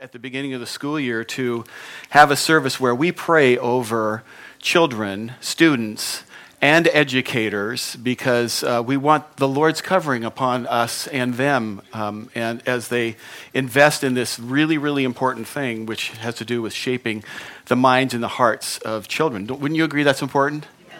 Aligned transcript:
at 0.00 0.12
the 0.12 0.18
beginning 0.18 0.52
of 0.52 0.60
the 0.60 0.66
school 0.66 0.98
year 0.98 1.24
to 1.24 1.64
have 2.10 2.30
a 2.30 2.36
service 2.36 2.78
where 2.78 2.94
we 2.94 3.12
pray 3.12 3.56
over 3.56 4.22
children, 4.58 5.32
students, 5.40 6.22
and 6.60 6.88
educators 6.88 7.96
because 7.96 8.64
uh, 8.64 8.82
we 8.84 8.96
want 8.96 9.36
the 9.36 9.48
Lord's 9.48 9.80
covering 9.80 10.24
upon 10.24 10.66
us 10.66 11.06
and 11.08 11.34
them 11.34 11.82
um, 11.92 12.30
and 12.34 12.66
as 12.66 12.88
they 12.88 13.16
invest 13.54 14.02
in 14.02 14.14
this 14.14 14.38
really, 14.38 14.78
really 14.78 15.04
important 15.04 15.46
thing, 15.46 15.86
which 15.86 16.10
has 16.10 16.34
to 16.36 16.44
do 16.44 16.62
with 16.62 16.72
shaping 16.72 17.22
the 17.66 17.76
minds 17.76 18.14
and 18.14 18.22
the 18.22 18.28
hearts 18.28 18.78
of 18.78 19.08
children. 19.08 19.46
Wouldn't 19.46 19.76
you 19.76 19.84
agree 19.84 20.02
that's 20.02 20.22
important? 20.22 20.66
Yes. 20.88 20.98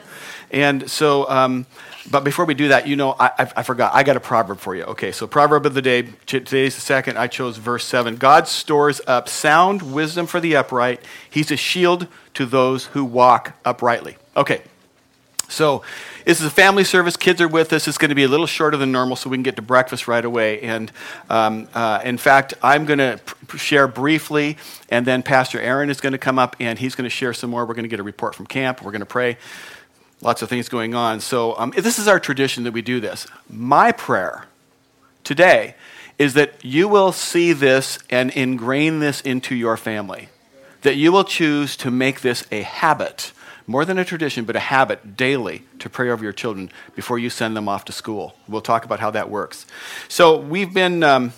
And 0.50 0.90
so, 0.90 1.28
um, 1.28 1.66
but 2.10 2.24
before 2.24 2.44
we 2.44 2.54
do 2.54 2.68
that, 2.68 2.86
you 2.86 2.96
know, 2.96 3.16
I, 3.18 3.26
I, 3.38 3.52
I, 3.56 3.62
forgot. 3.62 3.94
I 3.94 4.02
got 4.02 4.16
a 4.16 4.20
proverb 4.20 4.58
for 4.58 4.74
you. 4.74 4.84
Okay, 4.84 5.12
so 5.12 5.26
proverb 5.26 5.66
of 5.66 5.74
the 5.74 5.82
day. 5.82 6.02
Today's 6.26 6.74
the 6.74 6.80
second. 6.80 7.18
I 7.18 7.26
chose 7.26 7.56
verse 7.56 7.84
7. 7.84 8.16
God 8.16 8.46
stores 8.46 9.00
up 9.06 9.28
sound 9.28 9.94
wisdom 9.94 10.26
for 10.26 10.40
the 10.40 10.56
upright. 10.56 11.00
He's 11.28 11.50
a 11.50 11.56
shield 11.56 12.06
to 12.34 12.46
those 12.46 12.86
who 12.86 13.04
walk 13.04 13.54
uprightly. 13.64 14.16
Okay, 14.36 14.62
so 15.48 15.82
this 16.24 16.40
is 16.40 16.46
a 16.46 16.50
family 16.50 16.84
service. 16.84 17.16
Kids 17.16 17.40
are 17.40 17.48
with 17.48 17.72
us. 17.72 17.86
It's 17.86 17.98
going 17.98 18.08
to 18.08 18.14
be 18.14 18.24
a 18.24 18.28
little 18.28 18.46
shorter 18.46 18.76
than 18.76 18.92
normal, 18.92 19.16
so 19.16 19.30
we 19.30 19.36
can 19.36 19.42
get 19.42 19.56
to 19.56 19.62
breakfast 19.62 20.08
right 20.08 20.24
away. 20.24 20.60
And 20.60 20.90
um, 21.30 21.68
uh, 21.72 22.00
in 22.04 22.18
fact, 22.18 22.54
I'm 22.62 22.84
going 22.84 22.98
to 22.98 23.20
pr- 23.24 23.56
share 23.56 23.88
briefly, 23.88 24.56
and 24.88 25.06
then 25.06 25.22
Pastor 25.22 25.60
Aaron 25.60 25.88
is 25.88 26.00
going 26.00 26.12
to 26.12 26.18
come 26.18 26.38
up 26.38 26.56
and 26.58 26.78
he's 26.78 26.94
going 26.94 27.04
to 27.04 27.10
share 27.10 27.32
some 27.32 27.50
more. 27.50 27.64
We're 27.64 27.74
going 27.74 27.84
to 27.84 27.88
get 27.88 28.00
a 28.00 28.04
report 28.04 28.34
from 28.34 28.46
camp. 28.46 28.82
We're 28.82 28.92
going 28.92 29.00
to 29.00 29.06
pray 29.06 29.38
lots 30.20 30.42
of 30.42 30.48
things 30.48 30.68
going 30.68 30.94
on. 30.94 31.20
So, 31.20 31.58
um, 31.58 31.72
this 31.76 31.98
is 31.98 32.08
our 32.08 32.20
tradition 32.20 32.64
that 32.64 32.72
we 32.72 32.82
do 32.82 33.00
this. 33.00 33.26
My 33.48 33.92
prayer 33.92 34.46
today 35.24 35.74
is 36.18 36.34
that 36.34 36.64
you 36.64 36.88
will 36.88 37.12
see 37.12 37.52
this 37.52 37.98
and 38.08 38.30
ingrain 38.30 39.00
this 39.00 39.20
into 39.20 39.54
your 39.54 39.76
family, 39.76 40.28
that 40.82 40.96
you 40.96 41.12
will 41.12 41.24
choose 41.24 41.76
to 41.78 41.90
make 41.90 42.22
this 42.22 42.44
a 42.50 42.62
habit. 42.62 43.32
More 43.68 43.84
than 43.84 43.98
a 43.98 44.04
tradition, 44.04 44.44
but 44.44 44.54
a 44.54 44.60
habit 44.60 45.16
daily 45.16 45.64
to 45.80 45.90
pray 45.90 46.08
over 46.08 46.22
your 46.22 46.32
children 46.32 46.70
before 46.94 47.18
you 47.18 47.28
send 47.28 47.56
them 47.56 47.68
off 47.68 47.84
to 47.86 47.92
school. 47.92 48.36
We'll 48.46 48.60
talk 48.60 48.84
about 48.84 49.00
how 49.00 49.10
that 49.10 49.28
works. 49.28 49.66
So, 50.08 50.36
we've 50.36 50.72
been 50.72 51.02
um, 51.02 51.32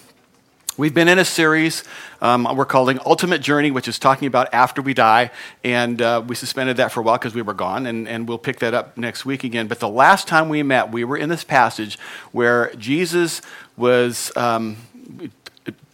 We've 0.79 0.95
been 0.95 1.09
in 1.09 1.19
a 1.19 1.25
series 1.25 1.83
um, 2.23 2.45
we're 2.57 2.65
calling 2.65 3.01
Ultimate 3.05 3.41
Journey, 3.41 3.73
which 3.73 3.89
is 3.89 3.99
talking 3.99 4.29
about 4.29 4.55
after 4.55 4.81
we 4.81 4.95
die. 4.95 5.33
And 5.65 6.01
uh, 6.01 6.23
we 6.25 6.37
suspended 6.37 6.77
that 6.77 6.93
for 6.93 7.01
a 7.01 7.03
while 7.03 7.19
because 7.19 7.35
we 7.35 7.43
were 7.43 7.53
gone, 7.53 7.85
and, 7.85 8.07
and 8.07 8.29
we'll 8.29 8.39
pick 8.39 8.61
that 8.61 8.75
up 8.75 8.97
next 8.97 9.27
week 9.27 9.43
again. 9.43 9.67
But 9.67 9.81
the 9.81 9.89
last 9.89 10.29
time 10.29 10.49
we 10.49 10.63
met, 10.63 10.93
we 10.93 11.03
were 11.03 11.17
in 11.17 11.31
this 11.31 11.43
passage 11.43 11.99
where 12.31 12.73
Jesus 12.77 13.43
was. 13.77 14.31
Um, 14.37 14.77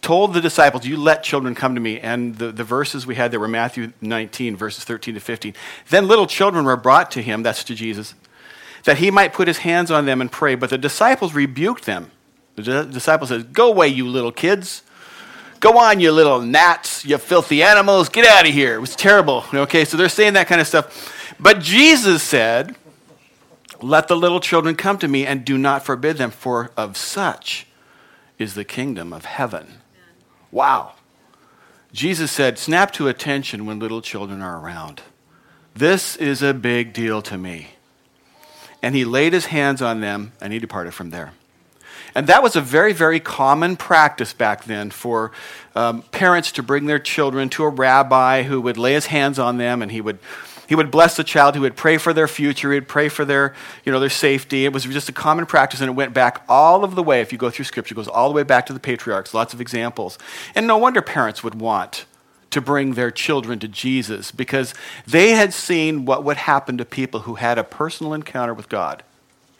told 0.01 0.35
the 0.35 0.41
disciples, 0.41 0.85
You 0.85 0.97
let 0.97 1.23
children 1.23 1.55
come 1.55 1.73
to 1.73 1.81
me. 1.81 1.99
And 1.99 2.35
the, 2.35 2.51
the 2.51 2.63
verses 2.63 3.07
we 3.07 3.15
had 3.15 3.31
there 3.31 3.39
were 3.39 3.47
Matthew 3.47 3.91
19, 4.01 4.55
verses 4.55 4.83
13 4.83 5.15
to 5.15 5.19
15. 5.19 5.55
Then 5.89 6.07
little 6.07 6.27
children 6.27 6.63
were 6.63 6.77
brought 6.77 7.09
to 7.11 7.23
him, 7.23 7.41
that's 7.41 7.63
to 7.63 7.73
Jesus, 7.73 8.13
that 8.83 8.99
he 8.99 9.09
might 9.09 9.33
put 9.33 9.47
his 9.47 9.57
hands 9.57 9.89
on 9.89 10.05
them 10.05 10.21
and 10.21 10.31
pray. 10.31 10.53
But 10.53 10.69
the 10.69 10.77
disciples 10.77 11.33
rebuked 11.33 11.87
them. 11.87 12.11
The 12.55 12.83
disciple 12.85 13.27
says, 13.27 13.43
Go 13.43 13.67
away, 13.67 13.89
you 13.89 14.07
little 14.07 14.31
kids. 14.31 14.81
Go 15.59 15.77
on, 15.77 15.99
you 15.99 16.11
little 16.11 16.41
gnats, 16.41 17.05
you 17.05 17.17
filthy 17.17 17.63
animals. 17.63 18.09
Get 18.09 18.25
out 18.25 18.47
of 18.47 18.53
here. 18.53 18.75
It 18.75 18.79
was 18.79 18.95
terrible. 18.95 19.43
Okay, 19.53 19.85
so 19.85 19.97
they're 19.97 20.09
saying 20.09 20.33
that 20.33 20.47
kind 20.47 20.61
of 20.61 20.67
stuff. 20.67 21.35
But 21.39 21.59
Jesus 21.59 22.21
said, 22.23 22.75
Let 23.81 24.07
the 24.07 24.15
little 24.15 24.39
children 24.39 24.75
come 24.75 24.97
to 24.99 25.07
me 25.07 25.25
and 25.25 25.43
do 25.43 25.57
not 25.57 25.85
forbid 25.85 26.17
them, 26.17 26.31
for 26.31 26.71
of 26.77 26.97
such 26.97 27.67
is 28.37 28.53
the 28.53 28.63
kingdom 28.63 29.11
of 29.13 29.25
heaven. 29.25 29.79
Wow. 30.51 30.93
Jesus 31.91 32.31
said, 32.31 32.57
Snap 32.57 32.91
to 32.93 33.07
attention 33.07 33.65
when 33.65 33.79
little 33.79 34.01
children 34.01 34.41
are 34.41 34.59
around. 34.59 35.01
This 35.73 36.15
is 36.15 36.41
a 36.41 36.53
big 36.53 36.93
deal 36.93 37.21
to 37.23 37.37
me. 37.37 37.69
And 38.81 38.95
he 38.95 39.03
laid 39.03 39.33
his 39.33 39.47
hands 39.47 39.81
on 39.81 40.01
them 40.01 40.33
and 40.39 40.53
he 40.53 40.59
departed 40.59 40.93
from 40.93 41.09
there. 41.09 41.33
And 42.15 42.27
that 42.27 42.41
was 42.41 42.55
a 42.55 42.61
very, 42.61 42.93
very 42.93 43.19
common 43.19 43.75
practice 43.75 44.31
back 44.31 44.63
then 44.63 44.89
for 44.89 45.33
um, 45.75 46.01
parents 46.03 46.53
to 46.53 46.63
bring 46.63 46.85
their 46.85 46.97
children 46.97 47.49
to 47.49 47.65
a 47.65 47.69
rabbi 47.69 48.43
who 48.43 48.61
would 48.61 48.77
lay 48.77 48.93
his 48.93 49.07
hands 49.07 49.37
on 49.37 49.57
them 49.57 49.81
and 49.81 49.91
he 49.91 49.99
would 49.99 50.17
he 50.67 50.73
would 50.73 50.89
bless 50.89 51.15
the 51.15 51.23
child 51.23 51.53
he 51.53 51.59
would 51.59 51.75
pray 51.75 51.99
for 51.99 52.11
their 52.11 52.27
future 52.27 52.73
he'd 52.73 52.87
pray 52.87 53.07
for 53.07 53.23
their 53.23 53.53
you 53.83 53.91
know 53.91 53.99
their 53.99 54.09
safety. 54.09 54.65
It 54.65 54.73
was 54.73 54.85
just 54.85 55.09
a 55.09 55.11
common 55.11 55.45
practice 55.45 55.81
and 55.81 55.89
it 55.89 55.93
went 55.93 56.13
back 56.13 56.43
all 56.47 56.85
of 56.85 56.95
the 56.95 57.03
way. 57.03 57.19
If 57.19 57.33
you 57.33 57.37
go 57.37 57.49
through 57.49 57.65
scripture 57.65 57.93
it 57.93 57.97
goes 57.97 58.07
all 58.07 58.29
the 58.29 58.33
way 58.33 58.43
back 58.43 58.65
to 58.67 58.73
the 58.73 58.79
patriarchs. 58.79 59.33
Lots 59.33 59.53
of 59.53 59.59
examples. 59.59 60.17
And 60.55 60.65
no 60.65 60.77
wonder 60.77 61.01
parents 61.01 61.43
would 61.43 61.55
want 61.55 62.05
to 62.51 62.61
bring 62.61 62.93
their 62.93 63.11
children 63.11 63.59
to 63.59 63.67
jesus 63.67 64.31
because 64.31 64.73
they 65.05 65.31
had 65.31 65.53
seen 65.53 66.05
what 66.05 66.23
would 66.23 66.37
happen 66.37 66.77
to 66.77 66.85
people 66.85 67.21
who 67.21 67.35
had 67.35 67.57
a 67.57 67.63
personal 67.65 68.13
encounter 68.13 68.53
with 68.53 68.69
god. 68.69 69.03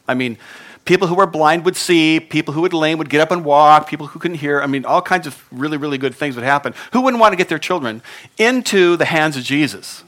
I 0.07 0.13
mean 0.13 0.37
People 0.85 1.07
who 1.07 1.15
were 1.15 1.25
blind 1.25 1.65
would 1.65 1.75
see, 1.75 2.19
people 2.19 2.53
who 2.53 2.61
were 2.61 2.69
lame 2.69 2.99
would 2.99 3.09
get 3.09 3.19
up 3.19 3.31
and 3.31 3.43
walk, 3.43 3.89
people 3.89 4.05
who 4.05 4.19
couldn't 4.19 4.37
hear. 4.37 4.61
I 4.61 4.67
mean, 4.67 4.85
all 4.85 5.01
kinds 5.01 5.25
of 5.25 5.43
really, 5.51 5.77
really 5.77 5.97
good 5.97 6.13
things 6.13 6.35
would 6.35 6.45
happen. 6.45 6.75
Who 6.93 7.01
wouldn't 7.01 7.19
want 7.19 7.33
to 7.33 7.37
get 7.37 7.49
their 7.49 7.59
children 7.59 8.03
into 8.37 8.95
the 8.95 9.05
hands 9.05 9.35
of 9.35 9.43
Jesus? 9.43 10.03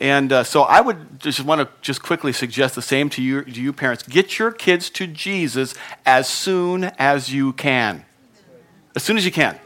And 0.00 0.32
uh, 0.32 0.44
so 0.44 0.62
I 0.62 0.80
would 0.80 1.20
just 1.20 1.40
want 1.40 1.60
to 1.60 1.68
just 1.82 2.02
quickly 2.02 2.32
suggest 2.32 2.74
the 2.74 2.82
same 2.82 3.10
to 3.10 3.22
you, 3.22 3.44
to 3.44 3.60
you 3.60 3.72
parents. 3.72 4.02
Get 4.02 4.38
your 4.38 4.52
kids 4.52 4.88
to 4.90 5.06
Jesus 5.06 5.74
as 6.04 6.28
soon 6.28 6.84
as 6.98 7.32
you 7.32 7.52
can. 7.52 8.04
As 8.94 9.02
soon 9.02 9.18
as 9.18 9.24
you 9.24 9.32
can. 9.32 9.58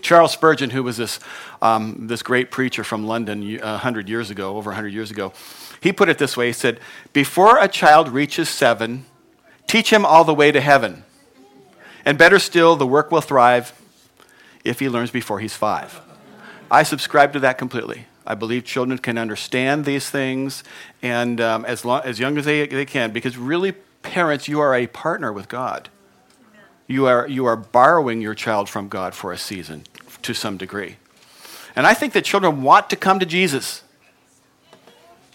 Charles 0.00 0.32
Spurgeon, 0.32 0.70
who 0.70 0.82
was 0.82 0.96
this, 0.96 1.20
um, 1.60 2.08
this 2.08 2.22
great 2.22 2.50
preacher 2.50 2.84
from 2.84 3.06
London 3.06 3.58
100 3.58 4.08
years 4.08 4.30
ago, 4.30 4.56
over 4.56 4.70
100 4.70 4.88
years 4.88 5.10
ago, 5.10 5.32
he 5.80 5.92
put 5.92 6.08
it 6.08 6.18
this 6.18 6.36
way 6.36 6.48
He 6.48 6.52
said, 6.52 6.80
Before 7.12 7.58
a 7.58 7.68
child 7.68 8.08
reaches 8.08 8.48
seven, 8.48 9.04
Teach 9.72 9.90
him 9.90 10.04
all 10.04 10.22
the 10.24 10.34
way 10.34 10.52
to 10.52 10.60
heaven. 10.60 11.02
And 12.04 12.18
better 12.18 12.38
still, 12.38 12.76
the 12.76 12.86
work 12.86 13.10
will 13.10 13.22
thrive 13.22 13.72
if 14.64 14.80
he 14.80 14.88
learns 14.90 15.10
before 15.10 15.40
he's 15.40 15.54
five. 15.54 15.98
I 16.70 16.82
subscribe 16.82 17.32
to 17.32 17.40
that 17.40 17.56
completely. 17.56 18.04
I 18.26 18.34
believe 18.34 18.64
children 18.64 18.98
can 18.98 19.16
understand 19.16 19.86
these 19.86 20.10
things 20.10 20.62
and 21.00 21.40
um, 21.40 21.64
as, 21.64 21.86
long, 21.86 22.02
as 22.04 22.18
young 22.18 22.36
as 22.36 22.44
they, 22.44 22.66
they 22.66 22.84
can, 22.84 23.12
because 23.12 23.38
really, 23.38 23.72
parents, 24.02 24.46
you 24.46 24.60
are 24.60 24.74
a 24.74 24.88
partner 24.88 25.32
with 25.32 25.48
God. 25.48 25.88
You 26.86 27.06
are, 27.06 27.26
you 27.26 27.46
are 27.46 27.56
borrowing 27.56 28.20
your 28.20 28.34
child 28.34 28.68
from 28.68 28.90
God 28.90 29.14
for 29.14 29.32
a 29.32 29.38
season 29.38 29.84
to 30.20 30.34
some 30.34 30.58
degree. 30.58 30.96
And 31.74 31.86
I 31.86 31.94
think 31.94 32.12
that 32.12 32.26
children 32.26 32.62
want 32.62 32.90
to 32.90 32.96
come 32.96 33.18
to 33.20 33.24
Jesus. 33.24 33.82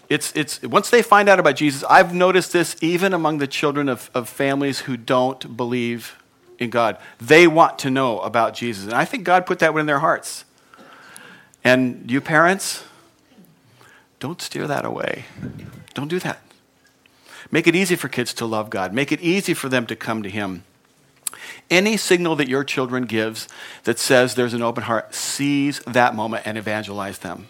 It's, 0.08 0.32
it's, 0.34 0.62
once 0.62 0.88
they 0.88 1.02
find 1.02 1.28
out 1.28 1.38
about 1.38 1.56
Jesus, 1.56 1.84
I've 1.84 2.14
noticed 2.14 2.52
this 2.52 2.76
even 2.80 3.12
among 3.12 3.38
the 3.38 3.46
children 3.46 3.88
of, 3.88 4.10
of 4.14 4.28
families 4.28 4.80
who 4.80 4.96
don't 4.96 5.56
believe 5.56 6.16
in 6.58 6.70
God. 6.70 6.96
They 7.18 7.46
want 7.46 7.78
to 7.80 7.90
know 7.90 8.20
about 8.20 8.54
Jesus. 8.54 8.84
And 8.84 8.94
I 8.94 9.04
think 9.04 9.24
God 9.24 9.44
put 9.44 9.58
that 9.58 9.74
in 9.76 9.86
their 9.86 9.98
hearts. 9.98 10.44
And 11.62 12.10
you 12.10 12.20
parents, 12.20 12.84
don't 14.20 14.40
steer 14.40 14.66
that 14.66 14.84
away. 14.84 15.26
Don't 15.94 16.08
do 16.08 16.18
that. 16.20 16.40
Make 17.50 17.66
it 17.66 17.76
easy 17.76 17.96
for 17.96 18.08
kids 18.08 18.32
to 18.34 18.46
love 18.46 18.70
God. 18.70 18.92
Make 18.92 19.12
it 19.12 19.20
easy 19.20 19.54
for 19.54 19.68
them 19.68 19.86
to 19.86 19.96
come 19.96 20.22
to 20.22 20.30
Him. 20.30 20.64
Any 21.70 21.96
signal 21.96 22.36
that 22.36 22.48
your 22.48 22.64
children 22.64 23.04
gives 23.04 23.48
that 23.84 23.98
says 23.98 24.34
there's 24.34 24.54
an 24.54 24.62
open 24.62 24.84
heart, 24.84 25.14
seize 25.14 25.80
that 25.80 26.14
moment 26.14 26.46
and 26.46 26.56
evangelize 26.56 27.18
them. 27.18 27.48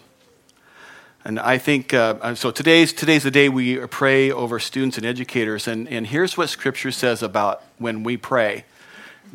And 1.29 1.39
I 1.39 1.59
think, 1.59 1.93
uh, 1.93 2.33
so 2.33 2.49
today's, 2.49 2.91
today's 2.91 3.21
the 3.21 3.29
day 3.29 3.49
we 3.49 3.77
pray 3.85 4.31
over 4.31 4.57
students 4.57 4.97
and 4.97 5.05
educators. 5.05 5.67
And, 5.67 5.87
and 5.87 6.07
here's 6.07 6.35
what 6.35 6.49
Scripture 6.49 6.89
says 6.89 7.21
about 7.21 7.61
when 7.77 8.01
we 8.01 8.17
pray. 8.17 8.63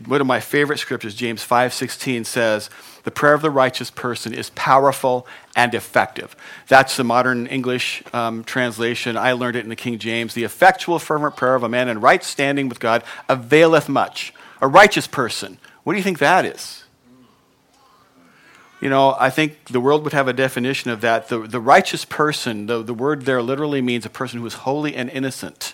One 0.07 0.21
of 0.21 0.27
my 0.27 0.41
favorite 0.41 0.81
scriptures, 0.81 1.15
James 1.15 1.47
5.16, 1.47 2.27
says, 2.27 2.69
the 3.05 3.13
prayer 3.13 3.33
of 3.33 3.43
the 3.43 3.51
righteous 3.51 3.93
person 3.93 4.35
is 4.35 4.51
powerful 4.57 5.25
and 5.55 5.73
effective. 5.73 6.35
That's 6.67 6.97
the 6.97 7.05
modern 7.05 7.47
English 7.47 8.03
um, 8.13 8.43
translation. 8.43 9.17
I 9.17 9.31
learned 9.31 9.55
it 9.55 9.63
in 9.63 9.69
the 9.69 9.77
King 9.77 10.01
James. 10.01 10.35
The 10.35 10.43
effectual, 10.43 10.99
fervent 10.99 11.37
prayer 11.37 11.55
of 11.55 11.63
a 11.63 11.69
man 11.69 11.89
in 11.89 12.01
right 12.01 12.25
standing 12.25 12.69
with 12.69 12.81
God 12.81 13.05
availeth 13.29 13.89
much. 13.89 14.35
A 14.61 14.67
righteous 14.67 15.07
person. 15.07 15.59
What 15.85 15.93
do 15.93 15.99
you 15.99 16.03
think 16.03 16.19
that 16.19 16.45
is? 16.45 16.84
You 18.85 18.91
know, 18.91 19.17
I 19.19 19.31
think 19.31 19.65
the 19.65 19.81
world 19.81 20.05
would 20.05 20.13
have 20.13 20.29
a 20.29 20.35
definition 20.35 20.91
of 20.91 21.01
that. 21.01 21.29
The, 21.29 21.39
the 21.39 21.59
righteous 21.59 22.05
person, 22.05 22.67
the, 22.67 22.83
the 22.83 22.93
word 22.93 23.23
there 23.23 23.41
literally 23.41 23.81
means 23.81 24.05
a 24.05 24.11
person 24.11 24.41
who 24.41 24.47
is 24.47 24.53
holy 24.53 24.95
and 24.95 25.09
innocent. 25.09 25.73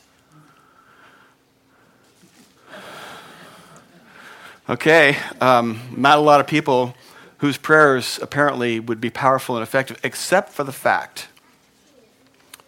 Okay, 4.69 5.17
um, 5.41 5.81
not 5.97 6.19
a 6.19 6.21
lot 6.21 6.39
of 6.39 6.47
people 6.47 6.95
whose 7.39 7.57
prayers 7.57 8.21
apparently 8.23 8.79
would 8.79 9.01
be 9.01 9.11
powerful 9.11 9.57
and 9.57 9.63
effective, 9.65 9.99
except 10.05 10.51
for 10.51 10.63
the 10.63 10.71
fact 10.71 11.27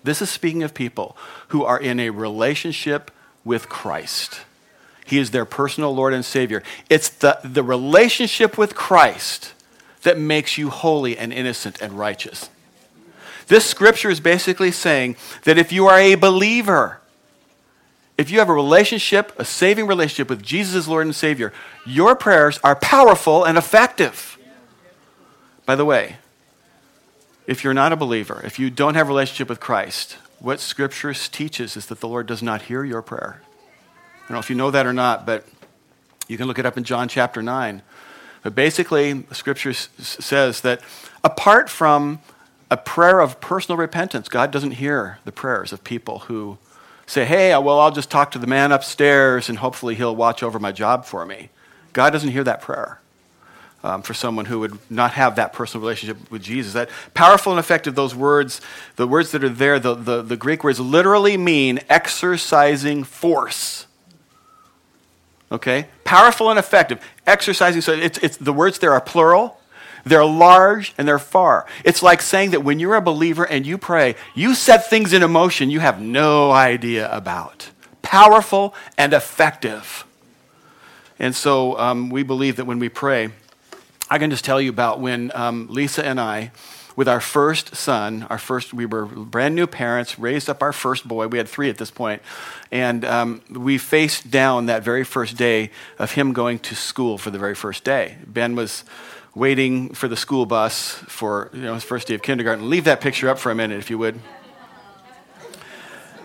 this 0.02 0.20
is 0.20 0.28
speaking 0.28 0.64
of 0.64 0.74
people 0.74 1.16
who 1.48 1.62
are 1.62 1.78
in 1.78 2.00
a 2.00 2.10
relationship 2.10 3.12
with 3.44 3.68
Christ. 3.68 4.40
He 5.06 5.18
is 5.18 5.30
their 5.30 5.44
personal 5.44 5.94
Lord 5.94 6.12
and 6.12 6.24
Savior. 6.24 6.64
It's 6.90 7.08
the, 7.08 7.38
the 7.44 7.62
relationship 7.62 8.58
with 8.58 8.74
Christ 8.74 9.52
that 10.02 10.18
makes 10.18 10.58
you 10.58 10.70
holy 10.70 11.16
and 11.16 11.32
innocent 11.32 11.80
and 11.80 11.98
righteous. 11.98 12.50
This 13.46 13.64
scripture 13.64 14.10
is 14.10 14.20
basically 14.20 14.70
saying 14.70 15.16
that 15.44 15.58
if 15.58 15.72
you 15.72 15.86
are 15.86 15.98
a 15.98 16.14
believer, 16.14 17.00
if 18.18 18.30
you 18.30 18.38
have 18.38 18.48
a 18.48 18.54
relationship, 18.54 19.32
a 19.38 19.44
saving 19.44 19.86
relationship 19.86 20.28
with 20.28 20.42
Jesus 20.42 20.74
as 20.74 20.88
Lord 20.88 21.06
and 21.06 21.14
Savior, 21.14 21.52
your 21.84 22.14
prayers 22.14 22.58
are 22.62 22.76
powerful 22.76 23.44
and 23.44 23.58
effective. 23.58 24.38
By 25.66 25.76
the 25.76 25.84
way, 25.84 26.16
if 27.46 27.64
you're 27.64 27.74
not 27.74 27.92
a 27.92 27.96
believer, 27.96 28.40
if 28.44 28.58
you 28.58 28.70
don't 28.70 28.94
have 28.94 29.06
a 29.06 29.10
relationship 29.10 29.48
with 29.48 29.60
Christ, 29.60 30.16
what 30.38 30.60
Scripture 30.60 31.14
teaches 31.14 31.76
is 31.76 31.86
that 31.86 32.00
the 32.00 32.08
Lord 32.08 32.26
does 32.26 32.42
not 32.42 32.62
hear 32.62 32.84
your 32.84 33.02
prayer. 33.02 33.40
I 33.44 34.28
don't 34.28 34.34
know 34.34 34.38
if 34.38 34.50
you 34.50 34.56
know 34.56 34.70
that 34.70 34.86
or 34.86 34.92
not, 34.92 35.26
but 35.26 35.44
you 36.28 36.36
can 36.36 36.46
look 36.46 36.58
it 36.58 36.66
up 36.66 36.76
in 36.76 36.84
John 36.84 37.08
chapter 37.08 37.42
9. 37.42 37.82
But 38.42 38.54
basically, 38.54 39.12
the 39.12 39.34
Scripture 39.34 39.70
s- 39.70 39.88
says 39.98 40.60
that 40.62 40.80
apart 41.22 41.70
from 41.70 42.20
a 42.70 42.76
prayer 42.76 43.20
of 43.20 43.40
personal 43.40 43.76
repentance, 43.76 44.28
God 44.28 44.50
doesn't 44.50 44.72
hear 44.72 45.18
the 45.24 45.32
prayers 45.32 45.72
of 45.72 45.84
people 45.84 46.20
who 46.20 46.58
say, 47.06 47.24
hey, 47.24 47.56
well, 47.58 47.78
I'll 47.78 47.90
just 47.90 48.10
talk 48.10 48.30
to 48.32 48.38
the 48.38 48.46
man 48.46 48.72
upstairs 48.72 49.48
and 49.48 49.58
hopefully 49.58 49.94
he'll 49.94 50.16
watch 50.16 50.42
over 50.42 50.58
my 50.58 50.72
job 50.72 51.04
for 51.04 51.26
me. 51.26 51.50
God 51.92 52.10
doesn't 52.10 52.30
hear 52.30 52.44
that 52.44 52.62
prayer 52.62 53.00
um, 53.84 54.02
for 54.02 54.14
someone 54.14 54.46
who 54.46 54.60
would 54.60 54.78
not 54.90 55.12
have 55.12 55.36
that 55.36 55.52
personal 55.52 55.82
relationship 55.82 56.30
with 56.30 56.42
Jesus. 56.42 56.72
That 56.72 56.88
powerful 57.14 57.52
and 57.52 57.58
effective, 57.58 57.94
those 57.94 58.14
words, 58.14 58.60
the 58.96 59.06
words 59.06 59.32
that 59.32 59.44
are 59.44 59.48
there, 59.48 59.78
the, 59.78 59.94
the, 59.94 60.22
the 60.22 60.36
Greek 60.36 60.64
words 60.64 60.80
literally 60.80 61.36
mean 61.36 61.80
exercising 61.88 63.04
force. 63.04 63.86
Okay? 65.50 65.86
Powerful 66.04 66.48
and 66.48 66.58
effective. 66.58 67.04
Exercising, 67.26 67.80
so 67.80 67.92
it's, 67.92 68.18
it's, 68.18 68.36
the 68.36 68.52
words 68.52 68.78
there 68.78 68.92
are 68.92 69.00
plural. 69.00 69.58
They're 70.04 70.24
large 70.24 70.94
and 70.98 71.06
they're 71.06 71.18
far. 71.18 71.66
It's 71.84 72.02
like 72.02 72.20
saying 72.20 72.50
that 72.50 72.64
when 72.64 72.80
you're 72.80 72.96
a 72.96 73.00
believer 73.00 73.44
and 73.44 73.64
you 73.64 73.78
pray, 73.78 74.16
you 74.34 74.54
set 74.54 74.90
things 74.90 75.12
in 75.12 75.28
motion 75.30 75.70
you 75.70 75.80
have 75.80 76.00
no 76.00 76.50
idea 76.50 77.10
about. 77.14 77.70
Powerful 78.02 78.74
and 78.98 79.12
effective. 79.12 80.04
And 81.20 81.36
so 81.36 81.78
um, 81.78 82.10
we 82.10 82.24
believe 82.24 82.56
that 82.56 82.64
when 82.64 82.80
we 82.80 82.88
pray, 82.88 83.30
I 84.10 84.18
can 84.18 84.28
just 84.30 84.44
tell 84.44 84.60
you 84.60 84.70
about 84.70 84.98
when 84.98 85.30
um, 85.34 85.68
Lisa 85.70 86.04
and 86.04 86.20
I, 86.20 86.50
with 86.96 87.08
our 87.08 87.20
first 87.20 87.74
son, 87.74 88.26
our 88.30 88.38
first, 88.38 88.74
we 88.74 88.86
were 88.86 89.06
brand 89.06 89.54
new 89.54 89.66
parents, 89.66 90.18
raised 90.18 90.50
up 90.50 90.62
our 90.62 90.72
first 90.72 91.06
boy. 91.06 91.26
We 91.26 91.38
had 91.38 91.48
three 91.48 91.70
at 91.70 91.78
this 91.78 91.90
point, 91.90 92.22
and 92.70 93.04
um, 93.04 93.42
we 93.50 93.78
faced 93.78 94.30
down 94.30 94.66
that 94.66 94.82
very 94.82 95.04
first 95.04 95.36
day 95.36 95.70
of 95.98 96.12
him 96.12 96.32
going 96.32 96.58
to 96.60 96.74
school 96.74 97.18
for 97.18 97.30
the 97.30 97.38
very 97.38 97.54
first 97.54 97.84
day. 97.84 98.18
Ben 98.26 98.54
was 98.54 98.84
waiting 99.34 99.94
for 99.94 100.08
the 100.08 100.16
school 100.16 100.44
bus 100.44 100.90
for 101.08 101.50
you 101.52 101.62
know, 101.62 101.74
his 101.74 101.84
first 101.84 102.08
day 102.08 102.14
of 102.14 102.22
kindergarten. 102.22 102.68
Leave 102.68 102.84
that 102.84 103.00
picture 103.00 103.28
up 103.28 103.38
for 103.38 103.50
a 103.50 103.54
minute, 103.54 103.78
if 103.78 103.88
you 103.88 103.98
would. 103.98 104.18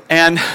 And 0.10 0.40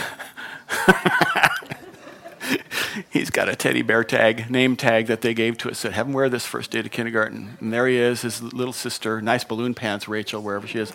he's 3.11 3.31
got 3.31 3.49
a 3.49 3.57
teddy 3.57 3.83
bear 3.83 4.05
tag, 4.05 4.51
name 4.51 4.77
tag 4.77 5.07
that 5.07 5.21
they 5.21 5.35
gave 5.35 5.59
to 5.59 5.71
us. 5.71 5.79
Said, 5.79 5.93
"Have 5.93 6.07
him 6.07 6.13
wear 6.13 6.29
this 6.29 6.47
first 6.47 6.71
day 6.71 6.83
to 6.83 6.89
kindergarten." 6.89 7.57
And 7.61 7.73
there 7.73 7.87
he 7.87 7.97
is, 7.97 8.23
his 8.23 8.43
little 8.43 8.73
sister, 8.73 9.21
nice 9.21 9.45
balloon 9.45 9.75
pants, 9.75 10.09
Rachel, 10.09 10.43
wherever 10.43 10.67
she 10.67 10.79
is. 10.79 10.93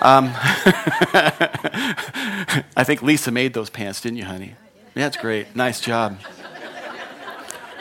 Um, 0.00 0.30
I 2.76 2.84
think 2.84 3.02
Lisa 3.02 3.30
made 3.30 3.54
those 3.54 3.70
pants, 3.70 4.00
didn't 4.00 4.18
you, 4.18 4.24
honey? 4.24 4.54
Yeah, 4.94 5.06
it's 5.06 5.16
great. 5.16 5.54
Nice 5.56 5.80
job. 5.80 6.18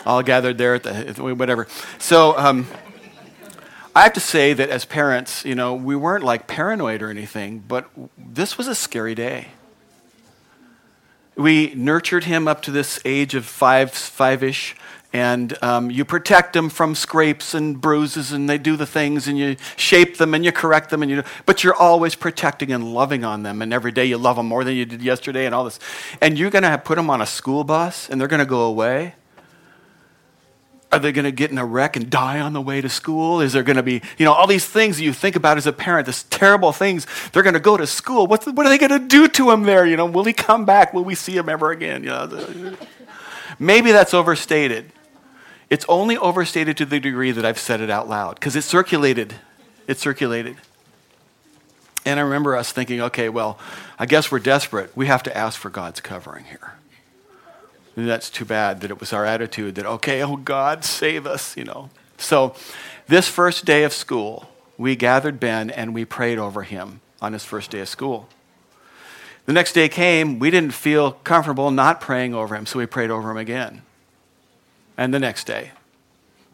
All 0.05 0.21
gathered 0.21 0.57
there 0.57 0.75
at 0.75 0.83
the 0.83 1.35
whatever. 1.35 1.67
So. 1.99 2.37
Um, 2.37 2.67
I 3.95 4.01
have 4.01 4.13
to 4.13 4.19
say 4.19 4.53
that 4.53 4.71
as 4.71 4.85
parents, 4.85 5.45
you 5.45 5.53
know, 5.53 5.75
we 5.75 5.95
weren't 5.95 6.23
like 6.23 6.47
paranoid 6.47 7.03
or 7.03 7.11
anything, 7.11 7.59
but 7.59 7.87
this 8.17 8.57
was 8.57 8.67
a 8.67 8.73
scary 8.73 9.13
day. 9.13 9.49
We 11.35 11.73
nurtured 11.75 12.25
him 12.25 12.47
up 12.47 12.61
to 12.63 12.71
this 12.71 12.99
age 13.05 13.33
of 13.33 13.45
five, 13.45 13.91
five-ish, 13.91 14.75
and 15.11 15.55
um, 15.63 15.91
you 15.91 16.05
protect 16.05 16.53
them 16.53 16.69
from 16.69 16.95
scrapes 16.95 17.53
and 17.53 17.79
bruises, 17.79 18.31
and 18.31 18.49
they 18.49 18.57
do 18.57 18.75
the 18.75 18.85
things, 18.85 19.27
and 19.27 19.37
you 19.37 19.55
shape 19.75 20.17
them 20.17 20.33
and 20.33 20.43
you 20.43 20.51
correct 20.51 20.89
them, 20.89 21.01
and 21.01 21.11
you. 21.11 21.23
But 21.45 21.63
you're 21.63 21.75
always 21.75 22.15
protecting 22.15 22.71
and 22.71 22.93
loving 22.93 23.23
on 23.23 23.43
them, 23.43 23.61
and 23.61 23.73
every 23.73 23.91
day 23.91 24.05
you 24.05 24.17
love 24.17 24.37
them 24.37 24.47
more 24.47 24.63
than 24.63 24.75
you 24.75 24.85
did 24.85 25.01
yesterday, 25.01 25.45
and 25.45 25.53
all 25.53 25.63
this. 25.63 25.79
And 26.21 26.37
you're 26.37 26.49
to 26.63 26.77
put 26.77 26.95
them 26.95 27.09
on 27.09 27.21
a 27.21 27.25
school 27.25 27.63
bus, 27.63 28.09
and 28.09 28.19
they're 28.19 28.27
to 28.39 28.45
go 28.45 28.61
away. 28.61 29.15
Are 30.93 30.99
they 30.99 31.11
going 31.11 31.25
to 31.25 31.31
get 31.31 31.49
in 31.49 31.57
a 31.57 31.65
wreck 31.65 31.95
and 31.95 32.07
die 32.07 32.39
on 32.39 32.53
the 32.53 32.61
way 32.61 32.79
to 32.79 32.87
school? 32.87 33.41
Is 33.41 33.53
there 33.53 33.63
going 33.63 33.77
to 33.77 33.83
be, 33.83 34.03
you 34.19 34.25
know, 34.25 34.31
all 34.31 34.45
these 34.45 34.67
things 34.67 35.01
you 35.01 35.11
think 35.11 35.35
about 35.35 35.57
as 35.57 35.65
a 35.65 35.73
parent, 35.73 36.05
these 36.05 36.21
terrible 36.25 36.71
things. 36.71 37.07
They're 37.31 37.41
going 37.41 37.55
to 37.55 37.59
go 37.59 37.77
to 37.77 37.87
school. 37.87 38.27
What's, 38.27 38.45
what 38.45 38.67
are 38.67 38.69
they 38.69 38.77
going 38.77 39.01
to 39.01 39.07
do 39.07 39.27
to 39.27 39.49
him 39.49 39.63
there? 39.63 39.87
You 39.87 39.97
know, 39.97 40.05
will 40.05 40.23
he 40.23 40.33
come 40.33 40.65
back? 40.65 40.93
Will 40.93 41.03
we 41.03 41.15
see 41.15 41.35
him 41.35 41.49
ever 41.49 41.71
again? 41.71 42.03
You 42.03 42.09
know, 42.09 42.77
maybe 43.57 43.91
that's 43.91 44.13
overstated. 44.13 44.91
It's 45.67 45.83
only 45.89 46.15
overstated 46.15 46.77
to 46.77 46.85
the 46.85 46.99
degree 46.99 47.31
that 47.31 47.43
I've 47.43 47.57
said 47.57 47.81
it 47.81 47.89
out 47.89 48.07
loud 48.07 48.35
because 48.35 48.55
it 48.55 48.61
circulated. 48.61 49.33
It 49.87 49.97
circulated. 49.97 50.57
And 52.05 52.19
I 52.19 52.23
remember 52.23 52.55
us 52.55 52.71
thinking, 52.71 53.01
okay, 53.01 53.29
well, 53.29 53.57
I 53.97 54.05
guess 54.05 54.31
we're 54.31 54.37
desperate. 54.37 54.95
We 54.95 55.07
have 55.07 55.23
to 55.23 55.35
ask 55.35 55.59
for 55.59 55.71
God's 55.71 56.01
covering 56.01 56.45
here. 56.45 56.75
That's 57.95 58.29
too 58.29 58.45
bad 58.45 58.81
that 58.81 58.91
it 58.91 58.99
was 58.99 59.13
our 59.13 59.25
attitude 59.25 59.75
that, 59.75 59.85
okay, 59.85 60.23
oh 60.23 60.37
God, 60.37 60.83
save 60.83 61.27
us, 61.27 61.55
you 61.55 61.63
know. 61.63 61.89
So, 62.17 62.55
this 63.07 63.27
first 63.27 63.65
day 63.65 63.83
of 63.83 63.93
school, 63.93 64.49
we 64.77 64.95
gathered 64.95 65.39
Ben 65.39 65.69
and 65.69 65.93
we 65.93 66.05
prayed 66.05 66.39
over 66.39 66.63
him 66.63 67.01
on 67.21 67.33
his 67.33 67.43
first 67.43 67.71
day 67.71 67.81
of 67.81 67.89
school. 67.89 68.27
The 69.45 69.53
next 69.53 69.73
day 69.73 69.89
came, 69.89 70.39
we 70.39 70.49
didn't 70.49 70.73
feel 70.73 71.11
comfortable 71.11 71.69
not 71.69 71.99
praying 71.99 72.33
over 72.33 72.55
him, 72.55 72.65
so 72.65 72.79
we 72.79 72.85
prayed 72.85 73.11
over 73.11 73.29
him 73.29 73.37
again. 73.37 73.81
And 74.97 75.13
the 75.13 75.19
next 75.19 75.45
day, 75.45 75.71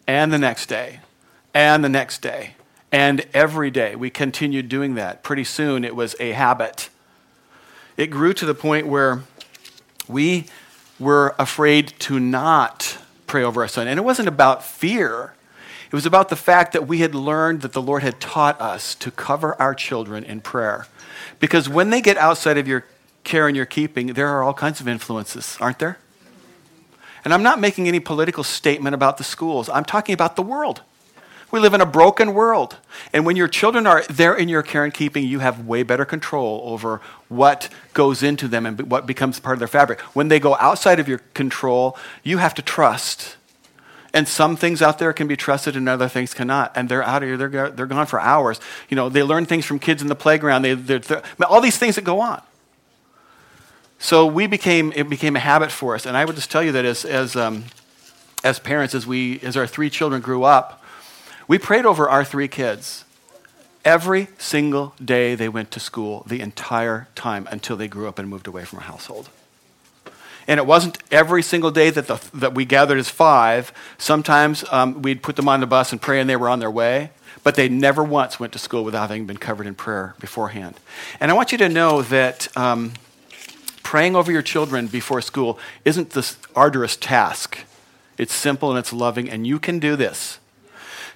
and 0.07 0.33
the 0.33 0.39
next 0.39 0.65
day, 0.65 1.01
and 1.53 1.83
the 1.83 1.89
next 1.89 2.21
day, 2.21 2.55
and 2.91 3.25
every 3.33 3.69
day. 3.69 3.95
We 3.95 4.09
continued 4.09 4.69
doing 4.69 4.95
that. 4.95 5.23
Pretty 5.23 5.43
soon, 5.43 5.83
it 5.83 5.95
was 5.95 6.15
a 6.19 6.31
habit. 6.31 6.89
It 7.97 8.07
grew 8.07 8.33
to 8.33 8.45
the 8.45 8.55
point 8.55 8.87
where 8.87 9.23
we 10.07 10.45
were 10.99 11.35
afraid 11.39 11.93
to 11.99 12.19
not 12.19 12.97
pray 13.27 13.43
over 13.43 13.61
our 13.61 13.67
son. 13.67 13.87
And 13.87 13.97
it 13.97 14.03
wasn't 14.03 14.27
about 14.27 14.63
fear, 14.63 15.33
it 15.85 15.95
was 15.95 16.05
about 16.05 16.29
the 16.29 16.35
fact 16.35 16.73
that 16.73 16.87
we 16.87 16.99
had 16.99 17.15
learned 17.15 17.61
that 17.61 17.73
the 17.73 17.81
Lord 17.81 18.03
had 18.03 18.19
taught 18.19 18.59
us 18.61 18.93
to 18.95 19.09
cover 19.09 19.59
our 19.59 19.73
children 19.73 20.23
in 20.23 20.41
prayer. 20.41 20.85
Because 21.39 21.67
when 21.67 21.89
they 21.89 22.01
get 22.01 22.17
outside 22.17 22.57
of 22.57 22.67
your 22.67 22.85
care 23.23 23.47
and 23.47 23.55
your 23.55 23.65
keeping, 23.65 24.07
there 24.13 24.27
are 24.27 24.43
all 24.43 24.53
kinds 24.53 24.81
of 24.81 24.87
influences, 24.87 25.57
aren't 25.59 25.79
there? 25.79 25.97
And 27.23 27.33
I'm 27.33 27.43
not 27.43 27.59
making 27.59 27.87
any 27.87 27.99
political 27.99 28.43
statement 28.43 28.93
about 28.93 29.17
the 29.17 29.23
schools, 29.23 29.69
I'm 29.69 29.85
talking 29.85 30.13
about 30.13 30.35
the 30.35 30.41
world. 30.41 30.81
We 31.51 31.59
live 31.59 31.73
in 31.73 31.81
a 31.81 31.85
broken 31.85 32.33
world. 32.33 32.77
And 33.11 33.25
when 33.25 33.35
your 33.35 33.47
children 33.47 33.87
are 33.87 34.03
there 34.03 34.35
in 34.35 34.49
your 34.49 34.61
care 34.61 34.83
and 34.83 34.93
keeping, 34.93 35.25
you 35.25 35.39
have 35.39 35.65
way 35.65 35.83
better 35.83 36.05
control 36.05 36.61
over 36.65 37.01
what 37.27 37.69
goes 37.93 38.21
into 38.21 38.47
them 38.47 38.65
and 38.65 38.89
what 38.89 39.07
becomes 39.07 39.39
part 39.39 39.55
of 39.55 39.59
their 39.59 39.67
fabric. 39.67 39.99
When 40.15 40.27
they 40.27 40.39
go 40.39 40.55
outside 40.55 40.99
of 40.99 41.07
your 41.07 41.19
control, 41.33 41.97
you 42.23 42.37
have 42.37 42.53
to 42.55 42.61
trust. 42.61 43.35
And 44.13 44.27
some 44.27 44.55
things 44.55 44.81
out 44.81 44.99
there 44.99 45.13
can 45.13 45.27
be 45.27 45.35
trusted 45.35 45.75
and 45.75 45.87
other 45.89 46.07
things 46.07 46.33
cannot. 46.33 46.71
And 46.75 46.89
they're 46.89 47.03
out 47.03 47.23
of 47.23 47.29
here, 47.29 47.37
they're, 47.37 47.69
they're 47.69 47.85
gone 47.85 48.05
for 48.05 48.19
hours. 48.19 48.59
You 48.89 48.95
know, 48.95 49.09
they 49.09 49.23
learn 49.23 49.45
things 49.45 49.65
from 49.65 49.79
kids 49.79 50.01
in 50.01 50.07
the 50.07 50.15
playground, 50.15 50.63
they, 50.63 50.73
they're, 50.73 50.99
they're, 50.99 51.23
all 51.47 51.61
these 51.61 51.77
things 51.77 51.95
that 51.95 52.03
go 52.03 52.19
on. 52.19 52.41
So 53.99 54.25
we 54.25 54.47
became, 54.47 54.93
it 54.95 55.09
became 55.09 55.35
a 55.35 55.39
habit 55.39 55.71
for 55.71 55.93
us. 55.93 56.05
And 56.05 56.15
I 56.15 56.25
would 56.25 56.35
just 56.35 56.49
tell 56.49 56.63
you 56.63 56.71
that 56.71 56.85
as, 56.85 57.05
as, 57.05 57.35
um, 57.35 57.65
as 58.43 58.57
parents, 58.57 58.95
as, 58.95 59.05
we, 59.05 59.39
as 59.41 59.57
our 59.57 59.67
three 59.67 59.89
children 59.89 60.21
grew 60.21 60.43
up, 60.43 60.78
we 61.49 61.57
prayed 61.57 61.85
over 61.85 62.07
our 62.07 62.23
three 62.23 62.47
kids 62.47 63.03
every 63.83 64.27
single 64.37 64.93
day 65.03 65.33
they 65.33 65.49
went 65.49 65.71
to 65.71 65.79
school, 65.79 66.23
the 66.27 66.41
entire 66.41 67.07
time 67.15 67.47
until 67.51 67.75
they 67.75 67.87
grew 67.87 68.07
up 68.07 68.19
and 68.19 68.29
moved 68.29 68.45
away 68.45 68.63
from 68.63 68.77
our 68.79 68.85
household. 68.85 69.29
And 70.47 70.59
it 70.59 70.65
wasn't 70.67 70.99
every 71.11 71.41
single 71.41 71.71
day 71.71 71.89
that, 71.89 72.05
the, 72.05 72.19
that 72.35 72.53
we 72.53 72.65
gathered 72.65 72.99
as 72.99 73.09
five. 73.09 73.73
Sometimes 73.97 74.63
um, 74.71 75.01
we'd 75.01 75.23
put 75.23 75.35
them 75.35 75.49
on 75.49 75.59
the 75.59 75.67
bus 75.67 75.91
and 75.91 75.99
pray, 75.99 76.19
and 76.19 76.29
they 76.29 76.35
were 76.35 76.49
on 76.49 76.59
their 76.59 76.71
way. 76.71 77.09
But 77.43 77.55
they 77.55 77.67
never 77.67 78.03
once 78.03 78.39
went 78.39 78.53
to 78.53 78.59
school 78.59 78.83
without 78.83 79.09
having 79.09 79.25
been 79.25 79.37
covered 79.37 79.65
in 79.65 79.73
prayer 79.73 80.15
beforehand. 80.19 80.75
And 81.19 81.31
I 81.31 81.33
want 81.33 81.51
you 81.51 81.57
to 81.59 81.69
know 81.69 82.03
that 82.03 82.55
um, 82.55 82.93
praying 83.81 84.15
over 84.15 84.31
your 84.31 84.41
children 84.43 84.85
before 84.85 85.21
school 85.21 85.57
isn't 85.83 86.11
this 86.11 86.37
arduous 86.55 86.95
task. 86.95 87.59
It's 88.19 88.33
simple 88.33 88.69
and 88.69 88.77
it's 88.77 88.93
loving, 88.93 89.29
and 89.29 89.47
you 89.47 89.57
can 89.57 89.79
do 89.79 89.95
this. 89.95 90.39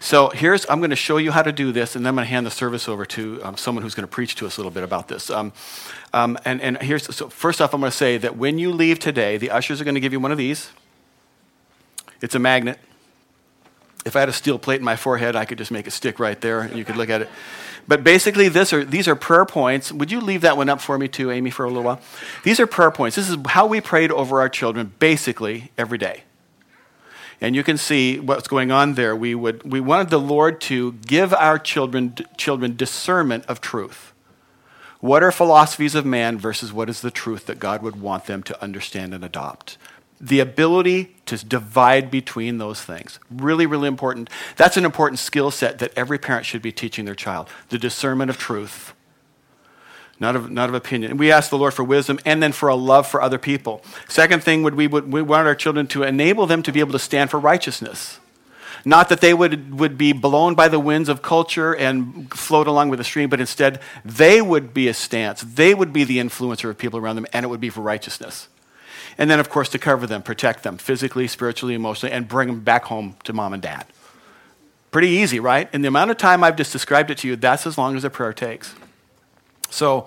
So 0.04 0.28
here's, 0.28 0.66
I'm 0.70 0.80
going 0.80 0.90
to 0.90 0.98
show 0.98 1.16
you 1.16 1.32
how 1.32 1.44
to 1.44 1.54
do 1.54 1.72
this, 1.72 1.96
and 1.96 2.06
then 2.06 2.10
I'm 2.10 2.16
going 2.16 2.26
to 2.26 2.30
hand 2.30 2.46
the 2.46 2.52
service 2.52 2.90
over 2.90 3.06
to 3.06 3.42
um, 3.42 3.56
someone 3.56 3.84
who's 3.84 3.96
going 3.96 4.04
to 4.06 4.12
preach 4.12 4.36
to 4.36 4.46
us 4.46 4.58
a 4.58 4.60
little 4.60 4.70
bit 4.70 4.84
about 4.84 5.08
this. 5.08 5.30
Um, 5.30 5.54
um, 6.12 6.38
and, 6.44 6.60
and 6.60 6.78
here's, 6.82 7.16
so 7.16 7.30
first 7.30 7.62
off, 7.62 7.74
I'm 7.74 7.80
going 7.80 7.90
to 7.90 7.98
say 7.98 8.18
that 8.18 8.36
when 8.36 8.60
you 8.60 8.74
leave 8.74 9.00
today, 9.00 9.38
the 9.38 9.50
ushers 9.50 9.80
are 9.80 9.86
going 9.86 9.96
to 9.96 10.02
give 10.02 10.12
you 10.12 10.20
one 10.20 10.34
of 10.34 10.38
these. 10.38 10.72
It's 12.20 12.36
a 12.36 12.40
magnet. 12.40 12.80
If 14.06 14.18
I 14.18 14.20
had 14.20 14.28
a 14.28 14.34
steel 14.34 14.60
plate 14.60 14.80
in 14.80 14.84
my 14.84 14.98
forehead, 14.98 15.38
I 15.38 15.46
could 15.46 15.58
just 15.58 15.72
make 15.72 15.88
it 15.88 15.92
stick 15.92 16.20
right 16.20 16.40
there 16.42 16.60
and 16.60 16.76
you 16.76 16.84
could 16.84 16.98
look 16.98 17.10
at 17.10 17.22
it. 17.22 17.30
But 17.88 18.04
basically, 18.04 18.50
this 18.50 18.74
are, 18.74 18.84
these 18.84 19.08
are 19.08 19.16
prayer 19.16 19.46
points. 19.46 19.90
Would 19.90 20.12
you 20.12 20.20
leave 20.20 20.42
that 20.42 20.58
one 20.58 20.68
up 20.68 20.82
for 20.82 20.98
me 20.98 21.08
too, 21.08 21.32
Amy, 21.32 21.50
for 21.50 21.64
a 21.64 21.70
little 21.70 21.84
while? 21.84 22.02
These 22.44 22.60
are 22.60 22.68
prayer 22.68 22.92
points. 22.92 23.16
This 23.16 23.30
is 23.30 23.38
how 23.48 23.68
we 23.68 23.80
prayed 23.80 24.12
over 24.12 24.42
our 24.42 24.50
children 24.50 24.92
basically 25.00 25.72
every 25.78 25.98
day. 25.98 26.24
And 27.44 27.58
you 27.58 27.64
can 27.64 27.78
see 27.78 28.22
what's 28.22 28.48
going 28.48 28.72
on 28.72 28.94
there. 28.94 29.14
We, 29.14 29.36
would, 29.36 29.70
we 29.70 29.82
wanted 29.82 30.10
the 30.10 30.20
Lord 30.20 30.62
to 30.62 30.94
give 30.94 31.34
our 31.34 31.60
children, 31.60 32.16
children 32.38 32.78
discernment 32.78 33.46
of 33.48 33.60
truth. 33.60 34.14
What 35.02 35.22
are 35.22 35.32
philosophies 35.32 35.94
of 35.94 36.06
man 36.06 36.38
versus 36.40 36.72
what 36.72 36.90
is 36.90 37.02
the 37.02 37.12
truth 37.12 37.46
that 37.48 37.60
God 37.60 37.82
would 37.82 38.00
want 38.00 38.28
them 38.28 38.44
to 38.44 38.64
understand 38.64 39.14
and 39.14 39.24
adopt? 39.24 39.78
the 40.22 40.40
ability 40.40 41.14
to 41.26 41.36
divide 41.44 42.10
between 42.10 42.58
those 42.58 42.82
things. 42.82 43.20
Really, 43.30 43.66
really 43.66 43.90
important. 43.90 44.30
That's 44.56 44.78
an 44.78 44.86
important 44.86 45.20
skill 45.20 45.52
set 45.52 45.80
that 45.80 45.92
every 45.98 46.18
parent 46.18 46.46
should 46.46 46.62
be 46.62 46.72
teaching 46.72 47.04
their 47.04 47.14
child 47.14 47.50
the 47.68 47.78
discernment 47.78 48.30
of 48.30 48.38
truth, 48.38 48.94
not 50.20 50.36
of, 50.36 50.50
not 50.50 50.70
of 50.70 50.76
opinion. 50.76 51.18
We 51.18 51.32
ask 51.32 51.50
the 51.50 51.58
Lord 51.58 51.74
for 51.74 51.84
wisdom 51.84 52.20
and 52.26 52.42
then 52.42 52.52
for 52.52 52.70
a 52.70 52.76
love 52.76 53.08
for 53.08 53.22
other 53.22 53.38
people. 53.38 53.84
Second 54.08 54.44
thing 54.44 54.64
would 54.64 54.76
we, 54.76 54.88
would, 54.88 55.12
we 55.12 55.22
want 55.22 55.48
our 55.48 55.56
children 55.56 55.88
to 55.88 56.04
enable 56.04 56.46
them 56.46 56.64
to 56.64 56.72
be 56.72 56.80
able 56.80 56.94
to 56.94 57.00
stand 57.00 57.30
for 57.30 57.40
righteousness. 57.40 58.20
Not 58.86 59.10
that 59.10 59.22
they 59.22 59.34
would, 59.34 59.80
would 59.80 59.98
be 59.98 60.12
blown 60.12 60.56
by 60.56 60.68
the 60.68 60.80
winds 60.80 61.08
of 61.08 61.22
culture 61.22 61.74
and 61.74 62.32
float 62.34 62.68
along 62.68 62.90
with 62.90 63.00
the 63.00 63.06
stream, 63.06 63.30
but 63.30 63.40
instead 63.40 63.80
they 64.04 64.42
would 64.42 64.74
be 64.74 64.88
a 64.88 64.94
stance. 64.94 65.42
They 65.42 65.74
would 65.74 65.94
be 65.94 66.04
the 66.04 66.18
influencer 66.18 66.70
of 66.70 66.78
people 66.78 67.00
around 67.00 67.16
them, 67.16 67.28
and 67.32 67.46
it 67.46 67.48
would 67.48 67.62
be 67.62 67.70
for 67.70 67.82
righteousness. 67.82 68.50
And 69.18 69.30
then, 69.30 69.40
of 69.40 69.50
course, 69.50 69.70
to 69.70 69.80
cover 69.80 70.06
them, 70.06 70.22
protect 70.22 70.64
them 70.64 70.78
physically, 70.78 71.28
spiritually, 71.28 71.76
emotionally, 71.76 72.14
and 72.14 72.28
bring 72.28 72.48
them 72.48 72.60
back 72.62 72.86
home 72.86 73.16
to 73.24 73.32
mom 73.32 73.54
and 73.54 73.62
dad. 73.62 73.86
Pretty 74.92 75.10
easy, 75.10 75.40
right? 75.40 75.70
In 75.74 75.82
the 75.82 75.88
amount 75.88 76.12
of 76.12 76.18
time 76.18 76.44
I've 76.44 76.58
just 76.58 76.74
described 76.74 77.10
it 77.10 77.20
to 77.20 77.28
you, 77.28 77.36
that's 77.36 77.66
as 77.66 77.78
long 77.78 77.96
as 77.96 78.04
a 78.04 78.10
prayer 78.10 78.34
takes. 78.34 78.76
So, 79.74 80.06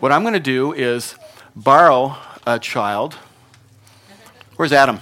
what 0.00 0.10
I'm 0.10 0.22
going 0.22 0.32
to 0.32 0.40
do 0.40 0.72
is 0.72 1.16
borrow 1.54 2.16
a 2.46 2.58
child. 2.58 3.12
Where's 4.56 4.72
Adam? 4.72 5.00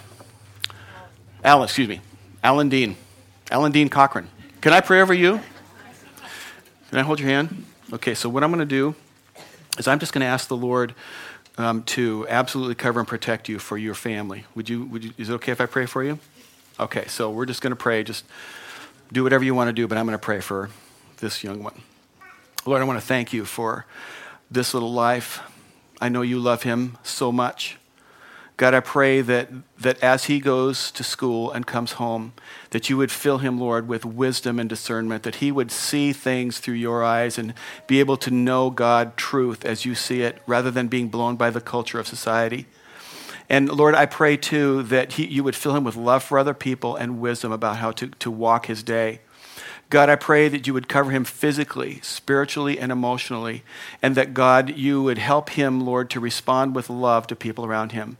Alan, 1.44 1.62
excuse 1.62 1.86
me. 1.86 2.00
Alan 2.42 2.68
Dean. 2.68 2.96
Alan 3.52 3.70
Dean 3.70 3.88
Cochran. 3.88 4.28
Can 4.62 4.72
I 4.72 4.80
pray 4.80 5.00
over 5.00 5.14
you? 5.14 5.40
Can 6.88 6.98
I 6.98 7.02
hold 7.02 7.20
your 7.20 7.28
hand? 7.28 7.64
Okay, 7.92 8.14
so 8.14 8.28
what 8.28 8.42
I'm 8.42 8.50
going 8.50 8.58
to 8.58 8.66
do 8.66 8.96
is 9.78 9.86
I'm 9.86 10.00
just 10.00 10.12
going 10.12 10.22
to 10.22 10.26
ask 10.26 10.48
the 10.48 10.56
Lord 10.56 10.92
um, 11.56 11.84
to 11.84 12.26
absolutely 12.28 12.74
cover 12.74 12.98
and 12.98 13.08
protect 13.08 13.48
you 13.48 13.60
for 13.60 13.78
your 13.78 13.94
family. 13.94 14.44
Would 14.56 14.68
you, 14.68 14.86
would 14.86 15.04
you, 15.04 15.12
is 15.18 15.30
it 15.30 15.34
okay 15.34 15.52
if 15.52 15.60
I 15.60 15.66
pray 15.66 15.86
for 15.86 16.02
you? 16.02 16.18
Okay, 16.80 17.06
so 17.06 17.30
we're 17.30 17.46
just 17.46 17.62
going 17.62 17.70
to 17.70 17.76
pray. 17.76 18.02
Just 18.02 18.24
do 19.12 19.22
whatever 19.22 19.44
you 19.44 19.54
want 19.54 19.68
to 19.68 19.72
do, 19.72 19.86
but 19.86 19.96
I'm 19.96 20.04
going 20.04 20.18
to 20.18 20.24
pray 20.24 20.40
for 20.40 20.68
this 21.18 21.44
young 21.44 21.62
one. 21.62 21.80
Lord, 22.66 22.82
I 22.82 22.84
want 22.84 23.00
to 23.00 23.06
thank 23.06 23.32
you 23.32 23.46
for 23.46 23.86
this 24.50 24.74
little 24.74 24.92
life. 24.92 25.40
I 25.98 26.10
know 26.10 26.20
you 26.20 26.38
love 26.38 26.62
him 26.62 26.98
so 27.02 27.32
much. 27.32 27.78
God, 28.58 28.74
I 28.74 28.80
pray 28.80 29.22
that, 29.22 29.48
that 29.78 29.98
as 30.02 30.24
he 30.26 30.38
goes 30.38 30.90
to 30.90 31.02
school 31.02 31.50
and 31.50 31.66
comes 31.66 31.92
home, 31.92 32.34
that 32.70 32.90
you 32.90 32.98
would 32.98 33.10
fill 33.10 33.38
him, 33.38 33.58
Lord, 33.58 33.88
with 33.88 34.04
wisdom 34.04 34.60
and 34.60 34.68
discernment, 34.68 35.22
that 35.22 35.36
he 35.36 35.50
would 35.50 35.70
see 35.70 36.12
things 36.12 36.58
through 36.58 36.74
your 36.74 37.02
eyes 37.02 37.38
and 37.38 37.54
be 37.86 38.00
able 38.00 38.18
to 38.18 38.30
know 38.30 38.68
God 38.68 39.16
truth 39.16 39.64
as 39.64 39.86
you 39.86 39.94
see 39.94 40.20
it, 40.20 40.42
rather 40.46 40.70
than 40.70 40.88
being 40.88 41.08
blown 41.08 41.36
by 41.36 41.48
the 41.48 41.62
culture 41.62 41.98
of 41.98 42.06
society. 42.06 42.66
And 43.48 43.70
Lord, 43.70 43.94
I 43.94 44.04
pray 44.04 44.36
too 44.36 44.82
that 44.82 45.14
he, 45.14 45.26
you 45.26 45.42
would 45.42 45.56
fill 45.56 45.74
him 45.74 45.84
with 45.84 45.96
love 45.96 46.22
for 46.22 46.38
other 46.38 46.54
people 46.54 46.94
and 46.94 47.20
wisdom 47.20 47.52
about 47.52 47.78
how 47.78 47.92
to, 47.92 48.08
to 48.08 48.30
walk 48.30 48.66
his 48.66 48.82
day. 48.82 49.20
God, 49.90 50.08
I 50.08 50.14
pray 50.14 50.48
that 50.48 50.68
you 50.68 50.72
would 50.72 50.88
cover 50.88 51.10
him 51.10 51.24
physically, 51.24 51.98
spiritually, 52.02 52.78
and 52.78 52.92
emotionally, 52.92 53.64
and 54.00 54.14
that 54.14 54.32
God, 54.32 54.76
you 54.76 55.02
would 55.02 55.18
help 55.18 55.50
him, 55.50 55.80
Lord, 55.80 56.08
to 56.10 56.20
respond 56.20 56.76
with 56.76 56.88
love 56.88 57.26
to 57.26 57.36
people 57.36 57.66
around 57.66 57.90
him. 57.90 58.16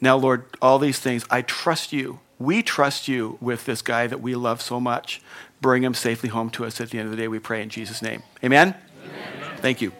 Now, 0.00 0.16
Lord, 0.16 0.44
all 0.60 0.80
these 0.80 0.98
things, 0.98 1.24
I 1.30 1.42
trust 1.42 1.92
you. 1.92 2.18
We 2.40 2.60
trust 2.60 3.06
you 3.06 3.38
with 3.40 3.66
this 3.66 3.82
guy 3.82 4.08
that 4.08 4.20
we 4.20 4.34
love 4.34 4.60
so 4.60 4.80
much. 4.80 5.22
Bring 5.60 5.84
him 5.84 5.94
safely 5.94 6.28
home 6.28 6.50
to 6.50 6.64
us 6.64 6.80
at 6.80 6.90
the 6.90 6.98
end 6.98 7.06
of 7.06 7.12
the 7.12 7.16
day, 7.16 7.28
we 7.28 7.38
pray 7.38 7.62
in 7.62 7.68
Jesus' 7.68 8.02
name. 8.02 8.24
Amen? 8.42 8.74
Amen. 9.04 9.56
Thank 9.58 9.80
you. 9.80 9.92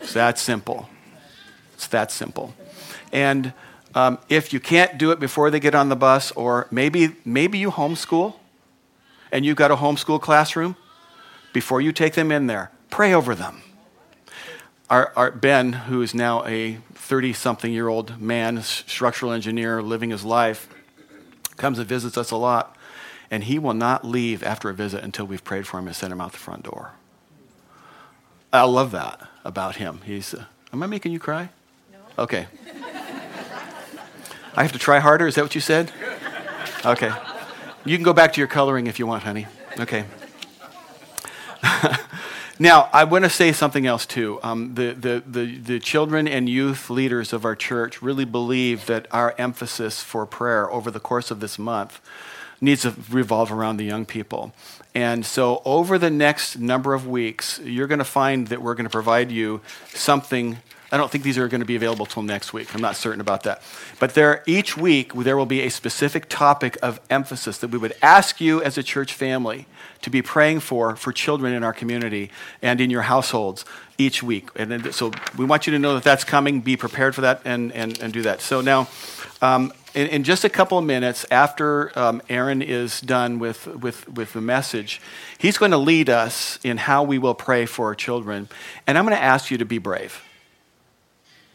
It's 0.00 0.14
that 0.14 0.40
simple. 0.40 0.90
It's 1.74 1.86
that 1.86 2.10
simple. 2.10 2.52
And 3.12 3.52
um, 3.94 4.18
if 4.28 4.52
you 4.52 4.58
can't 4.58 4.98
do 4.98 5.12
it 5.12 5.20
before 5.20 5.52
they 5.52 5.60
get 5.60 5.76
on 5.76 5.88
the 5.88 5.96
bus, 5.96 6.32
or 6.32 6.66
maybe, 6.72 7.14
maybe 7.24 7.58
you 7.58 7.70
homeschool 7.70 8.34
and 9.32 9.46
you've 9.46 9.56
got 9.56 9.70
a 9.70 9.76
homeschool 9.76 10.20
classroom, 10.20 10.76
before 11.52 11.80
you 11.80 11.90
take 11.90 12.14
them 12.14 12.30
in 12.30 12.46
there, 12.46 12.70
pray 12.90 13.12
over 13.14 13.34
them. 13.34 13.62
Our, 14.90 15.10
our 15.16 15.30
Ben, 15.30 15.72
who 15.72 16.02
is 16.02 16.14
now 16.14 16.44
a 16.44 16.78
30 16.92 17.32
something 17.32 17.72
year 17.72 17.88
old 17.88 18.20
man, 18.20 18.62
structural 18.62 19.32
engineer, 19.32 19.82
living 19.82 20.10
his 20.10 20.24
life, 20.24 20.68
comes 21.56 21.78
and 21.78 21.88
visits 21.88 22.18
us 22.18 22.30
a 22.30 22.36
lot. 22.36 22.76
And 23.30 23.44
he 23.44 23.58
will 23.58 23.74
not 23.74 24.04
leave 24.04 24.42
after 24.42 24.68
a 24.68 24.74
visit 24.74 25.02
until 25.02 25.24
we've 25.24 25.42
prayed 25.42 25.66
for 25.66 25.78
him 25.78 25.86
and 25.86 25.96
sent 25.96 26.12
him 26.12 26.20
out 26.20 26.32
the 26.32 26.38
front 26.38 26.64
door. 26.64 26.92
I 28.52 28.64
love 28.64 28.90
that 28.90 29.26
about 29.44 29.76
him. 29.76 30.00
He's, 30.04 30.34
uh, 30.34 30.44
am 30.74 30.82
I 30.82 30.86
making 30.86 31.12
you 31.12 31.18
cry? 31.18 31.48
No. 31.90 31.98
Okay. 32.24 32.46
I 34.54 34.62
have 34.62 34.72
to 34.72 34.78
try 34.78 34.98
harder? 34.98 35.26
Is 35.26 35.36
that 35.36 35.42
what 35.42 35.54
you 35.54 35.60
said? 35.60 35.90
Okay. 36.84 37.12
You 37.84 37.96
can 37.96 38.04
go 38.04 38.12
back 38.12 38.32
to 38.34 38.40
your 38.40 38.48
coloring 38.48 38.86
if 38.86 38.98
you 38.98 39.06
want, 39.06 39.24
honey. 39.24 39.46
Okay. 39.78 40.04
Now, 42.62 42.88
I 42.92 43.02
want 43.02 43.24
to 43.24 43.30
say 43.30 43.50
something 43.50 43.86
else 43.86 44.06
too. 44.06 44.38
Um, 44.42 44.74
the, 44.74 44.92
the, 44.92 45.22
the, 45.26 45.58
the 45.58 45.78
children 45.80 46.28
and 46.28 46.48
youth 46.48 46.90
leaders 46.90 47.32
of 47.32 47.44
our 47.44 47.56
church 47.56 48.00
really 48.02 48.24
believe 48.24 48.86
that 48.86 49.08
our 49.10 49.34
emphasis 49.36 50.00
for 50.00 50.26
prayer 50.26 50.70
over 50.70 50.88
the 50.88 51.00
course 51.00 51.32
of 51.32 51.40
this 51.40 51.58
month 51.58 52.00
needs 52.60 52.82
to 52.82 52.94
revolve 53.10 53.50
around 53.50 53.78
the 53.78 53.84
young 53.84 54.06
people. 54.06 54.52
And 54.94 55.26
so, 55.26 55.60
over 55.64 55.98
the 55.98 56.08
next 56.08 56.56
number 56.56 56.94
of 56.94 57.04
weeks, 57.04 57.58
you're 57.64 57.88
going 57.88 57.98
to 57.98 58.04
find 58.04 58.46
that 58.46 58.62
we're 58.62 58.74
going 58.74 58.84
to 58.84 58.90
provide 58.90 59.32
you 59.32 59.60
something 59.88 60.58
I 60.92 60.98
don't 60.98 61.10
think 61.10 61.24
these 61.24 61.38
are 61.38 61.48
going 61.48 61.62
to 61.62 61.66
be 61.66 61.74
available 61.74 62.04
till 62.04 62.22
next 62.22 62.52
week. 62.52 62.74
I'm 62.74 62.82
not 62.82 62.96
certain 62.96 63.22
about 63.22 63.44
that. 63.44 63.62
But 63.98 64.12
there, 64.12 64.42
each 64.46 64.76
week, 64.76 65.14
there 65.14 65.38
will 65.38 65.46
be 65.46 65.62
a 65.62 65.70
specific 65.70 66.28
topic 66.28 66.76
of 66.82 67.00
emphasis 67.08 67.56
that 67.58 67.68
we 67.68 67.78
would 67.78 67.94
ask 68.02 68.42
you 68.42 68.62
as 68.62 68.76
a 68.76 68.82
church 68.82 69.14
family 69.14 69.64
to 70.02 70.10
be 70.10 70.20
praying 70.20 70.60
for 70.60 70.94
for 70.94 71.10
children 71.10 71.54
in 71.54 71.64
our 71.64 71.72
community 71.72 72.30
and 72.60 72.78
in 72.78 72.90
your 72.90 73.02
households 73.02 73.64
each 73.96 74.22
week. 74.22 74.50
And 74.54 74.94
so 74.94 75.12
we 75.38 75.46
want 75.46 75.66
you 75.66 75.72
to 75.72 75.78
know 75.78 75.94
that 75.94 76.04
that's 76.04 76.24
coming. 76.24 76.60
Be 76.60 76.76
prepared 76.76 77.14
for 77.14 77.22
that 77.22 77.40
and, 77.46 77.72
and, 77.72 77.98
and 77.98 78.12
do 78.12 78.20
that. 78.22 78.42
So 78.42 78.60
now, 78.60 78.88
um, 79.40 79.72
in, 79.94 80.08
in, 80.08 80.24
just 80.24 80.44
a 80.44 80.50
couple 80.50 80.76
of 80.76 80.84
minutes 80.84 81.24
after 81.30 81.96
um, 81.98 82.22
Aaron 82.28 82.60
is 82.62 83.00
done 83.00 83.38
with, 83.38 83.66
with, 83.66 84.08
with 84.08 84.32
the 84.34 84.40
message, 84.40 85.00
he's 85.38 85.58
going 85.58 85.72
to 85.72 85.78
lead 85.78 86.08
us 86.08 86.58
in 86.62 86.76
how 86.76 87.02
we 87.02 87.18
will 87.18 87.34
pray 87.34 87.66
for 87.66 87.86
our 87.86 87.94
children. 87.94 88.48
And 88.86 88.96
I'm 88.96 89.04
going 89.04 89.16
to 89.16 89.22
ask 89.22 89.50
you 89.50 89.58
to 89.58 89.64
be 89.64 89.78
brave 89.78 90.22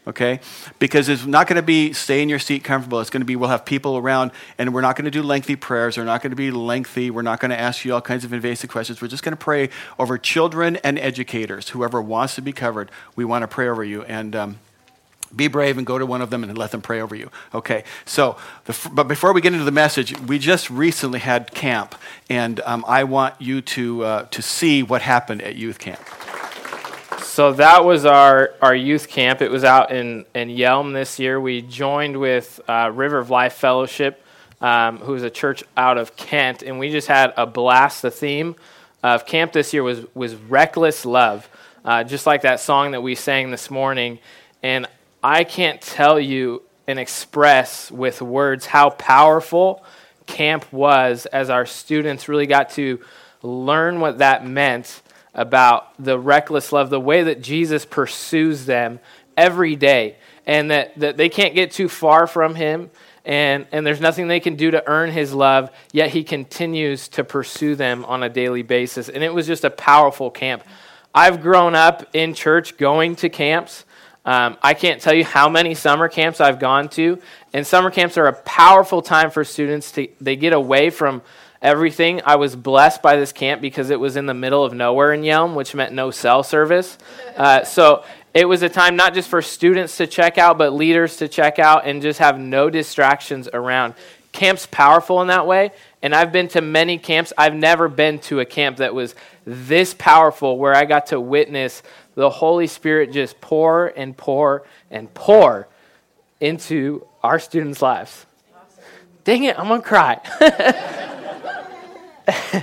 okay? 0.08 0.40
Because 0.78 1.08
it's 1.08 1.26
not 1.26 1.46
going 1.46 1.56
to 1.56 1.62
be 1.62 1.92
stay 1.92 2.22
in 2.22 2.28
your 2.28 2.38
seat 2.38 2.64
comfortable. 2.64 3.00
It's 3.00 3.10
going 3.10 3.20
to 3.20 3.26
be 3.26 3.36
we'll 3.36 3.50
have 3.50 3.64
people 3.64 3.98
around 3.98 4.32
and 4.56 4.72
we're 4.74 4.80
not 4.80 4.96
going 4.96 5.04
to 5.04 5.10
do 5.10 5.22
lengthy 5.22 5.54
prayers. 5.54 5.94
They're 5.94 6.04
not 6.04 6.22
going 6.22 6.30
to 6.30 6.36
be 6.36 6.50
lengthy. 6.50 7.10
We're 7.10 7.22
not 7.22 7.38
going 7.40 7.50
to 7.50 7.60
ask 7.60 7.84
you 7.84 7.94
all 7.94 8.00
kinds 8.00 8.24
of 8.24 8.32
invasive 8.32 8.70
questions. 8.70 9.00
We're 9.00 9.08
just 9.08 9.22
going 9.22 9.32
to 9.32 9.36
pray 9.36 9.68
over 9.98 10.18
children 10.18 10.76
and 10.76 10.98
educators. 10.98 11.68
Whoever 11.68 12.00
wants 12.00 12.34
to 12.36 12.42
be 12.42 12.52
covered, 12.52 12.90
we 13.14 13.24
want 13.24 13.42
to 13.42 13.48
pray 13.48 13.68
over 13.68 13.84
you. 13.84 14.02
And, 14.02 14.34
um, 14.34 14.58
be 15.36 15.46
brave 15.46 15.76
and 15.76 15.86
go 15.86 15.98
to 15.98 16.06
one 16.06 16.22
of 16.22 16.30
them 16.30 16.42
and 16.42 16.56
let 16.56 16.70
them 16.70 16.80
pray 16.80 17.02
over 17.02 17.14
you. 17.14 17.30
Okay, 17.52 17.84
so, 18.06 18.38
the, 18.64 18.88
but 18.92 19.08
before 19.08 19.34
we 19.34 19.42
get 19.42 19.52
into 19.52 19.66
the 19.66 19.70
message, 19.70 20.18
we 20.20 20.38
just 20.38 20.70
recently 20.70 21.18
had 21.18 21.52
camp, 21.52 21.94
and 22.30 22.60
um, 22.60 22.82
I 22.88 23.04
want 23.04 23.34
you 23.38 23.60
to, 23.60 24.04
uh, 24.04 24.22
to 24.30 24.40
see 24.40 24.82
what 24.82 25.02
happened 25.02 25.42
at 25.42 25.54
youth 25.54 25.78
camp. 25.78 26.00
So 27.28 27.52
that 27.52 27.84
was 27.84 28.06
our, 28.06 28.54
our 28.62 28.74
youth 28.74 29.06
camp. 29.06 29.42
It 29.42 29.50
was 29.50 29.62
out 29.62 29.92
in, 29.92 30.24
in 30.34 30.48
Yelm 30.48 30.94
this 30.94 31.20
year. 31.20 31.38
We 31.38 31.60
joined 31.60 32.16
with 32.16 32.58
uh, 32.66 32.90
River 32.92 33.18
of 33.18 33.28
Life 33.28 33.52
Fellowship, 33.52 34.24
um, 34.62 34.96
who 34.96 35.14
is 35.14 35.22
a 35.22 35.30
church 35.30 35.62
out 35.76 35.98
of 35.98 36.16
Kent, 36.16 36.62
and 36.62 36.78
we 36.78 36.90
just 36.90 37.06
had 37.06 37.34
a 37.36 37.46
blast. 37.46 38.00
The 38.02 38.10
theme 38.10 38.56
of 39.02 39.26
camp 39.26 39.52
this 39.52 39.74
year 39.74 39.82
was, 39.82 40.04
was 40.14 40.34
reckless 40.34 41.04
love, 41.04 41.48
uh, 41.84 42.02
just 42.02 42.26
like 42.26 42.42
that 42.42 42.60
song 42.60 42.92
that 42.92 43.02
we 43.02 43.14
sang 43.14 43.50
this 43.50 43.70
morning. 43.70 44.18
And 44.62 44.86
I 45.22 45.44
can't 45.44 45.80
tell 45.82 46.18
you 46.18 46.62
and 46.88 46.98
express 46.98 47.90
with 47.90 48.22
words 48.22 48.66
how 48.66 48.90
powerful 48.90 49.84
camp 50.26 50.72
was 50.72 51.26
as 51.26 51.50
our 51.50 51.66
students 51.66 52.26
really 52.26 52.46
got 52.46 52.70
to 52.70 53.00
learn 53.42 54.00
what 54.00 54.18
that 54.18 54.46
meant 54.46 55.02
about 55.34 56.02
the 56.02 56.18
reckless 56.18 56.72
love, 56.72 56.90
the 56.90 57.00
way 57.00 57.22
that 57.22 57.42
Jesus 57.42 57.84
pursues 57.84 58.66
them 58.66 59.00
every 59.36 59.76
day, 59.76 60.16
and 60.46 60.70
that, 60.70 60.98
that 60.98 61.16
they 61.16 61.28
can't 61.28 61.54
get 61.54 61.70
too 61.70 61.88
far 61.88 62.26
from 62.26 62.54
him. 62.54 62.90
and, 63.28 63.66
and 63.72 63.86
there's 63.86 64.00
nothing 64.00 64.26
they 64.26 64.40
can 64.40 64.56
do 64.56 64.70
to 64.70 64.82
earn 64.88 65.10
his 65.10 65.34
love, 65.34 65.70
yet 65.92 66.10
he 66.10 66.24
continues 66.24 67.08
to 67.08 67.22
pursue 67.22 67.74
them 67.74 68.04
on 68.06 68.22
a 68.22 68.28
daily 68.28 68.62
basis. 68.62 69.10
And 69.10 69.22
it 69.22 69.32
was 69.32 69.46
just 69.46 69.64
a 69.64 69.70
powerful 69.70 70.30
camp. 70.30 70.64
I've 71.14 71.42
grown 71.42 71.74
up 71.74 72.08
in 72.14 72.32
church 72.32 72.78
going 72.78 73.16
to 73.16 73.28
camps. 73.28 73.84
Um, 74.24 74.56
I 74.62 74.72
can't 74.72 75.00
tell 75.00 75.14
you 75.14 75.24
how 75.24 75.48
many 75.48 75.74
summer 75.74 76.08
camps 76.08 76.40
I've 76.40 76.58
gone 76.58 76.88
to, 76.90 77.20
and 77.52 77.66
summer 77.66 77.90
camps 77.90 78.16
are 78.16 78.26
a 78.26 78.32
powerful 78.32 79.02
time 79.02 79.30
for 79.30 79.44
students 79.44 79.92
to 79.92 80.08
they 80.20 80.36
get 80.36 80.52
away 80.52 80.90
from 80.90 81.22
everything. 81.60 82.20
I 82.24 82.36
was 82.36 82.54
blessed 82.56 83.02
by 83.02 83.16
this 83.16 83.32
camp 83.32 83.60
because 83.60 83.90
it 83.90 84.00
was 84.00 84.16
in 84.16 84.26
the 84.26 84.34
middle 84.34 84.64
of 84.64 84.72
nowhere 84.72 85.12
in 85.12 85.22
Yelm, 85.22 85.54
which 85.54 85.74
meant 85.74 85.92
no 85.92 86.10
cell 86.10 86.42
service. 86.42 86.98
Uh, 87.38 87.62
so 87.62 88.04
it 88.34 88.46
was 88.46 88.62
a 88.62 88.68
time 88.68 88.96
not 88.96 89.14
just 89.14 89.28
for 89.28 89.40
students 89.40 89.96
to 89.98 90.08
check 90.08 90.38
out, 90.38 90.58
but 90.58 90.72
leaders 90.72 91.18
to 91.18 91.28
check 91.28 91.60
out 91.60 91.86
and 91.86 92.02
just 92.02 92.18
have 92.18 92.36
no 92.36 92.68
distractions 92.68 93.48
around. 93.52 93.94
Camp's 94.32 94.66
powerful 94.66 95.22
in 95.22 95.28
that 95.28 95.46
way, 95.46 95.70
and 96.02 96.14
I've 96.14 96.32
been 96.32 96.48
to 96.48 96.60
many 96.60 96.98
camps. 96.98 97.32
I've 97.38 97.54
never 97.54 97.88
been 97.88 98.18
to 98.20 98.40
a 98.40 98.44
camp 98.44 98.78
that 98.78 98.92
was 98.92 99.14
this 99.44 99.94
powerful 99.94 100.58
where 100.58 100.74
I 100.74 100.84
got 100.84 101.06
to 101.06 101.20
witness 101.20 101.82
the 102.14 102.28
Holy 102.28 102.66
Spirit 102.66 103.12
just 103.12 103.40
pour 103.40 103.86
and 103.86 104.16
pour 104.16 104.64
and 104.90 105.12
pour 105.14 105.68
into 106.40 107.06
our 107.22 107.38
students' 107.38 107.80
lives. 107.80 108.26
Awesome. 108.54 108.84
Dang 109.24 109.44
it, 109.44 109.58
I'm 109.58 109.68
going 109.68 109.82
to 109.82 109.86
cry. 109.86 111.14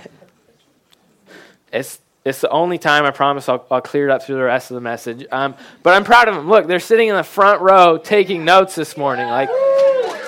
it's, 1.71 1.99
it's 2.23 2.41
the 2.41 2.49
only 2.49 2.77
time 2.77 3.05
I 3.05 3.11
promise 3.11 3.49
I'll, 3.49 3.65
I'll, 3.71 3.81
clear 3.81 4.07
it 4.09 4.11
up 4.11 4.23
through 4.23 4.35
the 4.35 4.43
rest 4.43 4.71
of 4.71 4.75
the 4.75 4.81
message. 4.81 5.25
Um, 5.31 5.55
but 5.83 5.93
I'm 5.93 6.03
proud 6.03 6.27
of 6.27 6.35
them. 6.35 6.47
Look, 6.47 6.67
they're 6.67 6.79
sitting 6.79 7.07
in 7.07 7.15
the 7.15 7.23
front 7.23 7.61
row 7.61 7.97
taking 7.97 8.45
notes 8.45 8.75
this 8.75 8.97
morning. 8.97 9.27
Like, 9.27 9.49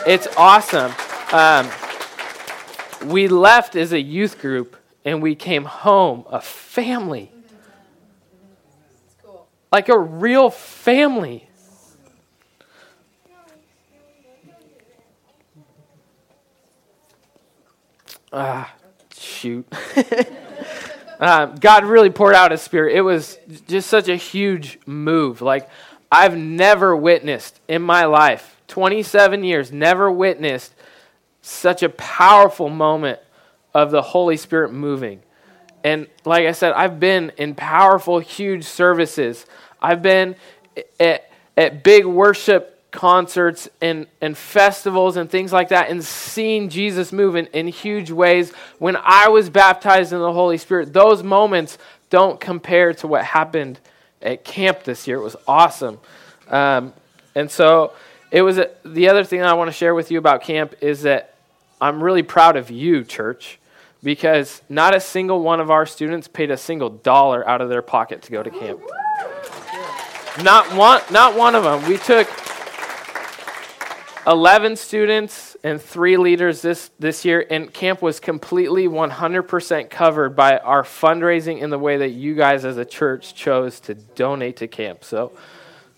it's 0.06 0.27
awesome. 0.38 0.91
Um, 1.32 1.70
we 3.06 3.27
left 3.27 3.75
as 3.75 3.94
a 3.94 4.01
youth 4.01 4.39
group 4.39 4.75
and 5.06 5.22
we 5.22 5.36
came 5.36 5.65
home 5.65 6.25
a 6.29 6.41
family. 6.41 7.32
Like 9.72 9.89
a 9.89 10.00
real 10.00 10.50
family. 10.50 11.48
Ah, 18.32 18.74
shoot. 19.38 19.65
um, 21.20 21.56
God 21.60 21.86
really 21.86 22.10
poured 22.10 22.36
out 22.36 22.51
His 22.51 22.62
Spirit. 22.62 22.96
It 22.96 23.01
was 23.01 23.38
just 23.67 23.89
such 23.89 24.08
a 24.08 24.15
huge 24.15 24.79
move. 24.86 25.41
Like, 25.41 25.70
I've 26.12 26.38
never 26.38 26.96
witnessed 26.96 27.60
in 27.67 27.82
my 27.82 28.06
life, 28.06 28.60
27 28.67 29.44
years, 29.44 29.72
never 29.72 30.12
witnessed 30.12 30.74
such 31.41 31.84
a 31.84 31.89
powerful 31.89 32.70
moment 32.70 33.20
of 33.74 33.91
the 33.91 34.01
Holy 34.01 34.38
Spirit 34.38 34.74
moving. 34.74 35.22
And 35.84 36.08
like 36.25 36.46
I 36.46 36.51
said, 36.51 36.74
I've 36.74 37.00
been 37.00 37.32
in 37.38 37.56
powerful, 37.56 38.20
huge 38.20 38.65
services. 38.65 39.46
I've 39.82 40.01
been 40.01 40.36
at, 41.00 41.29
at 41.56 41.84
big 41.84 42.06
worship 42.06 42.76
concerts 42.91 43.70
and, 43.82 44.08
and 44.22 44.38
festivals 44.38 45.17
and 45.17 45.29
things 45.29 45.51
like 45.51 45.70
that 45.70 45.89
and 45.89 46.03
seeing 46.03 46.70
Jesus 46.70 47.12
move 47.12 47.36
in, 47.36 47.48
in 47.48 47.67
huge 47.67 48.12
ways. 48.12 48.51
When 48.79 48.96
I 48.96 49.27
was 49.27 49.50
baptized 49.50 50.13
in 50.13 50.20
the 50.20 50.34
Holy 50.34 50.58
Spirit, 50.58 50.94
those 50.94 51.22
moments 51.24 51.77
don't 52.10 52.39
compare 52.39 52.94
to 52.96 53.08
what 53.08 53.24
happened 53.24 53.79
at 54.22 54.44
camp 54.44 54.84
this 54.84 55.08
year. 55.08 55.17
It 55.17 55.24
was 55.24 55.36
awesome. 55.48 56.00
Um, 56.50 56.94
and 57.36 57.51
so 57.51 57.94
it 58.32 58.41
was 58.41 58.58
a, 58.58 58.72
the 58.84 59.10
other 59.10 59.24
thing 59.24 59.41
I 59.41 59.53
want 59.53 59.67
to 59.67 59.74
share 59.74 59.94
with 59.94 60.10
you 60.10 60.17
about 60.17 60.41
camp 60.41 60.75
is 60.82 61.03
that 61.03 61.36
I'm 61.79 62.03
really 62.03 62.24
proud 62.24 62.56
of 62.56 62.72
you, 62.72 63.03
church, 63.03 63.60
because 64.01 64.62
not 64.70 64.96
a 64.96 65.00
single 65.00 65.41
one 65.41 65.60
of 65.60 65.70
our 65.70 65.86
students 65.86 66.27
paid 66.27 66.51
a 66.51 66.58
single 66.58 66.89
dollar 66.89 67.48
out 67.48 67.62
of 67.62 67.70
their 67.70 67.82
pocket 67.82 68.22
to 68.24 68.32
go 68.32 68.41
to 68.41 68.50
camp. 68.50 68.79
Not 70.41 70.73
one, 70.76 71.02
not 71.12 71.36
one 71.36 71.56
of 71.56 71.63
them. 71.63 71.88
We 71.89 71.97
took 71.97 72.28
11 74.28 74.76
students 74.76 75.56
and 75.63 75.82
three 75.82 76.18
leaders 76.18 76.62
this, 76.62 76.92
this 77.00 77.24
year, 77.24 77.48
and 77.50 77.74
camp 77.74 78.02
was 78.02 78.20
completely 78.20 78.86
100% 78.86 79.90
covered 79.90 80.36
by 80.36 80.58
our 80.58 80.84
fundraising 80.84 81.62
in 81.62 81.70
the 81.70 81.80
way 81.80 81.96
that 81.98 82.10
you 82.10 82.36
guys 82.36 82.66
as 82.66 82.78
a 82.78 82.84
church 82.84 83.34
chose 83.34 83.80
to 83.80 83.94
donate 83.94 84.58
to 84.58 84.68
camp. 84.68 85.06
So 85.06 85.32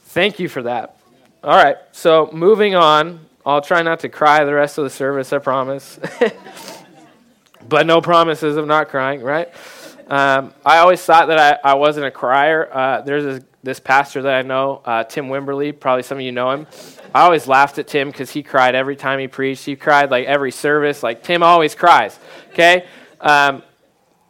thank 0.05 0.39
you 0.39 0.47
for 0.47 0.61
that. 0.61 0.97
All 1.43 1.55
right, 1.55 1.77
so 1.91 2.29
moving 2.31 2.75
on. 2.75 3.19
I'll 3.45 3.61
try 3.61 3.81
not 3.81 4.01
to 4.01 4.09
cry 4.09 4.43
the 4.43 4.53
rest 4.53 4.77
of 4.77 4.83
the 4.83 4.89
service, 4.91 5.33
I 5.33 5.39
promise. 5.39 5.99
but 7.67 7.87
no 7.87 7.99
promises 7.99 8.57
of 8.57 8.67
not 8.67 8.89
crying, 8.89 9.23
right? 9.23 9.49
Um, 10.09 10.55
I 10.65 10.79
always 10.79 11.01
thought 11.03 11.27
that 11.27 11.61
I, 11.63 11.71
I 11.71 11.73
wasn't 11.75 12.07
a 12.07 12.11
crier. 12.11 12.67
Uh, 12.71 13.01
there's 13.01 13.23
this, 13.23 13.43
this, 13.61 13.79
pastor 13.79 14.23
that 14.23 14.33
I 14.33 14.41
know, 14.41 14.81
uh, 14.83 15.03
Tim 15.03 15.27
Wimberly. 15.27 15.79
Probably 15.79 16.01
some 16.01 16.17
of 16.17 16.23
you 16.23 16.31
know 16.31 16.49
him. 16.49 16.65
I 17.13 17.21
always 17.21 17.45
laughed 17.45 17.77
at 17.77 17.87
Tim 17.87 18.09
because 18.09 18.31
he 18.31 18.41
cried 18.41 18.73
every 18.73 18.95
time 18.95 19.19
he 19.19 19.27
preached. 19.27 19.65
He 19.65 19.75
cried 19.75 20.09
like 20.09 20.25
every 20.25 20.51
service. 20.51 21.03
Like 21.03 21.21
Tim 21.21 21.43
always 21.43 21.75
cries. 21.75 22.17
Okay, 22.53 22.87
um, 23.21 23.61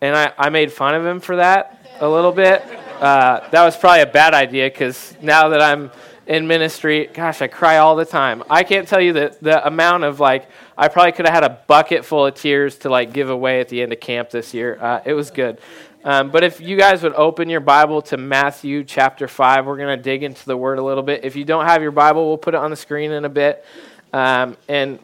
and 0.01 0.17
I, 0.17 0.33
I 0.37 0.49
made 0.49 0.73
fun 0.73 0.95
of 0.95 1.05
him 1.05 1.21
for 1.21 1.37
that 1.37 1.85
a 2.01 2.09
little 2.09 2.33
bit. 2.33 2.61
Uh, 2.99 3.47
that 3.51 3.63
was 3.63 3.77
probably 3.77 4.01
a 4.01 4.05
bad 4.05 4.33
idea 4.33 4.69
because 4.69 5.15
now 5.21 5.47
that 5.47 5.61
I'm 5.61 5.91
in 6.29 6.45
ministry, 6.45 7.09
gosh, 7.11 7.41
I 7.41 7.47
cry 7.47 7.77
all 7.77 7.95
the 7.95 8.05
time. 8.05 8.43
I 8.51 8.61
can't 8.61 8.87
tell 8.87 9.01
you 9.01 9.13
the, 9.13 9.35
the 9.41 9.65
amount 9.65 10.03
of 10.03 10.19
like, 10.19 10.47
I 10.77 10.87
probably 10.87 11.11
could 11.11 11.25
have 11.25 11.33
had 11.33 11.43
a 11.43 11.59
bucket 11.65 12.05
full 12.05 12.27
of 12.27 12.35
tears 12.35 12.77
to 12.79 12.89
like 12.89 13.13
give 13.13 13.31
away 13.31 13.61
at 13.61 13.67
the 13.67 13.81
end 13.81 13.91
of 13.91 13.99
camp 13.99 14.29
this 14.29 14.53
year. 14.53 14.77
Uh, 14.79 15.01
it 15.03 15.13
was 15.13 15.31
good. 15.31 15.59
Um, 16.03 16.29
but 16.29 16.43
if 16.43 16.61
you 16.61 16.77
guys 16.77 17.01
would 17.01 17.15
open 17.15 17.49
your 17.49 17.61
Bible 17.61 18.03
to 18.03 18.17
Matthew 18.17 18.83
chapter 18.83 19.27
5, 19.27 19.65
we're 19.65 19.75
going 19.75 19.97
to 19.97 20.01
dig 20.01 20.21
into 20.21 20.45
the 20.45 20.55
word 20.55 20.77
a 20.77 20.83
little 20.83 21.01
bit. 21.01 21.25
If 21.25 21.35
you 21.35 21.45
don't 21.45 21.65
have 21.65 21.81
your 21.81 21.91
Bible, 21.91 22.27
we'll 22.27 22.37
put 22.37 22.53
it 22.53 22.57
on 22.57 22.69
the 22.69 22.77
screen 22.77 23.11
in 23.11 23.25
a 23.25 23.29
bit. 23.29 23.65
Um, 24.13 24.55
and 24.67 24.99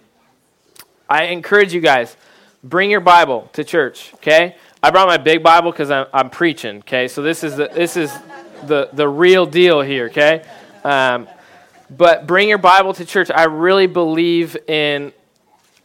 I 1.10 1.26
encourage 1.26 1.74
you 1.74 1.82
guys, 1.82 2.16
bring 2.64 2.92
your 2.92 3.02
Bible 3.02 3.50
to 3.54 3.64
church, 3.64 4.14
okay? 4.16 4.58
I 4.82 4.92
brought 4.92 5.08
my 5.08 5.18
big 5.18 5.42
Bible 5.42 5.72
because 5.72 5.90
I'm, 5.90 6.06
I'm, 6.14 6.30
preaching, 6.30 6.78
okay? 6.78 7.08
So 7.08 7.24
this 7.24 7.44
is 7.44 7.56
the, 7.58 7.68
this 7.74 7.98
is 7.98 8.14
the, 8.68 8.90
the 8.94 9.08
real 9.10 9.48
deal 9.48 9.82
here, 9.82 10.06
okay? 10.06 10.46
Um, 10.86 11.28
but 11.90 12.28
bring 12.28 12.48
your 12.48 12.60
Bible 12.60 12.94
to 12.94 13.06
church. 13.06 13.32
I 13.32 13.46
really 13.46 13.88
believe 13.88 14.56
in, 14.68 15.14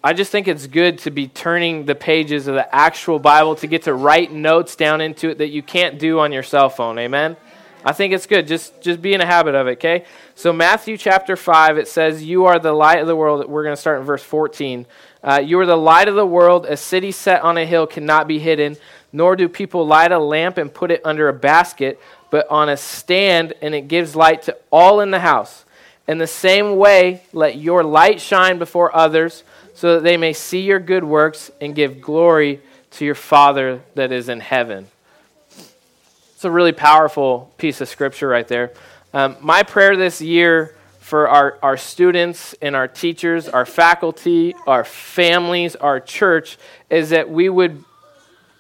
I 0.05 0.13
just 0.13 0.31
think 0.31 0.47
it's 0.47 0.67
good 0.67 0.99
to 1.01 1.11
be 1.11 1.27
turning 1.27 1.87
the 1.87 1.95
pages 1.95 2.47
of 2.49 2.55
the 2.55 2.75
actual 2.75 3.19
Bible 3.19 3.57
to 3.57 3.67
get 3.67 3.85
to 3.85 3.95
write 3.95 4.31
notes 4.31 4.77
down 4.77 5.01
into 5.01 5.31
it 5.31 5.39
that 5.39 5.49
you 5.49 5.63
can't 5.63 5.99
do 5.99 6.21
on 6.21 6.33
your 6.33 6.43
cell 6.43 6.69
phone. 6.69 6.99
Amen? 6.99 7.39
I 7.83 7.95
think 7.95 8.13
it's 8.13 8.27
good. 8.27 8.47
Just, 8.47 8.83
just 8.83 9.01
be 9.01 9.15
in 9.15 9.23
a 9.23 9.27
habit 9.27 9.55
of 9.55 9.69
it, 9.69 9.73
okay? 9.73 10.05
So, 10.35 10.53
Matthew 10.53 10.99
chapter 10.99 11.35
5, 11.35 11.79
it 11.79 11.89
says, 11.89 12.23
You 12.23 12.45
are 12.45 12.59
the 12.59 12.75
light 12.75 13.01
of 13.01 13.07
the 13.07 13.17
world. 13.17 13.49
We're 13.49 13.63
going 13.63 13.75
to 13.75 13.81
start 13.81 14.01
in 14.01 14.05
verse 14.05 14.23
14. 14.23 14.85
Uh, 15.23 15.43
you 15.43 15.59
are 15.61 15.67
the 15.67 15.77
light 15.77 16.09
of 16.09 16.15
the 16.15 16.27
world. 16.27 16.67
A 16.67 16.77
city 16.77 17.11
set 17.11 17.41
on 17.41 17.57
a 17.57 17.65
hill 17.65 17.87
cannot 17.87 18.29
be 18.29 18.39
hidden, 18.39 18.77
nor 19.15 19.35
do 19.35 19.49
people 19.49 19.87
light 19.87 20.13
a 20.13 20.19
lamp 20.19 20.59
and 20.59 20.73
put 20.73 20.91
it 20.91 21.01
under 21.07 21.29
a 21.29 21.33
basket 21.33 21.99
but 22.31 22.49
on 22.49 22.69
a 22.69 22.77
stand, 22.77 23.55
and 23.61 23.75
it 23.75 23.89
gives 23.89 24.15
light 24.17 24.43
to 24.43 24.57
all 24.71 25.01
in 25.01 25.11
the 25.11 25.21
house. 25.21 25.65
In 26.07 26.19
the 26.19 26.27
same 26.27 26.77
way, 26.77 27.23
let 27.33 27.57
your 27.57 27.85
light 27.85 28.21
shine 28.21 28.59
before 28.59 28.95
others, 28.95 29.45
so 29.75 29.95
that 29.95 30.03
they 30.03 30.17
may 30.17 30.33
see 30.33 30.61
your 30.61 30.79
good 30.79 31.05
works 31.05 31.51
and 31.61 31.75
give 31.75 32.01
glory 32.01 32.61
to 32.93 33.05
your 33.05 33.15
Father 33.15 33.81
that 33.95 34.13
is 34.13 34.29
in 34.29 34.41
heaven. 34.41 34.89
It's 36.35 36.45
a 36.45 36.51
really 36.51 36.73
powerful 36.73 37.53
piece 37.59 37.81
of 37.81 37.89
scripture 37.89 38.27
right 38.27 38.49
there. 38.49 38.73
Um, 39.13 39.37
my 39.41 39.63
prayer 39.63 39.97
this 39.97 40.21
year 40.21 40.75
for 40.99 41.29
our, 41.29 41.59
our 41.63 41.77
students 41.77 42.55
and 42.63 42.77
our 42.77 42.89
teachers, 42.89 43.49
our 43.49 43.67
faculty, 43.67 44.55
our 44.67 44.85
families, 44.85 45.77
our 45.77 45.99
church, 45.99 46.59
is 46.89 47.11
that 47.11 47.29
we 47.29 47.49
would 47.49 47.85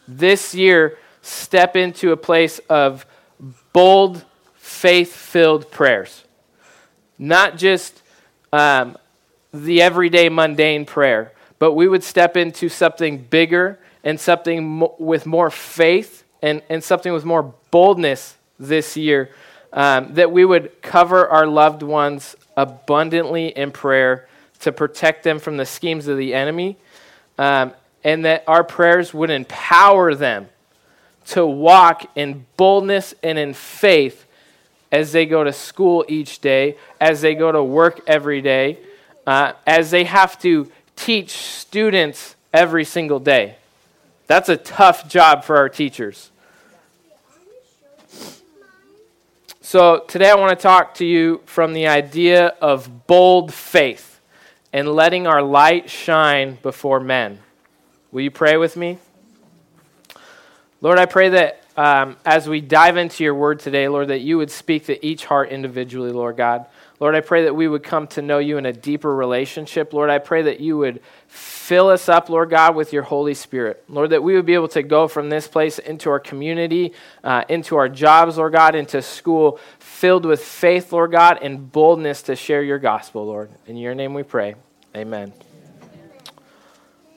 this 0.09 0.54
year 0.54 0.98
step 1.22 1.76
into 1.76 2.12
a 2.12 2.16
place 2.16 2.59
of 2.68 3.06
bold, 3.72 4.24
faith 4.57 5.12
filled 5.12 5.70
prayers. 5.70 6.24
Not 7.18 7.57
just 7.57 8.03
um, 8.53 8.96
the 9.53 9.83
everyday 9.83 10.29
mundane 10.29 10.85
prayer, 10.87 11.33
but 11.59 11.72
we 11.72 11.88
would 11.88 12.03
step 12.03 12.37
into 12.37 12.68
something 12.68 13.18
bigger 13.18 13.79
and 14.03 14.18
something 14.18 14.66
mo- 14.66 14.94
with 14.98 15.26
more 15.26 15.50
faith 15.50 16.24
and, 16.42 16.62
and 16.68 16.83
something 16.83 17.12
with 17.12 17.24
more 17.24 17.55
boldness 17.70 18.37
this 18.59 18.96
year. 18.96 19.31
Um, 19.72 20.14
that 20.14 20.33
we 20.33 20.44
would 20.44 20.83
cover 20.83 21.29
our 21.29 21.46
loved 21.46 21.83
ones 21.83 22.35
abundantly 22.57 23.48
in 23.48 23.70
prayer 23.70 24.26
to 24.61 24.72
protect 24.72 25.22
them 25.22 25.38
from 25.38 25.57
the 25.57 25.66
schemes 25.66 26.09
of 26.09 26.18
the 26.18 26.35
enemy, 26.35 26.76
um, 27.38 27.72
and 28.03 28.24
that 28.24 28.42
our 28.48 28.64
prayers 28.64 29.14
would 29.14 29.31
empower 29.31 30.14
them 30.14 30.48
to 31.26 31.46
walk 31.46 32.11
in 32.16 32.46
boldness 32.56 33.14
and 33.22 33.38
in 33.38 33.54
faith 33.54 34.26
as 34.92 35.12
they 35.12 35.26
go 35.26 35.44
to 35.44 35.52
school 35.52 36.04
each 36.09 36.40
day, 36.40 36.76
as 37.00 37.20
they 37.20 37.35
go 37.35 37.52
to 37.52 37.62
work 37.62 38.00
every 38.06 38.40
day, 38.40 38.78
uh, 39.26 39.52
as 39.66 39.90
they 39.90 40.04
have 40.04 40.38
to 40.40 40.70
teach 40.96 41.30
students 41.30 42.35
every 42.52 42.85
single 42.85 43.20
day. 43.20 43.56
That's 44.26 44.48
a 44.48 44.56
tough 44.56 45.09
job 45.09 45.44
for 45.44 45.56
our 45.56 45.68
teachers. 45.68 46.30
So, 49.61 50.04
today 50.09 50.30
I 50.30 50.35
want 50.35 50.59
to 50.59 50.61
talk 50.61 50.94
to 50.94 51.04
you 51.04 51.42
from 51.46 51.74
the 51.74 51.87
idea 51.87 52.48
of 52.61 53.06
bold 53.06 53.54
faith 53.54 54.20
and 54.72 54.88
letting 54.92 55.26
our 55.28 55.42
light 55.42 55.88
shine 55.88 56.59
before 56.62 56.98
men. 56.98 57.38
Will 58.11 58.22
you 58.22 58.30
pray 58.33 58.56
with 58.56 58.76
me? 58.76 58.98
Lord, 60.81 60.99
I 60.99 61.07
pray 61.07 61.31
that 61.31 61.62
um, 61.77 62.16
as 62.25 62.49
we 62.49 62.61
dive 62.61 62.97
into 62.97 63.25
your 63.25 63.35
word 63.35 63.61
today, 63.61 63.88
Lord, 63.88 64.09
that 64.09 64.21
you 64.21 64.38
would 64.38 64.51
speak 64.51 64.87
to 64.87 65.07
each 65.07 65.25
heart 65.25 65.51
individually, 65.51 66.12
Lord 66.12 66.37
God. 66.37 66.66
Lord, 66.99 67.14
I 67.14 67.21
pray 67.21 67.45
that 67.45 67.55
we 67.57 67.66
would 67.66 67.83
come 67.83 68.07
to 68.09 68.23
know 68.23 68.38
you 68.38 68.59
in 68.59 68.66
a 68.66 68.73
deeper 68.73 69.14
relationship. 69.14 69.95
Lord, 69.95 70.11
I 70.11 70.19
pray 70.19 70.43
that 70.43 70.61
you 70.61 70.77
would 70.77 71.01
fill 71.29 71.88
us 71.88 72.09
up, 72.11 72.29
Lord 72.29 72.51
God, 72.51 72.75
with 72.77 72.93
your 72.93 73.03
Holy 73.03 73.33
Spirit. 73.33 73.83
Lord, 73.88 74.11
that 74.11 74.23
we 74.23 74.35
would 74.35 74.45
be 74.45 74.53
able 74.53 74.69
to 74.69 74.83
go 74.83 75.09
from 75.09 75.31
this 75.31 75.49
place 75.49 75.79
into 75.79 76.11
our 76.11 76.21
community, 76.21 76.93
uh, 77.25 77.45
into 77.49 77.77
our 77.77 77.88
jobs, 77.88 78.37
Lord 78.37 78.53
God, 78.53 78.75
into 78.75 79.01
school, 79.01 79.59
filled 79.79 80.27
with 80.27 80.43
faith, 80.43 80.93
Lord 80.93 81.12
God, 81.12 81.38
and 81.40 81.73
boldness 81.73 82.23
to 82.23 82.37
share 82.37 82.62
your 82.62 82.79
gospel, 82.79 83.25
Lord. 83.25 83.51
In 83.66 83.77
your 83.77 83.95
name 83.95 84.12
we 84.12 84.23
pray. 84.23 84.57
Amen. 84.95 85.33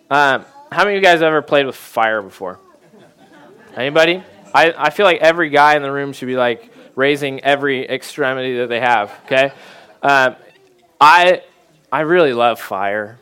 Um, 0.10 0.46
how 0.72 0.86
many 0.86 0.96
of 0.96 1.04
you 1.04 1.06
guys 1.06 1.22
ever 1.22 1.42
played 1.42 1.66
with 1.66 1.76
fire 1.76 2.22
before? 2.22 2.60
Anybody? 3.76 4.24
I, 4.54 4.74
I 4.78 4.90
feel 4.92 5.06
like 5.08 5.22
every 5.22 5.50
guy 5.50 5.76
in 5.76 5.82
the 5.82 5.92
room 5.92 6.14
should 6.14 6.28
be 6.28 6.36
like 6.36 6.72
raising 6.96 7.44
every 7.44 7.88
extremity 7.90 8.60
that 8.60 8.70
they 8.70 8.80
have, 8.80 9.12
okay? 9.26 9.52
Um, 10.04 10.36
I, 11.02 11.42
I 11.92 12.02
really 12.02 12.34
love 12.34 12.60
fire. 12.60 13.20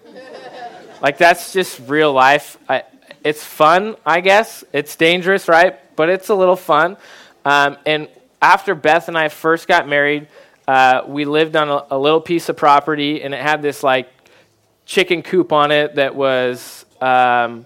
Like, 1.01 1.17
that's 1.17 1.53
just 1.53 1.79
real 1.87 2.11
life. 2.11 2.57
I, 2.67 2.83
it's 3.23 3.43
fun, 3.43 3.95
I 4.05 4.19
guess. 4.19 4.63
It's 4.73 4.95
dangerous, 4.97 5.47
right? 5.47 5.79
But 5.95 6.09
it's 6.09 6.27
a 6.27 6.35
little 6.35 6.57
fun. 6.57 6.97
Um, 7.45 7.77
and 7.85 8.09
after 8.41 8.75
Beth 8.75 9.07
and 9.07 9.17
I 9.17 9.29
first 9.29 9.69
got 9.69 9.87
married, 9.87 10.27
uh, 10.67 11.03
we 11.07 11.23
lived 11.23 11.55
on 11.55 11.69
a, 11.69 11.85
a, 11.91 11.97
little 11.97 12.21
piece 12.21 12.49
of 12.49 12.57
property, 12.57 13.23
and 13.23 13.33
it 13.33 13.41
had 13.41 13.61
this 13.61 13.83
like 13.83 14.09
chicken 14.85 15.23
coop 15.23 15.51
on 15.51 15.71
it 15.71 15.95
that 15.95 16.13
was 16.13 16.85
um, 16.99 17.65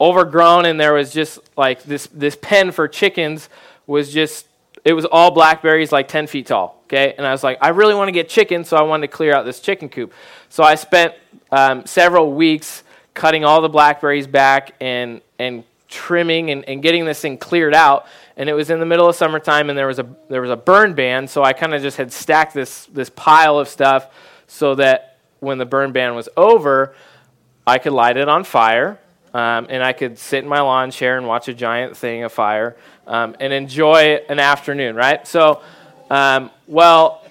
overgrown, 0.00 0.66
and 0.66 0.78
there 0.78 0.92
was 0.92 1.12
just 1.12 1.40
like 1.56 1.82
this 1.84 2.06
this 2.08 2.36
pen 2.40 2.72
for 2.72 2.88
chickens 2.88 3.48
was 3.86 4.12
just 4.12 4.46
it 4.84 4.92
was 4.92 5.04
all 5.04 5.30
blackberries 5.30 5.92
like 5.92 6.08
10 6.08 6.26
feet 6.26 6.46
tall 6.46 6.80
okay? 6.84 7.14
And 7.16 7.26
i 7.26 7.32
was 7.32 7.42
like 7.42 7.58
i 7.60 7.68
really 7.68 7.94
want 7.94 8.08
to 8.08 8.12
get 8.12 8.28
chickens 8.28 8.68
so 8.68 8.76
i 8.76 8.82
wanted 8.82 9.08
to 9.08 9.12
clear 9.16 9.34
out 9.34 9.44
this 9.44 9.60
chicken 9.60 9.88
coop. 9.88 10.12
So 10.48 10.62
i 10.62 10.74
spent 10.74 11.14
um, 11.50 11.86
several 11.86 12.32
weeks 12.32 12.82
cutting 13.14 13.44
all 13.44 13.60
the 13.60 13.68
blackberries 13.68 14.26
back 14.26 14.74
and 14.80 15.20
and 15.38 15.64
trimming 15.94 16.50
and, 16.50 16.64
and 16.68 16.82
getting 16.82 17.04
this 17.04 17.20
thing 17.20 17.38
cleared 17.38 17.72
out. 17.72 18.06
And 18.36 18.48
it 18.48 18.52
was 18.52 18.68
in 18.68 18.80
the 18.80 18.86
middle 18.86 19.08
of 19.08 19.14
summertime 19.14 19.70
and 19.70 19.78
there 19.78 19.86
was 19.86 20.00
a 20.00 20.06
there 20.28 20.40
was 20.40 20.50
a 20.50 20.56
burn 20.56 20.94
ban 20.94 21.28
so 21.28 21.44
i 21.44 21.52
kind 21.52 21.72
of 21.72 21.80
just 21.80 21.96
had 21.96 22.12
stacked 22.12 22.52
this 22.52 22.86
this 22.86 23.08
pile 23.10 23.60
of 23.60 23.68
stuff 23.68 24.12
so 24.48 24.74
that 24.74 25.18
when 25.38 25.58
the 25.58 25.64
burn 25.64 25.92
ban 25.92 26.16
was 26.16 26.28
over 26.36 26.96
i 27.64 27.78
could 27.78 27.92
light 27.92 28.16
it 28.16 28.28
on 28.28 28.42
fire 28.42 28.98
um, 29.34 29.66
and 29.68 29.82
i 29.82 29.92
could 29.92 30.18
sit 30.18 30.42
in 30.42 30.48
my 30.48 30.60
lawn 30.60 30.90
chair 30.90 31.18
and 31.18 31.26
watch 31.26 31.48
a 31.48 31.54
giant 31.54 31.96
thing 31.96 32.22
of 32.22 32.32
fire 32.32 32.76
um, 33.06 33.36
and 33.40 33.52
enjoy 33.52 34.20
an 34.28 34.38
afternoon, 34.38 34.96
right? 34.96 35.26
So, 35.26 35.62
um, 36.10 36.50
well, 36.66 37.22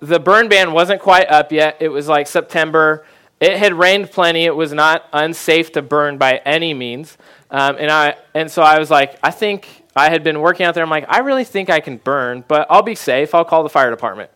the 0.00 0.18
burn 0.18 0.48
ban 0.48 0.72
wasn't 0.72 1.00
quite 1.00 1.28
up 1.30 1.52
yet. 1.52 1.76
It 1.80 1.88
was 1.88 2.08
like 2.08 2.26
September. 2.26 3.06
It 3.40 3.56
had 3.56 3.74
rained 3.74 4.10
plenty. 4.10 4.44
It 4.44 4.54
was 4.54 4.72
not 4.72 5.04
unsafe 5.12 5.72
to 5.72 5.82
burn 5.82 6.18
by 6.18 6.40
any 6.44 6.74
means. 6.74 7.16
Um, 7.50 7.76
and 7.78 7.90
I 7.90 8.16
and 8.34 8.50
so 8.50 8.62
I 8.62 8.78
was 8.78 8.90
like, 8.90 9.18
I 9.22 9.30
think 9.30 9.84
I 9.94 10.10
had 10.10 10.24
been 10.24 10.40
working 10.40 10.66
out 10.66 10.74
there. 10.74 10.82
I'm 10.82 10.90
like, 10.90 11.06
I 11.08 11.18
really 11.18 11.44
think 11.44 11.70
I 11.70 11.80
can 11.80 11.98
burn, 11.98 12.44
but 12.48 12.66
I'll 12.70 12.82
be 12.82 12.94
safe. 12.94 13.34
I'll 13.34 13.44
call 13.44 13.62
the 13.62 13.68
fire 13.68 13.90
department. 13.90 14.30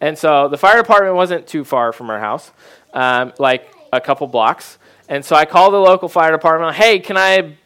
And 0.00 0.18
so 0.18 0.48
the 0.48 0.58
fire 0.58 0.80
department 0.80 1.14
wasn't 1.14 1.46
too 1.46 1.64
far 1.64 1.92
from 1.92 2.10
our 2.10 2.18
house, 2.18 2.50
um, 2.92 3.32
like 3.38 3.72
a 3.92 4.00
couple 4.00 4.26
blocks. 4.26 4.78
And 5.08 5.24
so 5.24 5.36
I 5.36 5.44
called 5.44 5.74
the 5.74 5.78
local 5.78 6.08
fire 6.08 6.32
department. 6.32 6.76
Hey, 6.76 6.98
can 6.98 7.16
I 7.16 7.56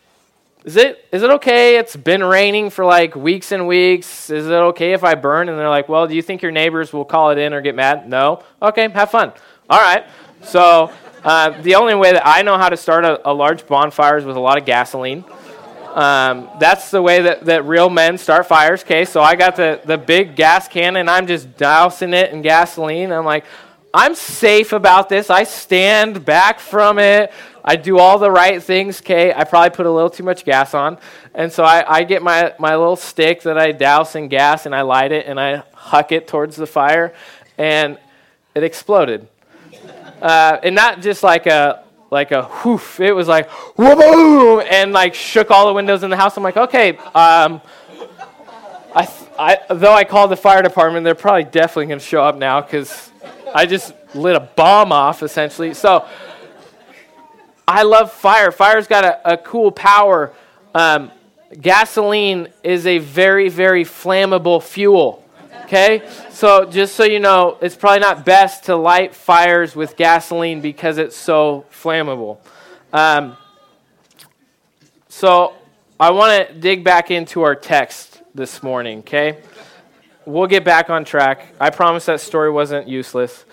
is 0.64 0.76
it 0.76 1.06
is 1.12 1.22
it 1.22 1.30
okay? 1.30 1.78
It's 1.78 1.96
been 1.96 2.22
raining 2.22 2.70
for 2.70 2.84
like 2.84 3.14
weeks 3.14 3.52
and 3.52 3.66
weeks. 3.66 4.28
Is 4.28 4.46
it 4.46 4.52
okay 4.52 4.92
if 4.92 5.04
I 5.04 5.14
burn? 5.14 5.48
And 5.48 5.58
they're 5.58 5.68
like, 5.68 5.88
well, 5.88 6.06
do 6.06 6.14
you 6.14 6.22
think 6.22 6.42
your 6.42 6.50
neighbors 6.50 6.92
will 6.92 7.04
call 7.04 7.30
it 7.30 7.38
in 7.38 7.54
or 7.54 7.60
get 7.60 7.74
mad? 7.74 8.08
No. 8.08 8.42
Okay, 8.60 8.88
have 8.90 9.10
fun. 9.10 9.32
All 9.70 9.80
right. 9.80 10.06
So 10.42 10.92
uh, 11.24 11.50
the 11.62 11.76
only 11.76 11.94
way 11.94 12.12
that 12.12 12.26
I 12.26 12.42
know 12.42 12.58
how 12.58 12.68
to 12.68 12.76
start 12.76 13.04
a, 13.04 13.30
a 13.30 13.32
large 13.32 13.66
bonfire 13.66 14.18
is 14.18 14.24
with 14.24 14.36
a 14.36 14.40
lot 14.40 14.58
of 14.58 14.64
gasoline. 14.64 15.24
Um, 15.94 16.50
that's 16.60 16.90
the 16.90 17.02
way 17.02 17.22
that, 17.22 17.46
that 17.46 17.64
real 17.64 17.88
men 17.88 18.18
start 18.18 18.46
fires. 18.46 18.82
Okay, 18.82 19.04
so 19.04 19.20
I 19.20 19.36
got 19.36 19.56
the, 19.56 19.80
the 19.84 19.98
big 19.98 20.36
gas 20.36 20.68
can 20.68 20.96
and 20.96 21.08
I'm 21.08 21.26
just 21.26 21.56
dousing 21.56 22.14
it 22.14 22.30
in 22.32 22.42
gasoline. 22.42 23.10
I'm 23.10 23.24
like, 23.24 23.44
I'm 23.92 24.14
safe 24.14 24.72
about 24.72 25.08
this. 25.08 25.30
I 25.30 25.44
stand 25.44 26.24
back 26.24 26.60
from 26.60 26.98
it. 26.98 27.32
I 27.64 27.76
do 27.76 27.98
all 27.98 28.18
the 28.18 28.30
right 28.30 28.62
things, 28.62 29.00
okay? 29.00 29.32
I 29.32 29.44
probably 29.44 29.70
put 29.70 29.86
a 29.86 29.90
little 29.90 30.10
too 30.10 30.22
much 30.22 30.44
gas 30.44 30.74
on. 30.74 30.98
And 31.34 31.52
so 31.52 31.64
I, 31.64 31.98
I 31.98 32.04
get 32.04 32.22
my, 32.22 32.54
my 32.58 32.76
little 32.76 32.96
stick 32.96 33.42
that 33.42 33.58
I 33.58 33.72
douse 33.72 34.14
in 34.14 34.28
gas 34.28 34.66
and 34.66 34.74
I 34.74 34.82
light 34.82 35.12
it 35.12 35.26
and 35.26 35.40
I 35.40 35.62
huck 35.74 36.12
it 36.12 36.28
towards 36.28 36.56
the 36.56 36.66
fire 36.66 37.14
and 37.56 37.98
it 38.54 38.62
exploded. 38.62 39.26
Uh, 40.20 40.58
and 40.62 40.74
not 40.74 41.00
just 41.00 41.22
like 41.22 41.46
a 41.46 41.84
like 42.10 42.32
a 42.32 42.44
whoof. 42.44 43.00
It 43.00 43.12
was 43.12 43.28
like 43.28 43.50
boom 43.76 44.62
and 44.70 44.92
like 44.92 45.14
shook 45.14 45.50
all 45.50 45.66
the 45.66 45.74
windows 45.74 46.02
in 46.02 46.10
the 46.10 46.16
house. 46.16 46.36
I'm 46.36 46.42
like, 46.42 46.56
okay. 46.56 46.96
Um, 46.96 47.60
I, 48.94 49.08
I, 49.38 49.58
though 49.74 49.92
I 49.92 50.04
called 50.04 50.30
the 50.30 50.36
fire 50.36 50.62
department, 50.62 51.04
they're 51.04 51.14
probably 51.14 51.44
definitely 51.44 51.86
going 51.86 51.98
to 51.98 52.04
show 52.04 52.22
up 52.22 52.36
now 52.36 52.60
because 52.62 53.12
I 53.54 53.66
just 53.66 53.92
lit 54.14 54.36
a 54.36 54.40
bomb 54.40 54.92
off 54.92 55.22
essentially. 55.22 55.74
So 55.74 56.06
I 57.66 57.82
love 57.82 58.12
fire. 58.12 58.50
Fire's 58.50 58.86
got 58.86 59.04
a, 59.04 59.34
a 59.34 59.36
cool 59.36 59.70
power. 59.70 60.32
Um, 60.74 61.10
gasoline 61.60 62.48
is 62.62 62.86
a 62.86 62.98
very, 62.98 63.48
very 63.48 63.84
flammable 63.84 64.62
fuel. 64.62 65.24
Okay? 65.64 66.08
So, 66.30 66.64
just 66.64 66.96
so 66.96 67.04
you 67.04 67.20
know, 67.20 67.58
it's 67.60 67.76
probably 67.76 68.00
not 68.00 68.24
best 68.24 68.64
to 68.64 68.76
light 68.76 69.14
fires 69.14 69.76
with 69.76 69.96
gasoline 69.96 70.62
because 70.62 70.96
it's 70.96 71.16
so 71.16 71.66
flammable. 71.70 72.38
Um, 72.90 73.36
so, 75.08 75.54
I 76.00 76.10
want 76.12 76.48
to 76.48 76.54
dig 76.54 76.84
back 76.84 77.10
into 77.10 77.42
our 77.42 77.54
text 77.54 78.22
this 78.34 78.62
morning, 78.62 79.00
okay? 79.00 79.38
We'll 80.28 80.46
get 80.46 80.62
back 80.62 80.90
on 80.90 81.06
track. 81.06 81.54
I 81.58 81.70
promise 81.70 82.04
that 82.04 82.20
story 82.20 82.50
wasn't 82.50 82.86
useless. 82.86 83.46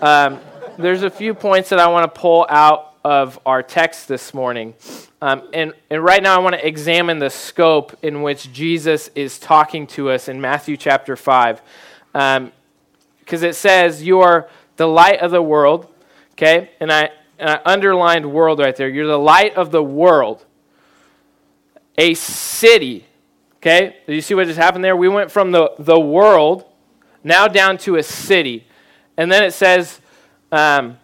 Um, 0.00 0.40
there's 0.78 1.02
a 1.02 1.10
few 1.10 1.34
points 1.34 1.68
that 1.68 1.78
I 1.78 1.88
want 1.88 2.04
to 2.04 2.20
pull 2.20 2.46
out 2.48 2.94
of 3.04 3.38
our 3.44 3.62
text 3.62 4.08
this 4.08 4.32
morning. 4.32 4.72
Um, 5.20 5.42
and, 5.52 5.74
and 5.90 6.02
right 6.02 6.22
now, 6.22 6.34
I 6.34 6.38
want 6.38 6.54
to 6.54 6.66
examine 6.66 7.18
the 7.18 7.28
scope 7.28 7.98
in 8.00 8.22
which 8.22 8.50
Jesus 8.50 9.10
is 9.14 9.38
talking 9.38 9.86
to 9.88 10.08
us 10.08 10.26
in 10.26 10.40
Matthew 10.40 10.78
chapter 10.78 11.16
5. 11.16 11.60
Because 12.12 12.38
um, 12.38 12.52
it 13.30 13.54
says, 13.54 14.02
You 14.02 14.20
are 14.20 14.48
the 14.78 14.88
light 14.88 15.20
of 15.20 15.32
the 15.32 15.42
world. 15.42 15.86
Okay? 16.32 16.70
And 16.80 16.90
I, 16.90 17.10
and 17.38 17.50
I 17.50 17.60
underlined 17.66 18.32
world 18.32 18.58
right 18.58 18.74
there. 18.74 18.88
You're 18.88 19.06
the 19.06 19.18
light 19.18 19.54
of 19.56 19.70
the 19.70 19.82
world. 19.82 20.46
A 21.98 22.14
city. 22.14 23.04
Okay? 23.62 23.96
Did 24.06 24.14
you 24.14 24.20
see 24.20 24.34
what 24.34 24.48
just 24.48 24.58
happened 24.58 24.82
there? 24.82 24.96
We 24.96 25.08
went 25.08 25.30
from 25.30 25.52
the, 25.52 25.72
the 25.78 25.98
world 25.98 26.64
now 27.22 27.46
down 27.46 27.78
to 27.78 27.94
a 27.94 28.02
city. 28.02 28.66
And 29.16 29.30
then 29.30 29.44
it 29.44 29.52
says, 29.52 30.00
um, 30.50 30.98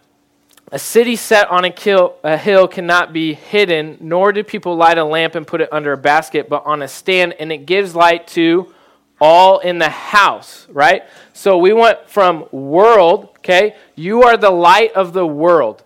a 0.69 0.77
city 0.77 1.15
set 1.15 1.49
on 1.49 1.63
a, 1.63 1.71
kill, 1.71 2.15
a, 2.21 2.37
hill 2.37 2.67
cannot 2.67 3.13
be 3.13 3.33
hidden, 3.33 3.97
nor 4.01 4.33
do 4.33 4.43
people 4.43 4.75
light 4.75 4.97
a 4.97 5.05
lamp 5.05 5.35
and 5.35 5.47
put 5.47 5.61
it 5.61 5.69
under 5.71 5.93
a 5.93 5.97
basket, 5.97 6.49
but 6.49 6.65
on 6.65 6.81
a 6.81 6.87
stand, 6.87 7.33
and 7.39 7.51
it 7.51 7.65
gives 7.65 7.95
light 7.95 8.27
to 8.27 8.73
all 9.21 9.59
in 9.59 9.79
the 9.79 9.89
house, 9.89 10.67
right? 10.69 11.03
So 11.31 11.57
we 11.57 11.71
went 11.71 12.09
from 12.09 12.45
world, 12.51 13.29
okay? 13.37 13.77
You 13.95 14.23
are 14.23 14.35
the 14.35 14.51
light 14.51 14.93
of 14.93 15.13
the 15.13 15.25
world. 15.25 15.83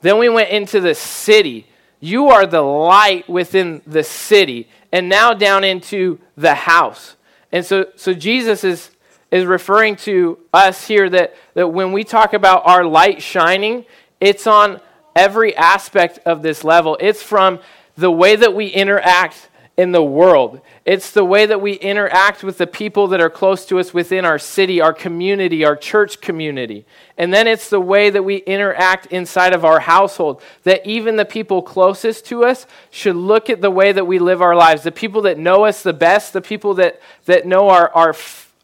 Then 0.00 0.18
we 0.18 0.28
went 0.28 0.50
into 0.50 0.80
the 0.80 0.94
city. 0.94 1.66
You 2.00 2.28
are 2.28 2.44
the 2.44 2.60
light 2.60 3.28
within 3.28 3.82
the 3.86 4.04
city. 4.04 4.68
And 4.92 5.08
now 5.08 5.34
down 5.34 5.64
into 5.64 6.18
the 6.36 6.54
house. 6.54 7.16
And 7.52 7.64
so, 7.64 7.86
so 7.96 8.12
Jesus 8.12 8.64
is 8.64 8.90
is 9.30 9.44
referring 9.44 9.96
to 9.96 10.38
us 10.52 10.86
here 10.86 11.10
that, 11.10 11.34
that 11.54 11.68
when 11.68 11.92
we 11.92 12.04
talk 12.04 12.32
about 12.32 12.62
our 12.66 12.84
light 12.84 13.20
shining, 13.20 13.84
it's 14.20 14.46
on 14.46 14.80
every 15.14 15.56
aspect 15.56 16.18
of 16.24 16.42
this 16.42 16.62
level. 16.62 16.96
It's 17.00 17.22
from 17.22 17.60
the 17.96 18.10
way 18.10 18.36
that 18.36 18.54
we 18.54 18.66
interact 18.66 19.48
in 19.76 19.92
the 19.92 20.02
world. 20.02 20.60
It's 20.86 21.10
the 21.10 21.24
way 21.24 21.44
that 21.44 21.60
we 21.60 21.74
interact 21.74 22.42
with 22.42 22.56
the 22.56 22.66
people 22.66 23.08
that 23.08 23.20
are 23.20 23.28
close 23.28 23.66
to 23.66 23.78
us 23.78 23.92
within 23.92 24.24
our 24.24 24.38
city, 24.38 24.80
our 24.80 24.94
community, 24.94 25.66
our 25.66 25.76
church 25.76 26.22
community. 26.22 26.86
And 27.18 27.32
then 27.32 27.46
it's 27.46 27.68
the 27.68 27.80
way 27.80 28.08
that 28.08 28.22
we 28.22 28.36
interact 28.36 29.06
inside 29.06 29.52
of 29.52 29.66
our 29.66 29.80
household. 29.80 30.40
That 30.62 30.86
even 30.86 31.16
the 31.16 31.26
people 31.26 31.60
closest 31.60 32.24
to 32.26 32.44
us 32.44 32.66
should 32.90 33.16
look 33.16 33.50
at 33.50 33.60
the 33.60 33.70
way 33.70 33.92
that 33.92 34.06
we 34.06 34.18
live 34.18 34.40
our 34.40 34.56
lives. 34.56 34.82
The 34.82 34.92
people 34.92 35.22
that 35.22 35.38
know 35.38 35.66
us 35.66 35.82
the 35.82 35.92
best, 35.92 36.32
the 36.32 36.40
people 36.40 36.74
that, 36.74 37.00
that 37.26 37.46
know 37.46 37.68
our, 37.68 37.90
our, 37.92 38.14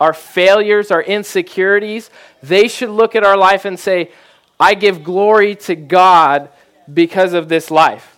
our 0.00 0.14
failures, 0.14 0.90
our 0.90 1.02
insecurities, 1.02 2.10
they 2.42 2.68
should 2.68 2.90
look 2.90 3.14
at 3.14 3.24
our 3.24 3.36
life 3.36 3.66
and 3.66 3.78
say, 3.78 4.10
I 4.58 4.74
give 4.74 5.04
glory 5.04 5.56
to 5.56 5.74
God 5.76 6.48
because 6.92 7.34
of 7.34 7.50
this 7.50 7.70
life 7.70 8.11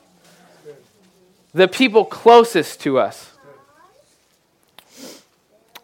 the 1.55 1.69
people 1.69 2.05
closest 2.05 2.81
to 2.81 2.99
us. 2.99 3.31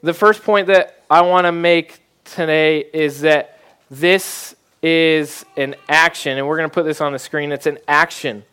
The 0.02 0.12
first 0.12 0.42
point 0.42 0.66
that 0.66 1.02
I 1.08 1.22
want 1.22 1.46
to 1.46 1.52
make 1.52 2.00
today 2.24 2.80
is 2.92 3.20
that 3.20 3.58
this 3.90 4.56
is 4.82 5.44
an 5.56 5.76
action, 5.88 6.38
and 6.38 6.46
we're 6.46 6.56
going 6.56 6.68
to 6.68 6.74
put 6.74 6.84
this 6.84 7.00
on 7.00 7.12
the 7.12 7.18
screen. 7.18 7.52
It's 7.52 7.66
an 7.66 7.78
action. 7.86 8.44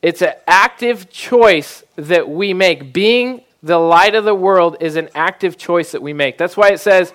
It's 0.00 0.22
an 0.22 0.34
active 0.46 1.10
choice 1.10 1.84
that 1.96 2.28
we 2.28 2.54
make. 2.54 2.92
Being 2.92 3.42
the 3.62 3.78
light 3.78 4.14
of 4.14 4.24
the 4.24 4.34
world 4.34 4.78
is 4.80 4.96
an 4.96 5.10
active 5.14 5.56
choice 5.56 5.92
that 5.92 6.02
we 6.02 6.12
make. 6.12 6.38
That's 6.38 6.56
why 6.56 6.70
it 6.70 6.80
says 6.80 7.12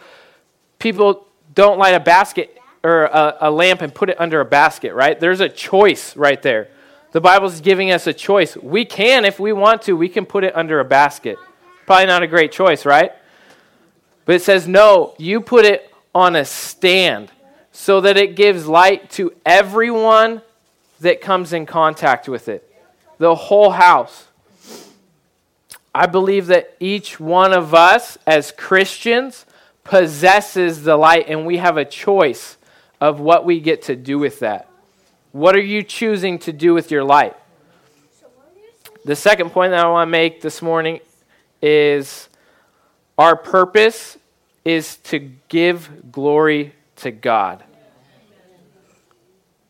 people 0.79 1.27
don't 1.53 1.77
light 1.79 1.95
a 1.95 1.99
basket 1.99 2.57
or 2.83 3.05
a, 3.05 3.37
a 3.41 3.51
lamp 3.51 3.81
and 3.81 3.93
put 3.93 4.09
it 4.09 4.21
under 4.21 4.39
a 4.39 4.45
basket, 4.45 4.93
right? 4.93 5.19
There's 5.19 5.41
a 5.41 5.49
choice 5.49 6.15
right 6.15 6.41
there. 6.41 6.69
The 7.11 7.21
Bible's 7.21 7.61
giving 7.61 7.91
us 7.91 8.05
a 8.05 8.13
choice. 8.13 8.57
We 8.57 8.85
can, 8.85 9.25
if 9.25 9.39
we 9.39 9.53
want 9.53 9.83
to, 9.83 9.93
we 9.93 10.09
can 10.09 10.25
put 10.25 10.43
it 10.43 10.55
under 10.55 10.79
a 10.79 10.85
basket. 10.85 11.37
Probably 11.85 12.05
not 12.05 12.21
a 12.21 12.27
great 12.27 12.51
choice, 12.51 12.85
right? 12.85 13.11
But 14.25 14.35
it 14.35 14.41
says, 14.41 14.67
no, 14.67 15.15
you 15.17 15.39
put 15.39 15.65
it 15.65 15.91
on 16.13 16.35
a 16.35 16.43
stand 16.43 17.31
so 17.71 18.01
that 18.01 18.17
it 18.17 18.35
gives 18.35 18.67
light 18.67 19.09
to 19.11 19.33
everyone 19.45 20.41
that 20.99 21.21
comes 21.21 21.53
in 21.53 21.65
contact 21.65 22.27
with 22.27 22.49
it, 22.49 22.69
the 23.19 23.35
whole 23.35 23.69
house. 23.69 24.27
I 25.95 26.07
believe 26.07 26.47
that 26.47 26.75
each 26.79 27.19
one 27.19 27.53
of 27.53 27.73
us 27.73 28.17
as 28.27 28.51
Christians 28.51 29.45
possesses 29.83 30.83
the 30.83 30.97
light, 30.97 31.27
and 31.29 31.45
we 31.45 31.57
have 31.57 31.77
a 31.77 31.85
choice 31.85 32.57
of 32.99 33.19
what 33.19 33.45
we 33.45 33.59
get 33.59 33.83
to 33.83 33.95
do 33.95 34.19
with 34.19 34.39
that. 34.39 34.67
What 35.37 35.55
are 35.55 35.61
you 35.61 35.83
choosing 35.83 36.39
to 36.39 36.51
do 36.51 36.73
with 36.73 36.89
your 36.89 37.03
life? 37.03 37.35
The 39.05 39.15
second 39.15 39.51
point 39.51 39.69
that 39.69 39.85
I 39.85 39.87
want 39.87 40.07
to 40.07 40.11
make 40.11 40.41
this 40.41 40.63
morning 40.63 40.99
is 41.61 42.27
our 43.19 43.35
purpose 43.35 44.17
is 44.65 44.97
to 44.97 45.19
give 45.19 46.11
glory 46.11 46.73
to 46.95 47.11
God. 47.11 47.63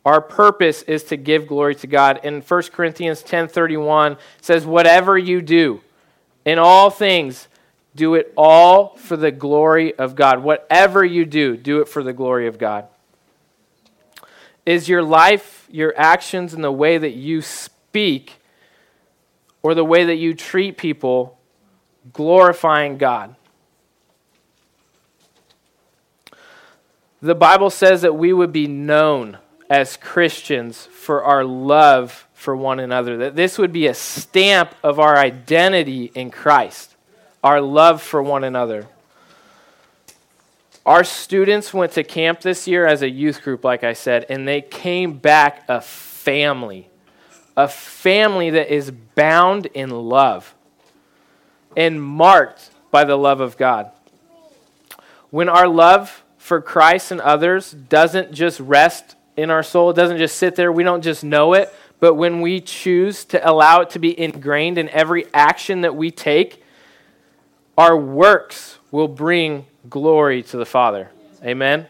Our 0.06 0.22
purpose 0.22 0.80
is 0.84 1.04
to 1.04 1.18
give 1.18 1.46
glory 1.46 1.74
to 1.74 1.86
God. 1.86 2.20
In 2.24 2.40
1 2.40 2.72
Corinthians 2.72 3.22
10:31 3.22 4.16
says 4.40 4.64
whatever 4.64 5.18
you 5.18 5.42
do 5.42 5.82
in 6.46 6.58
all 6.58 6.88
things 6.88 7.46
do 7.94 8.14
it 8.14 8.32
all 8.38 8.96
for 8.96 9.18
the 9.18 9.30
glory 9.30 9.94
of 9.98 10.14
God. 10.14 10.42
Whatever 10.42 11.04
you 11.04 11.26
do, 11.26 11.58
do 11.58 11.82
it 11.82 11.90
for 11.90 12.02
the 12.02 12.14
glory 12.14 12.46
of 12.46 12.56
God. 12.56 12.86
Is 14.64 14.88
your 14.88 15.02
life, 15.02 15.57
your 15.70 15.94
actions, 15.96 16.54
and 16.54 16.62
the 16.62 16.72
way 16.72 16.98
that 16.98 17.12
you 17.12 17.42
speak 17.42 18.36
or 19.62 19.74
the 19.74 19.84
way 19.84 20.04
that 20.04 20.16
you 20.16 20.34
treat 20.34 20.76
people 20.76 21.38
glorifying 22.12 22.98
God? 22.98 23.34
The 27.20 27.34
Bible 27.34 27.70
says 27.70 28.02
that 28.02 28.14
we 28.14 28.32
would 28.32 28.52
be 28.52 28.68
known 28.68 29.38
as 29.68 29.96
Christians 29.96 30.86
for 30.86 31.24
our 31.24 31.44
love 31.44 32.26
for 32.32 32.54
one 32.54 32.78
another, 32.78 33.16
that 33.18 33.34
this 33.34 33.58
would 33.58 33.72
be 33.72 33.88
a 33.88 33.94
stamp 33.94 34.74
of 34.84 35.00
our 35.00 35.16
identity 35.16 36.12
in 36.14 36.30
Christ, 36.30 36.94
our 37.42 37.60
love 37.60 38.00
for 38.00 38.22
one 38.22 38.44
another. 38.44 38.86
Our 40.88 41.04
students 41.04 41.74
went 41.74 41.92
to 41.92 42.02
camp 42.02 42.40
this 42.40 42.66
year 42.66 42.86
as 42.86 43.02
a 43.02 43.10
youth 43.10 43.42
group, 43.42 43.62
like 43.62 43.84
I 43.84 43.92
said, 43.92 44.24
and 44.30 44.48
they 44.48 44.62
came 44.62 45.18
back 45.18 45.66
a 45.68 45.82
family. 45.82 46.88
A 47.58 47.68
family 47.68 48.48
that 48.48 48.74
is 48.74 48.90
bound 48.90 49.66
in 49.66 49.90
love 49.90 50.54
and 51.76 52.02
marked 52.02 52.70
by 52.90 53.04
the 53.04 53.16
love 53.16 53.42
of 53.42 53.58
God. 53.58 53.90
When 55.28 55.50
our 55.50 55.68
love 55.68 56.24
for 56.38 56.62
Christ 56.62 57.10
and 57.10 57.20
others 57.20 57.72
doesn't 57.72 58.32
just 58.32 58.58
rest 58.58 59.14
in 59.36 59.50
our 59.50 59.62
soul, 59.62 59.90
it 59.90 59.94
doesn't 59.94 60.16
just 60.16 60.38
sit 60.38 60.56
there, 60.56 60.72
we 60.72 60.84
don't 60.84 61.02
just 61.02 61.22
know 61.22 61.52
it, 61.52 61.70
but 62.00 62.14
when 62.14 62.40
we 62.40 62.62
choose 62.62 63.26
to 63.26 63.46
allow 63.46 63.82
it 63.82 63.90
to 63.90 63.98
be 63.98 64.18
ingrained 64.18 64.78
in 64.78 64.88
every 64.88 65.26
action 65.34 65.82
that 65.82 65.94
we 65.94 66.10
take, 66.10 66.64
our 67.76 67.94
works 67.94 68.78
will 68.90 69.06
bring 69.06 69.66
glory 69.88 70.42
to 70.44 70.56
the 70.56 70.66
Father. 70.66 71.10
Amen? 71.44 71.86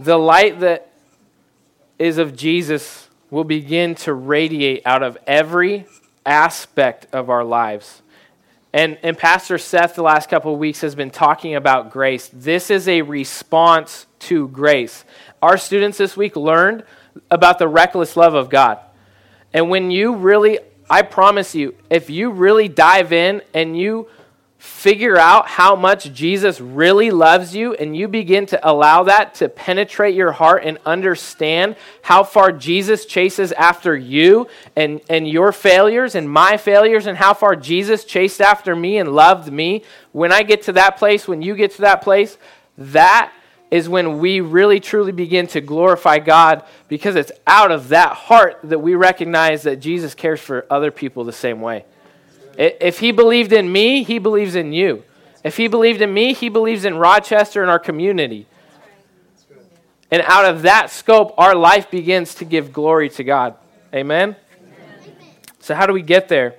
The 0.00 0.16
light 0.16 0.60
that 0.60 0.90
is 1.98 2.18
of 2.18 2.36
Jesus 2.36 3.08
will 3.30 3.44
begin 3.44 3.94
to 3.96 4.14
radiate 4.14 4.82
out 4.86 5.02
of 5.02 5.18
every 5.26 5.86
aspect 6.24 7.06
of 7.12 7.28
our 7.30 7.44
lives. 7.44 8.02
And, 8.72 8.98
and 9.02 9.16
Pastor 9.16 9.58
Seth, 9.58 9.94
the 9.94 10.02
last 10.02 10.28
couple 10.28 10.52
of 10.52 10.58
weeks, 10.58 10.82
has 10.82 10.94
been 10.94 11.10
talking 11.10 11.54
about 11.54 11.90
grace. 11.90 12.30
This 12.32 12.70
is 12.70 12.86
a 12.86 13.02
response 13.02 14.06
to 14.20 14.48
grace. 14.48 15.04
Our 15.42 15.56
students 15.56 15.98
this 15.98 16.16
week 16.16 16.36
learned 16.36 16.84
about 17.30 17.58
the 17.58 17.66
reckless 17.66 18.16
love 18.16 18.34
of 18.34 18.50
God. 18.50 18.78
And 19.52 19.70
when 19.70 19.90
you 19.90 20.14
really, 20.14 20.58
I 20.88 21.02
promise 21.02 21.54
you, 21.54 21.74
if 21.90 22.10
you 22.10 22.30
really 22.30 22.68
dive 22.68 23.12
in 23.12 23.42
and 23.54 23.76
you 23.76 24.08
figure 24.58 25.16
out 25.16 25.46
how 25.46 25.76
much 25.76 26.12
Jesus 26.12 26.60
really 26.60 27.12
loves 27.12 27.54
you 27.54 27.74
and 27.74 27.96
you 27.96 28.08
begin 28.08 28.44
to 28.46 28.68
allow 28.68 29.04
that 29.04 29.34
to 29.36 29.48
penetrate 29.48 30.16
your 30.16 30.32
heart 30.32 30.64
and 30.64 30.78
understand 30.84 31.76
how 32.02 32.24
far 32.24 32.50
Jesus 32.50 33.06
chases 33.06 33.52
after 33.52 33.96
you 33.96 34.48
and, 34.74 35.00
and 35.08 35.28
your 35.28 35.52
failures 35.52 36.16
and 36.16 36.28
my 36.28 36.56
failures 36.56 37.06
and 37.06 37.16
how 37.16 37.34
far 37.34 37.54
Jesus 37.54 38.04
chased 38.04 38.40
after 38.40 38.74
me 38.74 38.98
and 38.98 39.14
loved 39.14 39.52
me, 39.52 39.84
when 40.10 40.32
I 40.32 40.42
get 40.42 40.62
to 40.62 40.72
that 40.72 40.96
place, 40.96 41.28
when 41.28 41.40
you 41.40 41.54
get 41.54 41.70
to 41.76 41.82
that 41.82 42.02
place, 42.02 42.36
that 42.76 43.32
is 43.70 43.88
when 43.88 44.18
we 44.18 44.40
really 44.40 44.80
truly 44.80 45.12
begin 45.12 45.46
to 45.46 45.60
glorify 45.60 46.18
God 46.18 46.64
because 46.88 47.14
it's 47.14 47.32
out 47.46 47.70
of 47.70 47.88
that 47.88 48.14
heart 48.14 48.58
that 48.64 48.80
we 48.80 48.96
recognize 48.96 49.62
that 49.62 49.76
Jesus 49.76 50.14
cares 50.14 50.40
for 50.40 50.66
other 50.68 50.90
people 50.90 51.22
the 51.22 51.32
same 51.32 51.60
way. 51.60 51.84
If 52.58 52.98
he 52.98 53.12
believed 53.12 53.52
in 53.52 53.70
me, 53.70 54.02
he 54.02 54.18
believes 54.18 54.56
in 54.56 54.72
you. 54.72 55.04
If 55.44 55.56
he 55.56 55.68
believed 55.68 56.02
in 56.02 56.12
me, 56.12 56.34
he 56.34 56.48
believes 56.48 56.84
in 56.84 56.96
Rochester 56.96 57.62
and 57.62 57.70
our 57.70 57.78
community. 57.78 58.46
And 60.10 60.22
out 60.22 60.44
of 60.44 60.62
that 60.62 60.90
scope, 60.90 61.34
our 61.38 61.54
life 61.54 61.90
begins 61.90 62.34
to 62.36 62.44
give 62.44 62.72
glory 62.72 63.10
to 63.10 63.22
God. 63.22 63.54
Amen? 63.94 64.34
So, 65.60 65.74
how 65.74 65.86
do 65.86 65.92
we 65.92 66.02
get 66.02 66.28
there? 66.28 66.56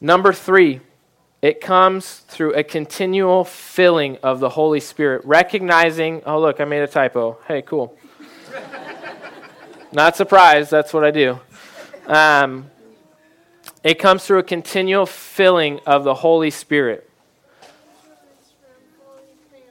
Number 0.00 0.32
three, 0.32 0.80
it 1.42 1.60
comes 1.60 2.18
through 2.28 2.54
a 2.54 2.62
continual 2.62 3.44
filling 3.44 4.18
of 4.18 4.38
the 4.38 4.50
Holy 4.50 4.80
Spirit, 4.80 5.24
recognizing, 5.24 6.22
oh, 6.26 6.40
look, 6.40 6.60
I 6.60 6.64
made 6.64 6.82
a 6.82 6.86
typo. 6.86 7.38
Hey, 7.48 7.62
cool. 7.62 7.96
Not 9.92 10.16
surprised, 10.16 10.70
that's 10.70 10.92
what 10.92 11.04
I 11.04 11.10
do. 11.10 11.40
Um, 12.06 12.70
it 13.84 13.98
comes 13.98 14.24
through 14.24 14.38
a 14.38 14.42
continual 14.42 15.06
filling 15.06 15.80
of 15.86 16.04
the 16.04 16.14
Holy 16.14 16.50
Spirit. 16.50 17.08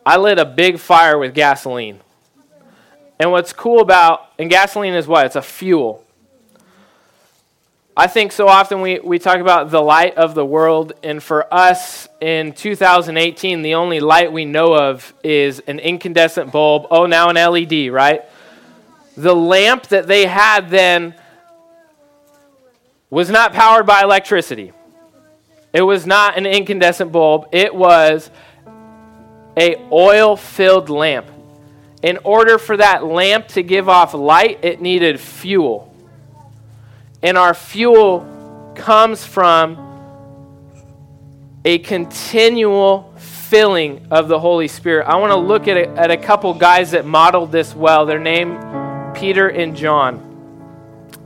I 0.05 0.17
lit 0.17 0.39
a 0.39 0.45
big 0.45 0.79
fire 0.79 1.17
with 1.17 1.33
gasoline. 1.33 1.99
And 3.19 3.31
what's 3.31 3.51
cool 3.51 3.81
about, 3.81 4.31
and 4.39 4.49
gasoline 4.49 4.93
is 4.93 5.07
what? 5.07 5.25
It's 5.25 5.35
a 5.35 5.41
fuel. 5.41 6.03
I 7.99 8.05
think 8.05 8.31
so 8.31 8.47
often 8.47 8.81
we, 8.81 8.99
we 8.99 9.17
talk 9.17 9.39
about 9.39 9.71
the 9.71 9.81
light 9.81 10.15
of 10.17 10.35
the 10.35 10.45
world, 10.45 10.93
and 11.01 11.21
for 11.21 11.51
us 11.51 12.07
in 12.21 12.53
2018, 12.53 13.63
the 13.63 13.73
only 13.73 13.99
light 13.99 14.31
we 14.31 14.45
know 14.45 14.75
of 14.75 15.13
is 15.23 15.61
an 15.61 15.79
incandescent 15.79 16.51
bulb. 16.51 16.85
Oh, 16.91 17.07
now 17.07 17.29
an 17.29 17.35
LED, 17.35 17.91
right? 17.91 18.21
The 19.17 19.35
lamp 19.35 19.87
that 19.87 20.05
they 20.05 20.27
had 20.27 20.69
then 20.69 21.15
was 23.09 23.29
not 23.29 23.53
powered 23.53 23.85
by 23.85 24.01
electricity. 24.01 24.73
It 25.73 25.81
was 25.81 26.05
not 26.05 26.37
an 26.37 26.45
incandescent 26.45 27.11
bulb. 27.11 27.47
It 27.51 27.73
was 27.73 28.29
a 29.55 29.75
oil-filled 29.91 30.89
lamp. 30.89 31.27
In 32.03 32.19
order 32.23 32.57
for 32.57 32.77
that 32.77 33.03
lamp 33.03 33.47
to 33.49 33.63
give 33.63 33.89
off 33.89 34.13
light, 34.13 34.59
it 34.63 34.81
needed 34.81 35.19
fuel. 35.19 35.93
And 37.23 37.37
our 37.37 37.53
fuel 37.53 38.73
comes 38.75 39.25
from 39.25 39.83
a 41.65 41.79
continual 41.79 43.13
filling 43.17 44.07
of 44.11 44.27
the 44.27 44.39
Holy 44.39 44.67
Spirit. 44.67 45.07
I 45.07 45.15
want 45.15 45.31
to 45.31 45.37
look 45.37 45.67
at 45.67 45.77
a, 45.77 45.89
at 45.89 46.11
a 46.11 46.17
couple 46.17 46.53
guys 46.53 46.91
that 46.91 47.05
modeled 47.05 47.51
this 47.51 47.73
well. 47.73 48.05
Their 48.05 48.19
name, 48.19 48.57
Peter 49.13 49.49
and 49.49 49.75
John. 49.75 50.26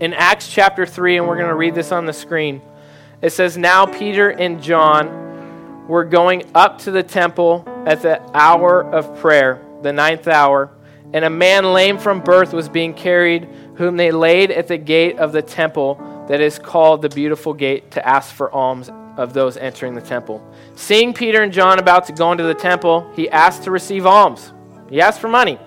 In 0.02 0.16
Acts 0.16 0.48
chapter 0.52 0.84
3, 0.84 1.18
and 1.18 1.28
we're 1.28 1.36
going 1.36 1.50
to 1.50 1.54
read 1.54 1.76
this 1.76 1.92
on 1.92 2.08
the 2.08 2.14
screen, 2.14 2.60
it 3.22 3.30
says, 3.30 3.56
Now 3.56 3.86
Peter 3.86 4.32
and 4.32 4.60
John 4.60 5.88
were 5.88 6.06
going 6.06 6.50
up 6.56 6.80
to 6.80 6.92
the 6.92 7.04
temple 7.04 7.64
at 7.86 8.02
the 8.02 8.20
hour 8.36 8.84
of 8.84 9.20
prayer, 9.20 9.64
the 9.84 9.94
ninth 9.94 10.28
hour, 10.28 10.72
and 11.14 11.24
a 11.24 11.30
man 11.30 11.72
lame 11.72 12.00
from 12.00 12.20
birth 12.20 12.52
was 12.52 12.68
being 12.68 12.96
carried, 12.96 13.48
whom 13.76 13.96
they 13.96 14.10
laid 14.10 14.50
at 14.50 14.68
the 14.68 14.78
gate 14.80 15.20
of 15.20 15.34
the 15.34 15.42
temple 15.44 16.26
that 16.28 16.42
is 16.42 16.58
called 16.58 17.04
the 17.04 17.10
Beautiful 17.10 17.54
Gate 17.54 17.92
to 17.92 18.04
ask 18.04 18.34
for 18.34 18.52
alms 18.52 18.90
of 19.18 19.34
those 19.34 19.56
entering 19.56 19.94
the 19.94 20.02
temple. 20.02 20.44
Seeing 20.74 21.14
Peter 21.14 21.44
and 21.44 21.54
John 21.54 21.78
about 21.78 22.08
to 22.08 22.14
go 22.14 22.32
into 22.32 22.46
the 22.46 22.56
temple, 22.56 23.08
he 23.16 23.30
asked 23.30 23.66
to 23.66 23.72
receive 23.72 24.08
alms. 24.08 24.52
He 24.90 25.00
asked 25.00 25.20
for 25.20 25.30
money. 25.30 25.60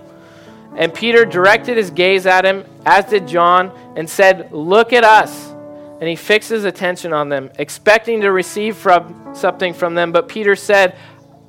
And 0.77 0.93
Peter 0.93 1.25
directed 1.25 1.77
his 1.77 1.91
gaze 1.91 2.27
at 2.27 2.45
him, 2.45 2.65
as 2.85 3.05
did 3.05 3.29
John, 3.29 3.73
and 3.97 4.09
said, 4.09 4.53
Look 4.53 4.93
at 4.93 5.05
us. 5.05 5.51
And 6.01 6.09
he 6.09 6.17
fixed 6.17 6.51
his 6.51 6.65
attention 6.65 7.13
on 7.13 7.29
them, 7.29 7.51
expecting 7.59 8.21
to 8.23 8.33
receive 8.33 8.77
from 8.77 9.35
something 9.35 9.73
from 9.73 9.95
them. 9.95 10.13
But 10.13 10.29
Peter 10.29 10.57
said, 10.57 10.97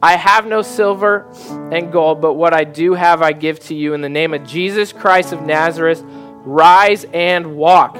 I 0.01 0.17
have 0.17 0.45
no 0.45 0.61
silver 0.61 1.27
and 1.71 1.91
gold, 1.91 2.21
but 2.21 2.33
what 2.33 2.53
I 2.53 2.63
do 2.63 2.93
have 2.93 3.23
I 3.23 3.33
give 3.33 3.59
to 3.61 3.75
you. 3.75 3.95
In 3.95 4.01
the 4.01 4.09
name 4.09 4.33
of 4.33 4.45
Jesus 4.45 4.93
Christ 4.93 5.33
of 5.33 5.41
Nazareth, 5.41 6.03
rise 6.05 7.05
and 7.11 7.55
walk. 7.55 7.97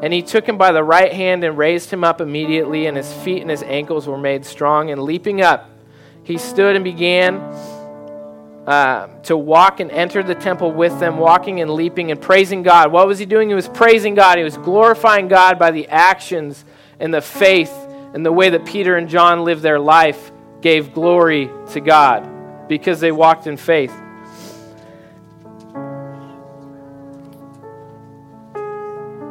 And 0.00 0.12
he 0.12 0.22
took 0.22 0.48
him 0.48 0.56
by 0.56 0.70
the 0.70 0.84
right 0.84 1.12
hand 1.12 1.42
and 1.42 1.58
raised 1.58 1.90
him 1.90 2.04
up 2.04 2.20
immediately, 2.20 2.86
and 2.86 2.96
his 2.96 3.12
feet 3.12 3.42
and 3.42 3.50
his 3.50 3.64
ankles 3.64 4.06
were 4.06 4.18
made 4.18 4.46
strong. 4.46 4.90
And 4.92 5.02
leaping 5.02 5.42
up, 5.42 5.68
he 6.22 6.38
stood 6.38 6.76
and 6.76 6.84
began 6.84 7.40
uh, 8.68 9.06
to 9.22 9.34
walk 9.34 9.80
and 9.80 9.90
enter 9.90 10.22
the 10.22 10.34
temple 10.34 10.70
with 10.70 11.00
them, 11.00 11.16
walking 11.16 11.62
and 11.62 11.70
leaping 11.70 12.10
and 12.10 12.20
praising 12.20 12.62
God. 12.62 12.92
What 12.92 13.06
was 13.06 13.18
he 13.18 13.24
doing? 13.24 13.48
He 13.48 13.54
was 13.54 13.66
praising 13.66 14.14
God. 14.14 14.36
He 14.36 14.44
was 14.44 14.58
glorifying 14.58 15.26
God 15.26 15.58
by 15.58 15.70
the 15.70 15.88
actions 15.88 16.66
and 17.00 17.14
the 17.14 17.22
faith 17.22 17.72
and 18.12 18.26
the 18.26 18.30
way 18.30 18.50
that 18.50 18.66
Peter 18.66 18.96
and 18.96 19.08
John 19.08 19.42
lived 19.42 19.62
their 19.62 19.80
life 19.80 20.30
gave 20.60 20.92
glory 20.92 21.48
to 21.70 21.80
God 21.80 22.68
because 22.68 23.00
they 23.00 23.10
walked 23.10 23.46
in 23.46 23.56
faith. 23.56 23.94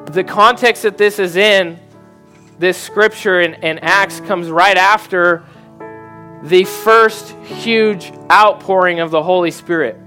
the 0.08 0.24
context 0.24 0.82
that 0.82 0.98
this 0.98 1.20
is 1.20 1.36
in, 1.36 1.80
this 2.58 2.76
scripture 2.76 3.40
in, 3.42 3.54
in 3.56 3.78
Acts 3.80 4.20
comes 4.22 4.50
right 4.50 4.78
after 4.78 5.44
the 6.44 6.64
first 6.64 7.32
huge 7.46 8.12
outpouring 8.32 9.00
of 9.00 9.12
the 9.12 9.24
Holy 9.24 9.52
Spirit. 9.52 9.98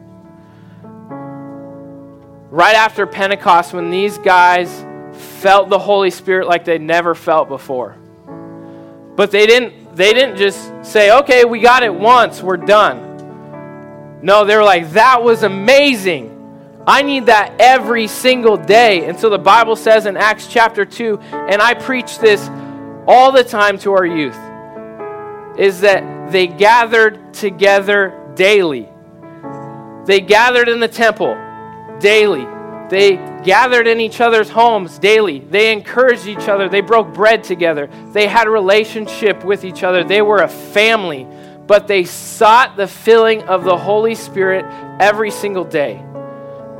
Right 2.51 2.75
after 2.75 3.07
Pentecost, 3.07 3.73
when 3.73 3.91
these 3.91 4.19
guys 4.19 4.85
felt 5.13 5.69
the 5.69 5.79
Holy 5.79 6.11
Spirit 6.11 6.47
like 6.47 6.65
they'd 6.65 6.81
never 6.81 7.15
felt 7.15 7.49
before. 7.49 7.97
But 9.17 9.31
they 9.31 9.47
didn't, 9.47 9.97
they 9.97 10.13
didn't 10.13 10.37
just 10.37 10.85
say, 10.85 11.13
okay, 11.19 11.45
we 11.45 11.61
got 11.61 11.83
it 11.83 11.95
once, 11.95 12.43
we're 12.43 12.57
done. 12.57 14.21
No, 14.23 14.45
they 14.45 14.57
were 14.57 14.65
like, 14.65 14.91
that 14.93 15.23
was 15.23 15.43
amazing. 15.43 16.37
I 16.87 17.03
need 17.03 17.27
that 17.27 17.55
every 17.59 18.07
single 18.07 18.57
day. 18.57 19.07
And 19.07 19.19
so 19.19 19.31
the 19.31 19.39
Bible 19.39 19.77
says 19.77 20.07
in 20.07 20.17
Acts 20.17 20.47
chapter 20.47 20.85
2, 20.85 21.19
and 21.19 21.61
I 21.61 21.75
preach 21.75 22.19
this 22.19 22.49
all 23.07 23.33
the 23.33 23.45
time 23.45 23.79
to 23.81 23.93
our 23.93 24.07
youth, 24.07 24.39
is 25.59 25.81
that 25.81 26.20
they 26.31 26.47
gathered 26.47 27.35
together 27.35 28.33
daily. 28.35 28.89
They 30.07 30.21
gathered 30.21 30.69
in 30.69 30.81
the 30.81 30.89
temple 30.89 31.37
daily. 32.01 32.47
They 32.89 33.17
gathered 33.45 33.87
in 33.87 34.01
each 34.01 34.21
other's 34.21 34.51
homes 34.51 34.99
daily. 34.99 35.39
They 35.39 35.73
encouraged 35.73 36.27
each 36.27 36.49
other. 36.49 36.69
They 36.69 36.81
broke 36.81 37.15
bread 37.15 37.45
together. 37.45 37.89
They 38.13 38.27
had 38.27 38.49
a 38.49 38.51
relationship 38.51 39.45
with 39.45 39.65
each 39.65 39.85
other. 39.85 40.03
They 40.03 40.23
were 40.23 40.43
a 40.43 40.49
family. 40.49 41.27
But 41.67 41.87
they 41.87 42.05
sought 42.05 42.77
the 42.77 42.89
filling 42.89 43.43
of 43.45 43.63
the 43.63 43.77
Holy 43.77 44.17
Spirit 44.17 44.65
every 45.01 45.31
single 45.31 45.65
day. 45.65 46.05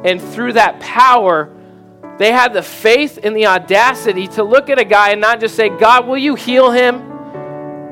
And 0.05 0.21
through 0.21 0.55
that 0.55 0.81
power, 0.81 1.49
they 2.19 2.33
had 2.33 2.53
the 2.53 2.63
faith 2.63 3.19
and 3.23 3.37
the 3.37 3.47
audacity 3.47 4.27
to 4.29 4.43
look 4.43 4.69
at 4.69 4.81
a 4.81 4.85
guy 4.85 5.11
and 5.11 5.21
not 5.21 5.39
just 5.39 5.55
say, 5.55 5.69
God, 5.69 6.09
will 6.09 6.19
you 6.19 6.35
heal 6.35 6.73
him? 6.73 7.10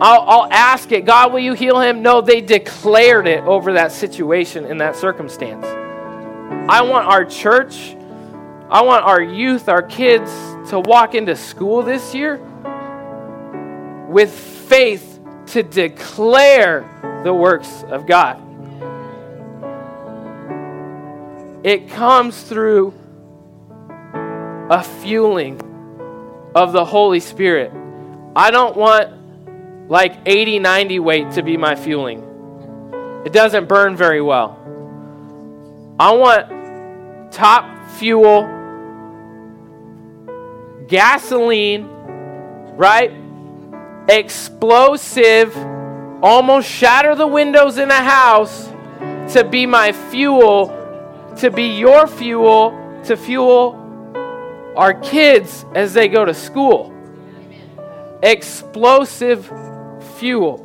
I'll, 0.01 0.21
I'll, 0.21 0.53
ask 0.53 0.93
it. 0.93 1.05
God, 1.05 1.33
will 1.33 1.41
you 1.41 1.55
heal 1.55 1.81
him? 1.81 2.03
No, 2.03 2.21
they 2.21 2.41
declared 2.41 3.27
it 3.27 3.43
over 3.45 3.73
that 3.73 3.91
situation 3.91 4.65
in 4.65 4.79
that 4.79 4.95
circumstance. 4.95 5.67
I 6.71 6.83
want 6.83 7.07
our 7.07 7.25
church, 7.25 7.97
I 8.71 8.83
want 8.83 9.05
our 9.05 9.21
youth, 9.21 9.69
our 9.69 9.83
kids 9.83 10.31
to 10.71 10.79
walk 10.79 11.15
into 11.15 11.35
school 11.35 11.83
this 11.83 12.15
year 12.15 12.37
with 14.09 14.33
faith 14.33 15.19
to 15.47 15.63
declare 15.65 16.89
the 17.25 17.35
works 17.35 17.85
of 17.89 18.07
God. 18.07 18.41
It 21.65 21.89
comes 21.89 22.41
through 22.43 22.95
a 24.71 24.85
fueling 25.03 25.61
of 26.55 26.73
the 26.73 26.85
Holy 26.85 27.21
Spirit. 27.21 27.73
I 28.37 28.53
don't 28.53 28.77
want 28.77 29.18
like 29.89 30.17
80, 30.27 30.59
90 30.59 30.99
weight 31.01 31.31
to 31.33 31.43
be 31.43 31.57
my 31.57 31.75
fueling. 31.75 32.23
It 33.25 33.33
doesn't 33.33 33.69
burn 33.69 33.97
very 33.97 34.21
well. 34.21 34.57
I 35.99 36.13
want 36.13 37.33
top 37.33 37.91
fuel, 37.93 38.43
gasoline, 40.87 41.89
right? 42.77 43.13
Explosive, 44.09 45.57
almost 46.23 46.69
shatter 46.69 47.15
the 47.15 47.27
windows 47.27 47.79
in 47.79 47.91
a 47.91 48.03
house 48.03 48.69
to 49.33 49.45
be 49.45 49.67
my 49.67 49.93
fuel 49.93 50.75
to 51.37 51.51
be 51.51 51.79
your 51.79 52.07
fuel 52.07 52.71
to 53.05 53.17
fuel 53.17 53.75
our 54.77 54.95
kids 54.95 55.65
as 55.75 55.95
they 55.95 56.09
go 56.09 56.25
to 56.25 56.35
school. 56.35 56.93
Explosive 58.23 59.51
fuel. 60.19 60.65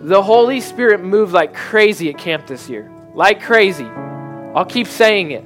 The 0.00 0.22
Holy 0.22 0.60
Spirit 0.60 1.02
moved 1.02 1.32
like 1.32 1.54
crazy 1.54 2.10
at 2.10 2.18
camp 2.18 2.46
this 2.46 2.68
year. 2.68 2.90
Like 3.14 3.42
crazy. 3.42 3.86
I'll 4.54 4.64
keep 4.64 4.86
saying 4.86 5.32
it. 5.32 5.44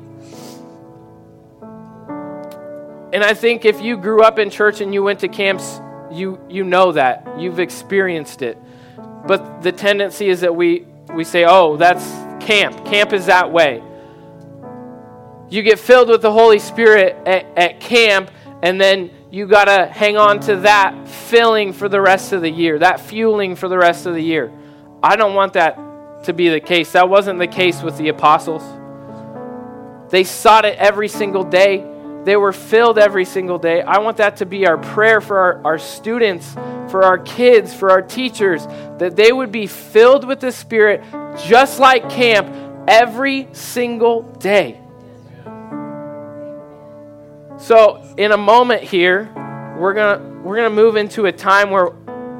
And 3.13 3.25
I 3.25 3.35
think 3.35 3.65
if 3.65 3.81
you 3.81 3.97
grew 3.97 4.23
up 4.23 4.39
in 4.39 4.51
church 4.51 4.81
and 4.81 4.95
you 4.95 5.03
went 5.03 5.21
to 5.21 5.29
camps, 5.29 5.81
you, 6.13 6.39
you 6.49 6.63
know 6.63 6.93
that. 6.93 7.27
You've 7.39 7.59
experienced 7.59 8.43
it. 8.43 8.59
But 9.27 9.63
the 9.63 9.73
tendency 9.73 10.29
is 10.29 10.43
that 10.43 10.55
we, 10.55 10.87
we 11.15 11.25
say, 11.25 11.45
oh, 11.45 11.77
that's 11.77 12.05
camp. 12.45 12.85
Camp 12.85 13.13
is 13.13 13.27
that 13.27 13.51
way. 13.51 13.83
You 15.49 15.63
get 15.63 15.81
filled 15.81 16.09
with 16.09 16.23
the 16.23 16.31
Holy 16.31 16.61
Spirit 16.61 17.17
at, 17.27 17.47
at 17.57 17.81
camp, 17.81 18.31
and 18.63 18.81
then 18.81 19.11
you 19.31 19.47
got 19.47 19.66
to 19.66 19.87
hang 19.87 20.16
on 20.16 20.40
to 20.40 20.57
that 20.57 21.09
filling 21.09 21.73
for 21.73 21.88
the 21.88 22.01
rest 22.01 22.33
of 22.33 22.43
the 22.43 22.51
year, 22.51 22.79
that 22.81 23.01
fueling 23.01 23.55
for 23.55 23.69
the 23.69 23.79
rest 23.79 24.07
of 24.07 24.14
the 24.14 24.23
year. 24.23 24.53
I 25.03 25.16
don't 25.16 25.35
want 25.35 25.53
that 25.53 26.25
to 26.25 26.33
be 26.33 26.49
the 26.49 26.61
case. 26.61 26.93
That 26.93 27.09
wasn't 27.09 27.38
the 27.38 27.47
case 27.47 27.83
with 27.83 27.97
the 27.97 28.09
apostles. 28.09 28.62
They 30.11 30.25
sought 30.25 30.64
it 30.64 30.77
every 30.79 31.09
single 31.09 31.45
day. 31.45 31.87
They 32.25 32.37
were 32.37 32.53
filled 32.53 32.99
every 32.99 33.25
single 33.25 33.59
day. 33.59 33.83
I 33.83 33.99
want 33.99 34.16
that 34.16 34.37
to 34.38 34.47
be 34.47 34.66
our 34.66 34.77
prayer 34.77 35.21
for 35.21 35.38
our, 35.38 35.64
our 35.64 35.79
students, 35.79 36.53
for 36.90 37.05
our 37.05 37.19
kids, 37.19 37.73
for 37.73 37.90
our 37.90 38.03
teachers, 38.03 38.66
that 38.99 39.14
they 39.14 39.33
would 39.33 39.53
be 39.53 39.66
filled 39.66 40.27
with 40.27 40.40
the 40.40 40.53
Spirit 40.53 41.03
just 41.47 41.79
like 41.79 42.11
camp 42.11 42.53
every 42.89 43.49
single 43.53 44.22
day. 44.22 44.81
So, 47.61 48.03
in 48.17 48.33
a 48.33 48.39
moment 48.39 48.83
here, 48.83 49.31
we're 49.79 49.93
going 49.93 50.19
to 50.19 50.41
we're 50.41 50.57
going 50.57 50.71
to 50.71 50.75
move 50.75 50.97
into 50.97 51.27
a 51.27 51.33
time 51.33 51.71
where 51.71 51.91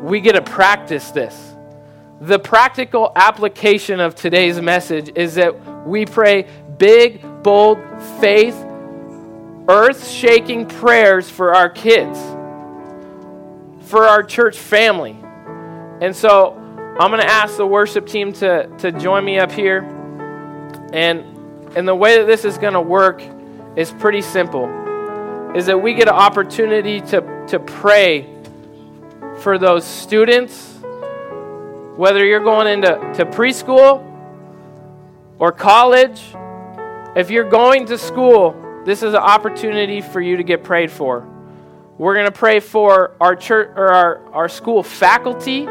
we 0.03 0.23
get 0.23 0.33
to 0.33 0.41
practice 0.41 1.11
this. 1.11 1.55
The 2.23 2.39
practical 2.39 3.13
application 3.15 4.01
of 4.01 4.15
today's 4.15 4.59
message 4.63 5.13
is 5.15 5.35
that 5.35 5.87
we 5.87 6.07
pray 6.07 6.47
big, 6.79 7.23
bold, 7.43 7.79
faith, 8.19 8.55
earth 9.69 10.09
shaking 10.09 10.67
prayers 10.67 11.29
for 11.29 11.55
our 11.55 11.69
kids, 11.69 12.19
for 13.91 14.05
our 14.05 14.23
church 14.23 14.59
family. 14.59 15.19
And 16.01 16.17
so 16.17 16.55
I'm 16.99 17.11
going 17.11 17.21
to 17.21 17.31
ask 17.31 17.59
the 17.59 17.67
worship 17.67 18.07
team 18.07 18.33
to, 18.35 18.75
to 18.79 18.91
join 18.91 19.23
me 19.23 19.39
up 19.39 19.53
here. 19.53 19.83
And, 20.95 21.77
and 21.77 21.87
the 21.87 21.95
way 21.95 22.17
that 22.17 22.27
this 22.27 22.47
is 22.47 22.57
going 22.57 22.73
to 22.73 22.81
work 22.81 23.23
is 23.77 23.91
pretty 23.93 24.23
simple. 24.23 24.81
Is 25.55 25.67
that 25.67 25.79
we 25.79 25.95
get 25.95 26.09
an 26.09 26.15
opportunity 26.15 27.01
to, 27.01 27.45
to 27.49 27.59
pray 27.59 28.29
for 29.41 29.59
those 29.59 29.85
students, 29.85 30.79
whether 31.97 32.25
you're 32.25 32.45
going 32.45 32.67
into 32.67 32.89
to 33.15 33.25
preschool 33.27 34.07
or 35.39 35.51
college, 35.51 36.21
if 37.17 37.31
you're 37.31 37.49
going 37.49 37.87
to 37.87 37.99
school, 37.99 38.83
this 38.85 39.03
is 39.03 39.15
an 39.15 39.21
opportunity 39.21 40.01
for 40.01 40.21
you 40.21 40.37
to 40.37 40.43
get 40.43 40.63
prayed 40.63 40.91
for. 40.91 41.27
We're 41.99 42.15
going 42.15 42.27
to 42.27 42.33
pray 42.33 42.61
for 42.61 43.17
our 43.21 43.35
church 43.35 43.73
or 43.77 43.89
our, 43.89 44.33
our 44.33 44.49
school 44.49 44.83
faculty. 44.83 45.67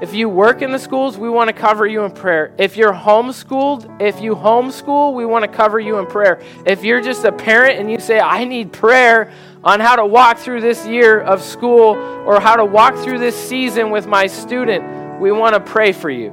If 0.00 0.14
you 0.14 0.30
work 0.30 0.62
in 0.62 0.72
the 0.72 0.78
schools, 0.78 1.18
we 1.18 1.28
want 1.28 1.48
to 1.48 1.52
cover 1.52 1.86
you 1.86 2.04
in 2.04 2.12
prayer. 2.12 2.54
If 2.56 2.78
you're 2.78 2.92
homeschooled, 2.92 4.00
if 4.00 4.18
you 4.18 4.34
homeschool, 4.34 5.12
we 5.12 5.26
want 5.26 5.44
to 5.44 5.48
cover 5.48 5.78
you 5.78 5.98
in 5.98 6.06
prayer. 6.06 6.40
If 6.64 6.82
you're 6.82 7.02
just 7.02 7.22
a 7.26 7.32
parent 7.32 7.78
and 7.78 7.90
you 7.90 8.00
say, 8.00 8.18
I 8.18 8.46
need 8.46 8.72
prayer 8.72 9.30
on 9.62 9.78
how 9.78 9.96
to 9.96 10.06
walk 10.06 10.38
through 10.38 10.62
this 10.62 10.86
year 10.86 11.20
of 11.20 11.42
school 11.42 11.96
or 12.26 12.40
how 12.40 12.56
to 12.56 12.64
walk 12.64 12.96
through 12.96 13.18
this 13.18 13.36
season 13.36 13.90
with 13.90 14.06
my 14.06 14.26
student, 14.26 15.20
we 15.20 15.32
want 15.32 15.54
to 15.54 15.60
pray 15.60 15.92
for 15.92 16.08
you. 16.08 16.32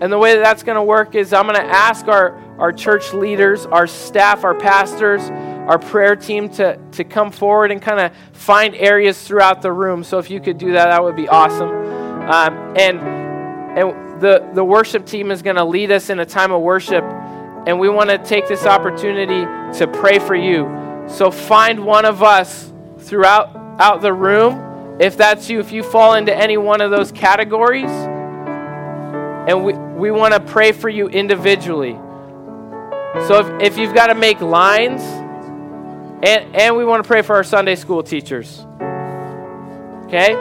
And 0.00 0.12
the 0.12 0.18
way 0.18 0.34
that 0.34 0.44
that's 0.44 0.62
going 0.62 0.76
to 0.76 0.82
work 0.82 1.16
is 1.16 1.32
I'm 1.32 1.46
going 1.48 1.60
to 1.60 1.66
ask 1.66 2.06
our, 2.06 2.36
our 2.60 2.72
church 2.72 3.12
leaders, 3.12 3.66
our 3.66 3.88
staff, 3.88 4.44
our 4.44 4.54
pastors, 4.54 5.22
our 5.68 5.80
prayer 5.80 6.14
team 6.14 6.48
to, 6.50 6.78
to 6.92 7.02
come 7.02 7.32
forward 7.32 7.72
and 7.72 7.82
kind 7.82 7.98
of 7.98 8.12
find 8.32 8.76
areas 8.76 9.20
throughout 9.20 9.62
the 9.62 9.72
room. 9.72 10.04
So 10.04 10.18
if 10.18 10.30
you 10.30 10.40
could 10.40 10.58
do 10.58 10.72
that, 10.74 10.86
that 10.86 11.02
would 11.02 11.16
be 11.16 11.28
awesome. 11.28 11.99
Um, 12.30 12.74
and 12.76 13.00
and 13.70 14.20
the, 14.20 14.50
the 14.52 14.64
worship 14.64 15.06
team 15.06 15.30
is 15.30 15.42
going 15.42 15.56
to 15.56 15.64
lead 15.64 15.90
us 15.90 16.10
in 16.10 16.20
a 16.20 16.26
time 16.26 16.52
of 16.52 16.60
worship. 16.60 17.04
And 17.66 17.78
we 17.78 17.88
want 17.88 18.10
to 18.10 18.18
take 18.18 18.48
this 18.48 18.66
opportunity 18.66 19.44
to 19.78 19.86
pray 19.86 20.18
for 20.18 20.34
you. 20.34 21.06
So 21.08 21.30
find 21.30 21.84
one 21.84 22.04
of 22.04 22.22
us 22.22 22.72
throughout 22.98 23.56
out 23.80 24.00
the 24.00 24.12
room. 24.12 24.98
If 25.00 25.16
that's 25.16 25.48
you, 25.48 25.60
if 25.60 25.72
you 25.72 25.82
fall 25.82 26.14
into 26.14 26.34
any 26.34 26.56
one 26.56 26.80
of 26.80 26.90
those 26.90 27.10
categories, 27.10 27.90
and 27.90 29.64
we, 29.64 29.72
we 29.72 30.10
want 30.10 30.34
to 30.34 30.40
pray 30.40 30.72
for 30.72 30.88
you 30.88 31.08
individually. 31.08 31.94
So 33.26 33.40
if, 33.40 33.72
if 33.72 33.78
you've 33.78 33.94
got 33.94 34.08
to 34.08 34.14
make 34.14 34.40
lines, 34.40 35.00
and, 36.22 36.54
and 36.54 36.76
we 36.76 36.84
want 36.84 37.02
to 37.02 37.06
pray 37.06 37.22
for 37.22 37.34
our 37.36 37.44
Sunday 37.44 37.76
school 37.76 38.02
teachers. 38.02 38.66
Okay? 40.04 40.34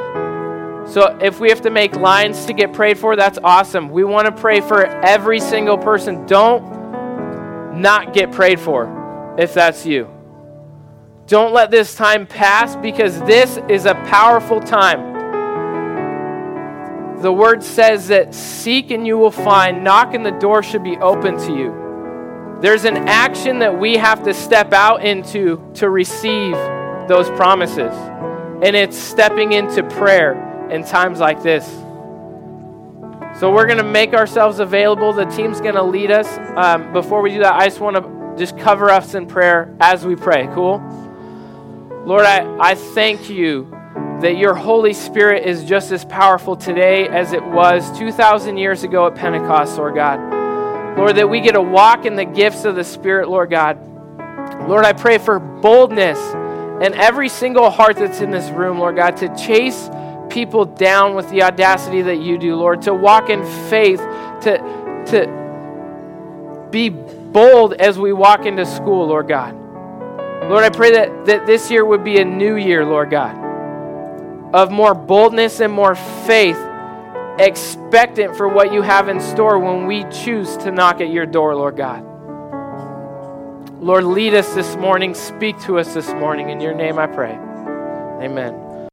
So 0.90 1.18
if 1.22 1.40
we 1.40 1.50
have 1.50 1.62
to 1.62 1.70
make 1.70 1.96
lines 1.96 2.46
to 2.46 2.54
get 2.54 2.74
prayed 2.74 2.98
for, 2.98 3.16
that's 3.16 3.38
awesome. 3.44 3.90
We 3.90 4.04
want 4.04 4.26
to 4.26 4.32
pray 4.32 4.60
for 4.60 4.86
every 4.86 5.40
single 5.40 5.78
person. 5.78 6.26
Don't 6.26 7.80
not 7.80 8.14
get 8.14 8.32
prayed 8.32 8.60
for 8.60 9.36
if 9.38 9.54
that's 9.54 9.86
you. 9.86 10.10
Don't 11.28 11.54
let 11.54 11.70
this 11.70 11.94
time 11.94 12.26
pass 12.26 12.76
because 12.76 13.20
this 13.22 13.60
is 13.70 13.86
a 13.86 13.94
powerful 13.94 14.60
time 14.60 15.10
the 17.22 17.32
word 17.34 17.62
says 17.62 18.08
that 18.08 18.34
seek 18.34 18.92
and 18.92 19.06
you 19.06 19.18
will 19.18 19.32
find, 19.32 19.84
knock 19.84 20.14
and 20.14 20.26
the 20.26 20.32
door 20.32 20.64
should 20.64 20.84
be 20.84 20.96
open 20.98 21.38
to 21.38 21.54
you. 21.54 22.60
There's 22.62 22.86
an 22.86 23.10
action 23.10 23.60
that 23.60 23.78
we 23.78 23.98
have 23.98 24.24
to 24.24 24.34
step 24.34 24.72
out 24.72 25.04
into 25.04 25.70
to 25.76 25.90
receive 25.90 26.54
those 27.08 27.30
promises. 27.32 27.94
And 28.64 28.76
it's 28.76 28.98
stepping 28.98 29.52
into 29.52 29.84
prayer 29.84 30.49
in 30.72 30.84
times 30.84 31.20
like 31.20 31.42
this. 31.44 31.66
So 33.40 33.52
we're 33.54 33.68
going 33.68 33.78
to 33.78 33.84
make 33.84 34.14
ourselves 34.14 34.60
available. 34.60 35.14
The 35.14 35.26
team's 35.26 35.62
going 35.62 35.76
to 35.76 35.84
lead 35.84 36.12
us. 36.12 36.28
Um, 36.58 36.92
before 36.92 37.22
we 37.22 37.32
do 37.32 37.40
that, 37.40 37.56
I 37.56 37.66
just 37.66 37.80
want 37.80 37.96
to 37.96 38.36
just 38.38 38.58
cover 38.58 38.90
us 38.90 39.14
in 39.14 39.28
prayer 39.28 39.76
as 39.80 40.06
we 40.06 40.16
pray. 40.16 40.48
Cool? 40.54 40.80
Lord, 42.06 42.26
I, 42.26 42.58
I 42.60 42.76
thank 42.76 43.30
you 43.30 43.70
that 44.22 44.36
your 44.38 44.54
Holy 44.54 44.94
Spirit 44.94 45.46
is 45.46 45.64
just 45.64 45.92
as 45.92 46.04
powerful 46.04 46.58
today 46.58 47.08
as 47.08 47.32
it 47.32 47.44
was 47.44 47.98
2,000 47.98 48.58
years 48.58 48.84
ago 48.84 49.08
at 49.08 49.16
Pentecost, 49.16 49.78
Lord 49.78 49.96
God. 49.96 50.98
Lord, 50.98 51.16
that 51.16 51.30
we 51.30 51.40
get 51.40 51.54
to 51.54 51.62
walk 51.62 52.06
in 52.06 52.16
the 52.16 52.26
gifts 52.26 52.66
of 52.66 52.76
the 52.76 52.84
Spirit, 52.84 53.30
Lord 53.30 53.50
God. 53.50 53.78
Lord, 54.68 54.84
I 54.84 54.92
pray 54.92 55.18
for 55.18 55.40
boldness 55.40 56.20
in 56.84 56.94
every 56.94 57.30
single 57.30 57.70
heart 57.70 57.96
that's 57.96 58.20
in 58.20 58.32
this 58.32 58.50
room, 58.50 58.80
Lord 58.80 58.98
God, 58.98 59.16
to 59.18 59.34
chase 59.38 59.90
people 60.30 60.66
down 60.66 61.16
with 61.16 61.30
the 61.30 61.44
audacity 61.44 62.02
that 62.04 62.18
you 62.18 62.38
do, 62.38 62.56
Lord, 62.56 62.82
to 62.84 62.94
walk 62.94 63.30
in 63.30 63.44
faith, 63.70 64.00
to, 64.42 64.58
to 65.08 66.68
be 66.72 66.90
bold 66.90 67.74
as 67.74 67.98
we 67.98 68.14
walk 68.14 68.46
into 68.46 68.66
school, 68.66 69.08
Lord 69.08 69.28
God. 69.28 69.56
Lord, 70.50 70.64
I 70.64 70.70
pray 70.70 70.92
that, 70.92 71.26
that 71.26 71.46
this 71.46 71.70
year 71.70 71.86
would 71.86 72.04
be 72.04 72.20
a 72.20 72.26
new 72.26 72.56
year, 72.56 72.86
Lord 72.86 73.10
God 73.10 73.50
of 74.54 74.72
more 74.72 74.94
boldness 74.94 75.60
and 75.60 75.72
more 75.72 75.96
faith, 75.96 76.58
expectant 77.38 78.36
for 78.36 78.48
what 78.48 78.74
you 78.74 78.82
have 78.82 79.08
in 79.10 79.20
store 79.20 79.60
when 79.60 79.86
we 79.86 80.04
choose 80.06 80.58
to 80.58 80.72
knock 80.72 81.02
at 81.02 81.10
your 81.10 81.26
door, 81.26 81.56
Lord 81.56 81.78
God. 81.78 82.04
Lord, 83.82 84.04
lead 84.04 84.34
us 84.34 84.54
this 84.56 84.76
morning. 84.76 85.14
Speak 85.14 85.60
to 85.62 85.80
us 85.80 85.94
this 85.94 86.10
morning. 86.10 86.50
In 86.50 86.60
your 86.60 86.74
name 86.74 87.00
I 87.00 87.08
pray. 87.08 87.34
Amen. 88.22 88.69